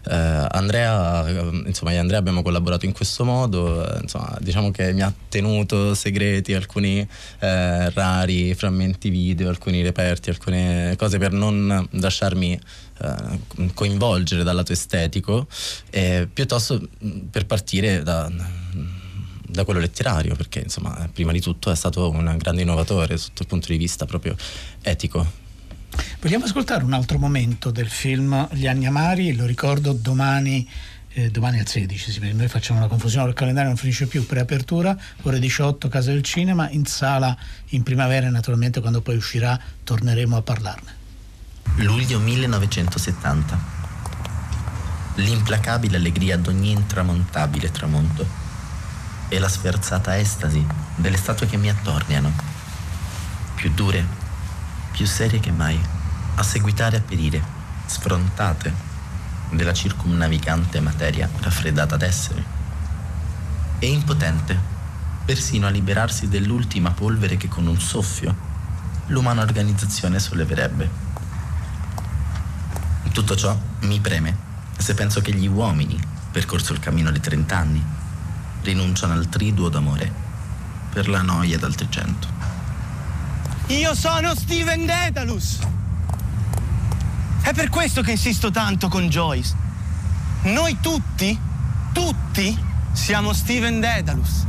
Uh, 0.04 0.46
Andrea, 0.50 1.28
insomma, 1.66 1.90
io 1.90 1.96
e 1.96 2.00
Andrea 2.00 2.18
abbiamo 2.18 2.42
collaborato 2.42 2.86
in 2.86 2.92
questo 2.92 3.24
modo, 3.24 3.80
uh, 3.80 4.00
insomma, 4.02 4.36
diciamo 4.40 4.70
che 4.70 4.92
mi 4.92 5.02
ha 5.02 5.11
tenuto 5.28 5.94
segreti 5.94 6.54
alcuni 6.54 7.00
uh, 7.00 7.06
rari 7.40 8.54
frammenti 8.54 9.10
video, 9.10 9.48
alcuni 9.48 9.82
reperti, 9.82 10.30
alcune 10.30 10.94
cose 10.96 11.18
per 11.18 11.32
non 11.32 11.88
lasciarmi 11.90 12.58
eh, 13.02 13.70
coinvolgere 13.74 14.44
dal 14.44 14.54
lato 14.54 14.72
estetico, 14.72 15.46
eh, 15.90 16.28
piuttosto 16.32 16.88
per 17.30 17.46
partire 17.46 18.02
da, 18.02 18.30
da 19.46 19.64
quello 19.64 19.80
letterario, 19.80 20.36
perché 20.36 20.60
insomma 20.60 21.08
prima 21.12 21.32
di 21.32 21.40
tutto 21.40 21.70
è 21.70 21.74
stato 21.74 22.08
un 22.10 22.36
grande 22.38 22.62
innovatore 22.62 23.16
sotto 23.16 23.42
il 23.42 23.48
punto 23.48 23.68
di 23.68 23.76
vista 23.76 24.06
proprio 24.06 24.36
etico. 24.82 25.40
Vogliamo 26.20 26.44
ascoltare 26.44 26.84
un 26.84 26.92
altro 26.92 27.18
momento 27.18 27.70
del 27.70 27.88
film 27.88 28.48
Gli 28.52 28.66
anni 28.66 28.86
amari, 28.86 29.34
lo 29.34 29.44
ricordo 29.44 29.92
domani 29.92 30.66
eh, 31.14 31.30
domani 31.30 31.58
al 31.58 31.66
16, 31.66 32.10
sì, 32.10 32.32
noi 32.32 32.48
facciamo 32.48 32.78
una 32.78 32.88
confusione, 32.88 33.28
il 33.28 33.34
calendario 33.34 33.68
non 33.68 33.78
finisce 33.78 34.06
più, 34.06 34.24
preapertura, 34.26 34.96
ore 35.22 35.38
18, 35.38 35.88
Casa 35.88 36.10
del 36.10 36.22
Cinema, 36.22 36.70
in 36.70 36.86
sala 36.86 37.36
in 37.70 37.82
primavera 37.82 38.26
e 38.26 38.30
naturalmente 38.30 38.80
quando 38.80 39.02
poi 39.02 39.16
uscirà 39.16 39.58
torneremo 39.84 40.36
a 40.36 40.42
parlarne. 40.42 41.00
Luglio 41.76 42.18
1970. 42.18 43.80
L'implacabile 45.16 45.96
allegria 45.96 46.38
d'ogni 46.38 46.70
intramontabile 46.70 47.70
tramonto 47.70 48.26
e 49.28 49.38
la 49.38 49.48
sferzata 49.48 50.18
estasi 50.18 50.64
delle 50.96 51.16
statue 51.18 51.46
che 51.46 51.58
mi 51.58 51.68
attorniano, 51.68 52.32
più 53.54 53.70
dure, 53.74 54.04
più 54.92 55.04
serie 55.04 55.40
che 55.40 55.50
mai, 55.50 55.78
a 56.36 56.42
seguitare 56.42 56.96
a 56.96 57.00
perire, 57.00 57.42
sfrontate 57.84 58.91
della 59.52 59.72
circumnavigante 59.72 60.80
materia 60.80 61.28
raffreddata 61.40 61.96
d'essere, 61.96 62.44
e 63.78 63.86
impotente 63.86 64.58
persino 65.24 65.66
a 65.66 65.70
liberarsi 65.70 66.28
dell'ultima 66.28 66.90
polvere 66.90 67.36
che 67.36 67.48
con 67.48 67.66
un 67.66 67.78
soffio 67.80 68.34
l'umana 69.06 69.42
organizzazione 69.42 70.18
solleverebbe. 70.18 70.90
Tutto 73.12 73.36
ciò 73.36 73.56
mi 73.80 74.00
preme 74.00 74.50
se 74.78 74.94
penso 74.94 75.20
che 75.20 75.32
gli 75.32 75.46
uomini, 75.46 75.96
percorso 76.32 76.72
il 76.72 76.80
cammino 76.80 77.10
di 77.10 77.20
30 77.20 77.56
anni, 77.56 77.84
rinunciano 78.62 79.12
al 79.12 79.28
triduo 79.28 79.68
d'amore 79.68 80.10
per 80.90 81.08
la 81.08 81.22
noia 81.22 81.58
d'altri 81.58 81.86
cento. 81.88 82.26
Io 83.68 83.94
sono 83.94 84.34
Steven 84.34 84.86
Dedalus! 84.86 85.58
È 87.42 87.52
per 87.52 87.68
questo 87.70 88.02
che 88.02 88.12
insisto 88.12 88.50
tanto 88.50 88.88
con 88.88 89.08
Joyce. 89.08 89.54
Noi 90.42 90.78
tutti, 90.80 91.36
tutti, 91.92 92.56
siamo 92.92 93.32
Steven 93.32 93.80
Dedalus. 93.80 94.46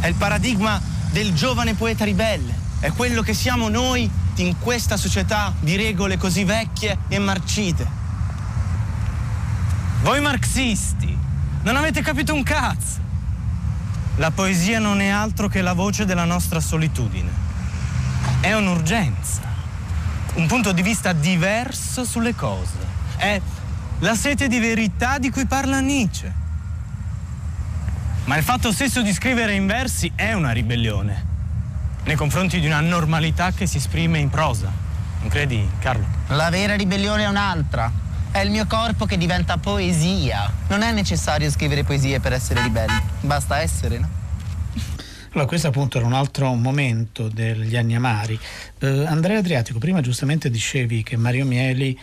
È 0.00 0.06
il 0.06 0.14
paradigma 0.14 0.80
del 1.10 1.34
giovane 1.34 1.74
poeta 1.74 2.04
ribelle. 2.04 2.52
È 2.80 2.90
quello 2.92 3.20
che 3.20 3.34
siamo 3.34 3.68
noi 3.68 4.10
in 4.36 4.58
questa 4.58 4.96
società 4.96 5.52
di 5.60 5.76
regole 5.76 6.16
così 6.16 6.44
vecchie 6.44 6.98
e 7.08 7.18
marcite. 7.18 7.86
Voi 10.02 10.20
marxisti, 10.22 11.16
non 11.62 11.76
avete 11.76 12.00
capito 12.00 12.32
un 12.32 12.42
cazzo. 12.42 12.98
La 14.16 14.30
poesia 14.30 14.78
non 14.78 15.02
è 15.02 15.08
altro 15.08 15.48
che 15.48 15.60
la 15.60 15.74
voce 15.74 16.06
della 16.06 16.24
nostra 16.24 16.58
solitudine. 16.58 17.30
È 18.40 18.52
un'urgenza, 18.54 19.42
un 20.34 20.46
punto 20.46 20.72
di 20.72 20.82
vista 20.82 21.12
diverso 21.12 22.04
sulle 22.04 22.34
cose. 22.34 22.78
È 23.16 23.40
la 24.00 24.14
sete 24.14 24.48
di 24.48 24.58
verità 24.58 25.18
di 25.18 25.30
cui 25.30 25.46
parla 25.46 25.80
Nietzsche. 25.80 26.32
Ma 28.24 28.36
il 28.36 28.44
fatto 28.44 28.72
stesso 28.72 29.02
di 29.02 29.12
scrivere 29.12 29.54
in 29.54 29.66
versi 29.66 30.10
è 30.14 30.32
una 30.32 30.52
ribellione 30.52 31.28
nei 32.04 32.16
confronti 32.16 32.60
di 32.60 32.66
una 32.66 32.80
normalità 32.80 33.52
che 33.52 33.66
si 33.66 33.76
esprime 33.76 34.18
in 34.18 34.30
prosa. 34.30 34.70
Non 35.20 35.28
credi, 35.28 35.68
Carlo? 35.78 36.04
La 36.28 36.48
vera 36.48 36.76
ribellione 36.76 37.24
è 37.24 37.28
un'altra. 37.28 37.92
È 38.30 38.38
il 38.38 38.50
mio 38.50 38.66
corpo 38.66 39.06
che 39.06 39.18
diventa 39.18 39.58
poesia. 39.58 40.50
Non 40.68 40.82
è 40.82 40.92
necessario 40.92 41.50
scrivere 41.50 41.84
poesie 41.84 42.20
per 42.20 42.32
essere 42.32 42.62
ribelli, 42.62 42.98
basta 43.20 43.58
essere, 43.58 43.98
no? 43.98 44.08
Allora, 45.32 45.46
questo 45.46 45.68
appunto 45.68 45.98
era 45.98 46.06
un 46.06 46.12
altro 46.12 46.52
momento 46.54 47.28
degli 47.28 47.76
anni 47.76 47.94
amari. 47.94 48.38
Eh, 48.80 49.06
Andrea 49.06 49.38
Adriatico, 49.38 49.78
prima 49.78 50.00
giustamente 50.00 50.50
dicevi 50.50 51.04
che 51.04 51.16
Mario 51.16 51.44
Mieli 51.44 51.96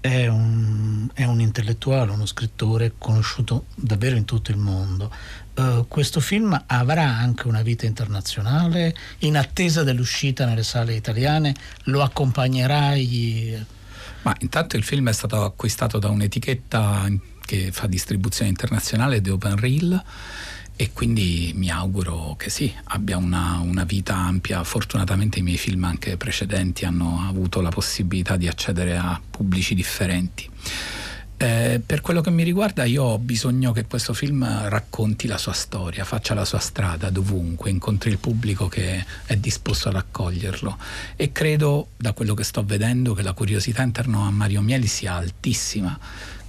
è 0.00 0.26
un, 0.26 1.08
è 1.14 1.22
un, 1.22 1.40
intellettuale, 1.40 2.10
uno 2.10 2.26
scrittore 2.26 2.94
conosciuto 2.98 3.66
davvero 3.76 4.16
in 4.16 4.24
tutto 4.24 4.50
il 4.50 4.56
mondo. 4.56 5.12
Uh, 5.54 5.86
questo 5.86 6.18
film 6.18 6.60
avrà 6.66 7.04
anche 7.04 7.46
una 7.46 7.62
vita 7.62 7.86
internazionale, 7.86 8.96
in 9.18 9.36
attesa 9.36 9.84
dell'uscita 9.84 10.44
nelle 10.44 10.64
sale 10.64 10.94
italiane, 10.94 11.54
lo 11.84 12.02
accompagnerai? 12.02 13.64
Ma 14.22 14.34
intanto 14.40 14.76
il 14.76 14.82
film 14.82 15.08
è 15.08 15.12
stato 15.12 15.44
acquistato 15.44 16.00
da 16.00 16.08
un'etichetta 16.08 17.08
che 17.44 17.70
fa 17.70 17.86
distribuzione 17.86 18.50
internazionale 18.50 19.20
di 19.20 19.30
Open 19.30 19.56
Reel 19.56 20.02
e 20.82 20.90
quindi 20.92 21.52
mi 21.54 21.70
auguro 21.70 22.34
che 22.36 22.50
sì, 22.50 22.74
abbia 22.86 23.16
una, 23.16 23.60
una, 23.62 23.84
vita 23.84 24.16
ampia. 24.16 24.64
Fortunatamente 24.64 25.38
i 25.38 25.42
miei 25.42 25.56
film 25.56 25.84
anche 25.84 26.16
precedenti 26.16 26.84
hanno 26.84 27.24
avuto 27.28 27.60
la 27.60 27.68
possibilità 27.68 28.36
di 28.36 28.48
accedere 28.48 28.96
a 28.96 29.20
pubblici 29.30 29.76
differenti. 29.76 30.50
Eh, 31.36 31.80
per 31.86 32.00
quello 32.00 32.20
che 32.20 32.30
mi 32.30 32.42
riguarda 32.42 32.82
io 32.82 33.04
ho 33.04 33.18
bisogno 33.18 33.70
che 33.70 33.84
questo 33.84 34.12
film 34.12 34.44
racconti 34.68 35.28
la 35.28 35.38
sua 35.38 35.52
storia, 35.52 36.04
faccia 36.04 36.34
la 36.34 36.44
sua 36.44 36.58
strada 36.58 37.10
dovunque, 37.10 37.70
incontri 37.70 38.10
il 38.10 38.18
pubblico 38.18 38.66
che 38.66 39.04
è 39.24 39.36
disposto 39.36 39.88
ad 39.88 39.94
accoglierlo 39.94 40.78
e 41.14 41.30
credo 41.30 41.90
da 41.96 42.12
quello 42.12 42.34
che 42.34 42.42
sto 42.42 42.64
vedendo 42.64 43.14
che 43.14 43.22
la 43.22 43.34
curiosità 43.34 43.82
intorno 43.82 44.26
a 44.26 44.32
Mario 44.32 44.62
Mieli 44.62 44.88
sia 44.88 45.14
altissima 45.14 45.96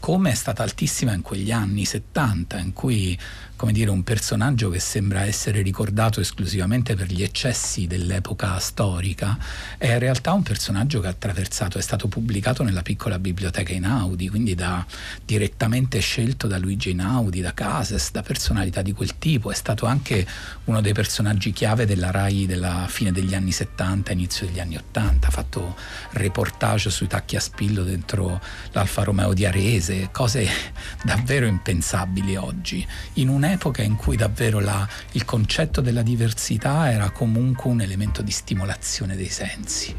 come 0.04 0.32
è 0.32 0.36
stata 0.36 0.64
altissima 0.64 1.14
in 1.14 1.22
quegli 1.22 1.50
anni 1.50 1.86
70 1.86 2.58
in 2.58 2.74
cui 2.74 3.18
come 3.56 3.72
dire, 3.72 3.92
un 3.92 4.04
personaggio 4.04 4.70
che 4.70 4.80
sembra 4.80 5.22
essere 5.22 5.62
ricordato 5.62 6.20
esclusivamente 6.20 6.96
per 6.96 7.08
gli 7.08 7.24
eccessi 7.24 7.88
dell'epoca 7.88 8.60
storica, 8.60 9.38
è 9.78 9.94
in 9.94 10.00
realtà 10.00 10.34
un 10.34 10.44
personaggio 10.44 11.00
che 11.00 11.08
ha 11.08 11.12
attraversato, 11.12 11.78
è 11.78 11.82
stato 11.82 12.08
pubblicato 12.10 12.64
nella 12.64 12.82
piccola 12.82 13.20
biblioteca 13.20 13.72
Inaudi, 13.72 14.28
quindi 14.28 14.54
da, 14.54 14.86
direttamente 15.24 16.00
scelto 16.00 16.48
da 16.48 16.58
Luigi 16.58 16.90
Inaudi, 16.90 17.40
da 17.40 17.54
Cases, 17.54 18.12
da 18.12 18.22
personalità 18.22 18.82
di 18.82 18.92
quel 18.92 19.18
tipo, 19.18 19.50
è 19.50 19.56
stato 19.56 19.86
anche 19.86 20.28
uno 20.66 20.82
dei 20.82 20.94
personaggi 20.94 21.54
chiave 21.54 21.86
della 21.86 22.12
RAI 22.12 22.46
della 22.46 22.88
fine 22.90 23.14
degli 23.14 23.34
anni 23.34 23.54
70, 23.54 24.12
inizio 24.12 24.46
degli 24.46 24.60
anni 24.60 24.76
80, 24.76 25.28
ha 25.28 25.32
fatto 25.32 25.76
reportage 26.12 26.90
sui 26.90 27.08
tacchi 27.08 27.38
a 27.38 27.40
spillo 27.40 27.84
dentro 27.84 28.42
l'Alfa 28.72 29.04
Romeo 29.04 29.32
di 29.34 29.46
Arese, 29.46 30.10
cose 30.12 30.50
davvero 31.02 31.46
impensabili 31.46 32.36
oggi, 32.36 32.86
in 33.14 33.30
un'epoca 33.30 33.43
un'epoca 33.44 33.82
in 33.82 33.96
cui 33.96 34.16
davvero 34.16 34.60
la, 34.60 34.88
il 35.12 35.26
concetto 35.26 35.82
della 35.82 36.02
diversità 36.02 36.90
era 36.90 37.10
comunque 37.12 37.70
un 37.70 37.82
elemento 37.82 38.22
di 38.22 38.32
stimolazione 38.32 39.16
dei 39.16 39.30
sensi. 39.30 39.94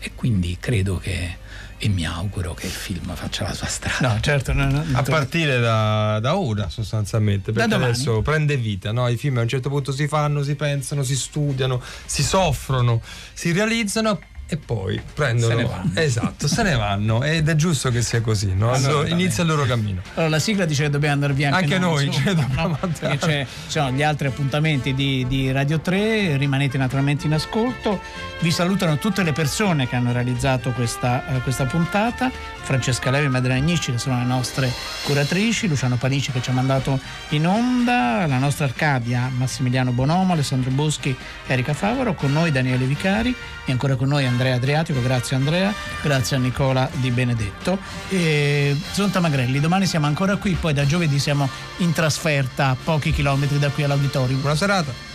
e 0.00 0.12
quindi 0.14 0.56
credo 0.60 0.98
che 0.98 1.46
e 1.80 1.88
mi 1.88 2.04
auguro 2.04 2.54
che 2.54 2.66
il 2.66 2.72
film 2.72 3.14
faccia 3.14 3.44
la 3.44 3.54
sua 3.54 3.68
strada. 3.68 4.12
No, 4.12 4.20
certo, 4.20 4.52
no, 4.52 4.68
no, 4.68 4.84
a 4.94 5.02
partire 5.02 5.60
da, 5.60 6.18
da, 6.20 6.36
ora 6.36 6.68
sostanzialmente, 6.68 7.52
perché 7.52 7.72
adesso 7.72 8.20
prende 8.20 8.56
vita, 8.56 8.90
no? 8.90 9.06
i 9.06 9.16
film 9.16 9.38
a 9.38 9.42
un 9.42 9.48
certo 9.48 9.68
punto 9.68 9.92
si 9.92 10.08
fanno, 10.08 10.42
si 10.42 10.56
pensano, 10.56 11.04
si 11.04 11.14
studiano, 11.14 11.80
si 12.04 12.24
soffrono, 12.24 13.00
si 13.32 13.52
realizzano 13.52 14.18
e 14.50 14.56
poi 14.56 14.98
prendono. 15.12 15.54
Se 15.54 15.62
ne 15.62 15.68
vanno. 15.68 15.90
Esatto, 15.94 16.48
se 16.48 16.62
ne 16.62 16.74
vanno 16.76 17.22
ed 17.22 17.48
è 17.48 17.54
giusto 17.54 17.90
che 17.90 18.00
sia 18.00 18.22
così, 18.22 18.54
no? 18.54 18.72
Allora, 18.72 19.06
inizia 19.08 19.42
il 19.42 19.50
loro 19.50 19.64
cammino. 19.64 20.00
Allora 20.14 20.30
la 20.30 20.38
sigla 20.38 20.64
dice 20.64 20.84
che 20.84 20.90
dobbiamo 20.90 21.14
andare 21.14 21.34
via 21.34 21.50
anche, 21.50 21.74
anche 21.74 21.78
noi, 21.78 22.06
noi 22.06 22.14
cioè, 22.14 22.34
no? 22.34 22.78
perché 22.80 23.18
c'è, 23.18 23.46
ci 23.46 23.70
sono 23.70 23.90
gli 23.90 24.02
altri 24.02 24.28
appuntamenti 24.28 24.94
di, 24.94 25.26
di, 25.28 25.52
Radio 25.52 25.80
3, 25.80 26.38
rimanete 26.38 26.78
naturalmente 26.78 27.26
in 27.26 27.34
ascolto. 27.34 28.00
Vi 28.40 28.50
salutano 28.50 28.96
tutte 28.96 29.22
le 29.22 29.32
persone 29.32 29.86
che 29.86 29.96
hanno 29.96 30.12
realizzato 30.12 30.70
questa, 30.70 31.24
uh, 31.28 31.42
questa 31.42 31.66
puntata, 31.66 32.30
Francesca 32.62 33.10
Levi 33.10 33.26
e 33.26 33.28
Madeleine 33.28 33.60
Agnicci 33.60 33.92
che 33.92 33.98
sono 33.98 34.18
le 34.18 34.24
nostre 34.24 34.72
curatrici, 35.04 35.68
Luciano 35.68 35.96
Panici 35.96 36.32
che 36.32 36.40
ci 36.40 36.48
ha 36.48 36.54
mandato 36.54 36.98
in 37.30 37.46
onda, 37.46 38.26
la 38.26 38.38
nostra 38.38 38.64
Arcadia, 38.64 39.30
Massimiliano 39.34 39.92
Bonomo, 39.92 40.32
Alessandro 40.32 40.70
Boschi, 40.70 41.14
Erika 41.46 41.74
Favaro, 41.74 42.14
con 42.14 42.32
noi 42.32 42.50
Daniele 42.50 42.86
Vicari 42.86 43.34
e 43.64 43.72
ancora 43.72 43.96
con 43.96 44.08
noi 44.08 44.24
Andrea 44.38 44.54
Adriatico, 44.54 45.02
grazie 45.02 45.34
Andrea, 45.34 45.74
grazie 46.00 46.36
a 46.36 46.38
Nicola 46.38 46.88
Di 46.92 47.10
Benedetto. 47.10 47.76
E 48.08 48.76
Zonta 48.92 49.18
Magrelli, 49.18 49.58
domani 49.58 49.84
siamo 49.84 50.06
ancora 50.06 50.36
qui, 50.36 50.52
poi 50.52 50.72
da 50.72 50.86
giovedì 50.86 51.18
siamo 51.18 51.48
in 51.78 51.92
trasferta 51.92 52.68
a 52.68 52.76
pochi 52.80 53.10
chilometri 53.10 53.58
da 53.58 53.70
qui 53.70 53.82
all'auditorium. 53.82 54.38
Buona 54.40 54.54
serata. 54.54 55.07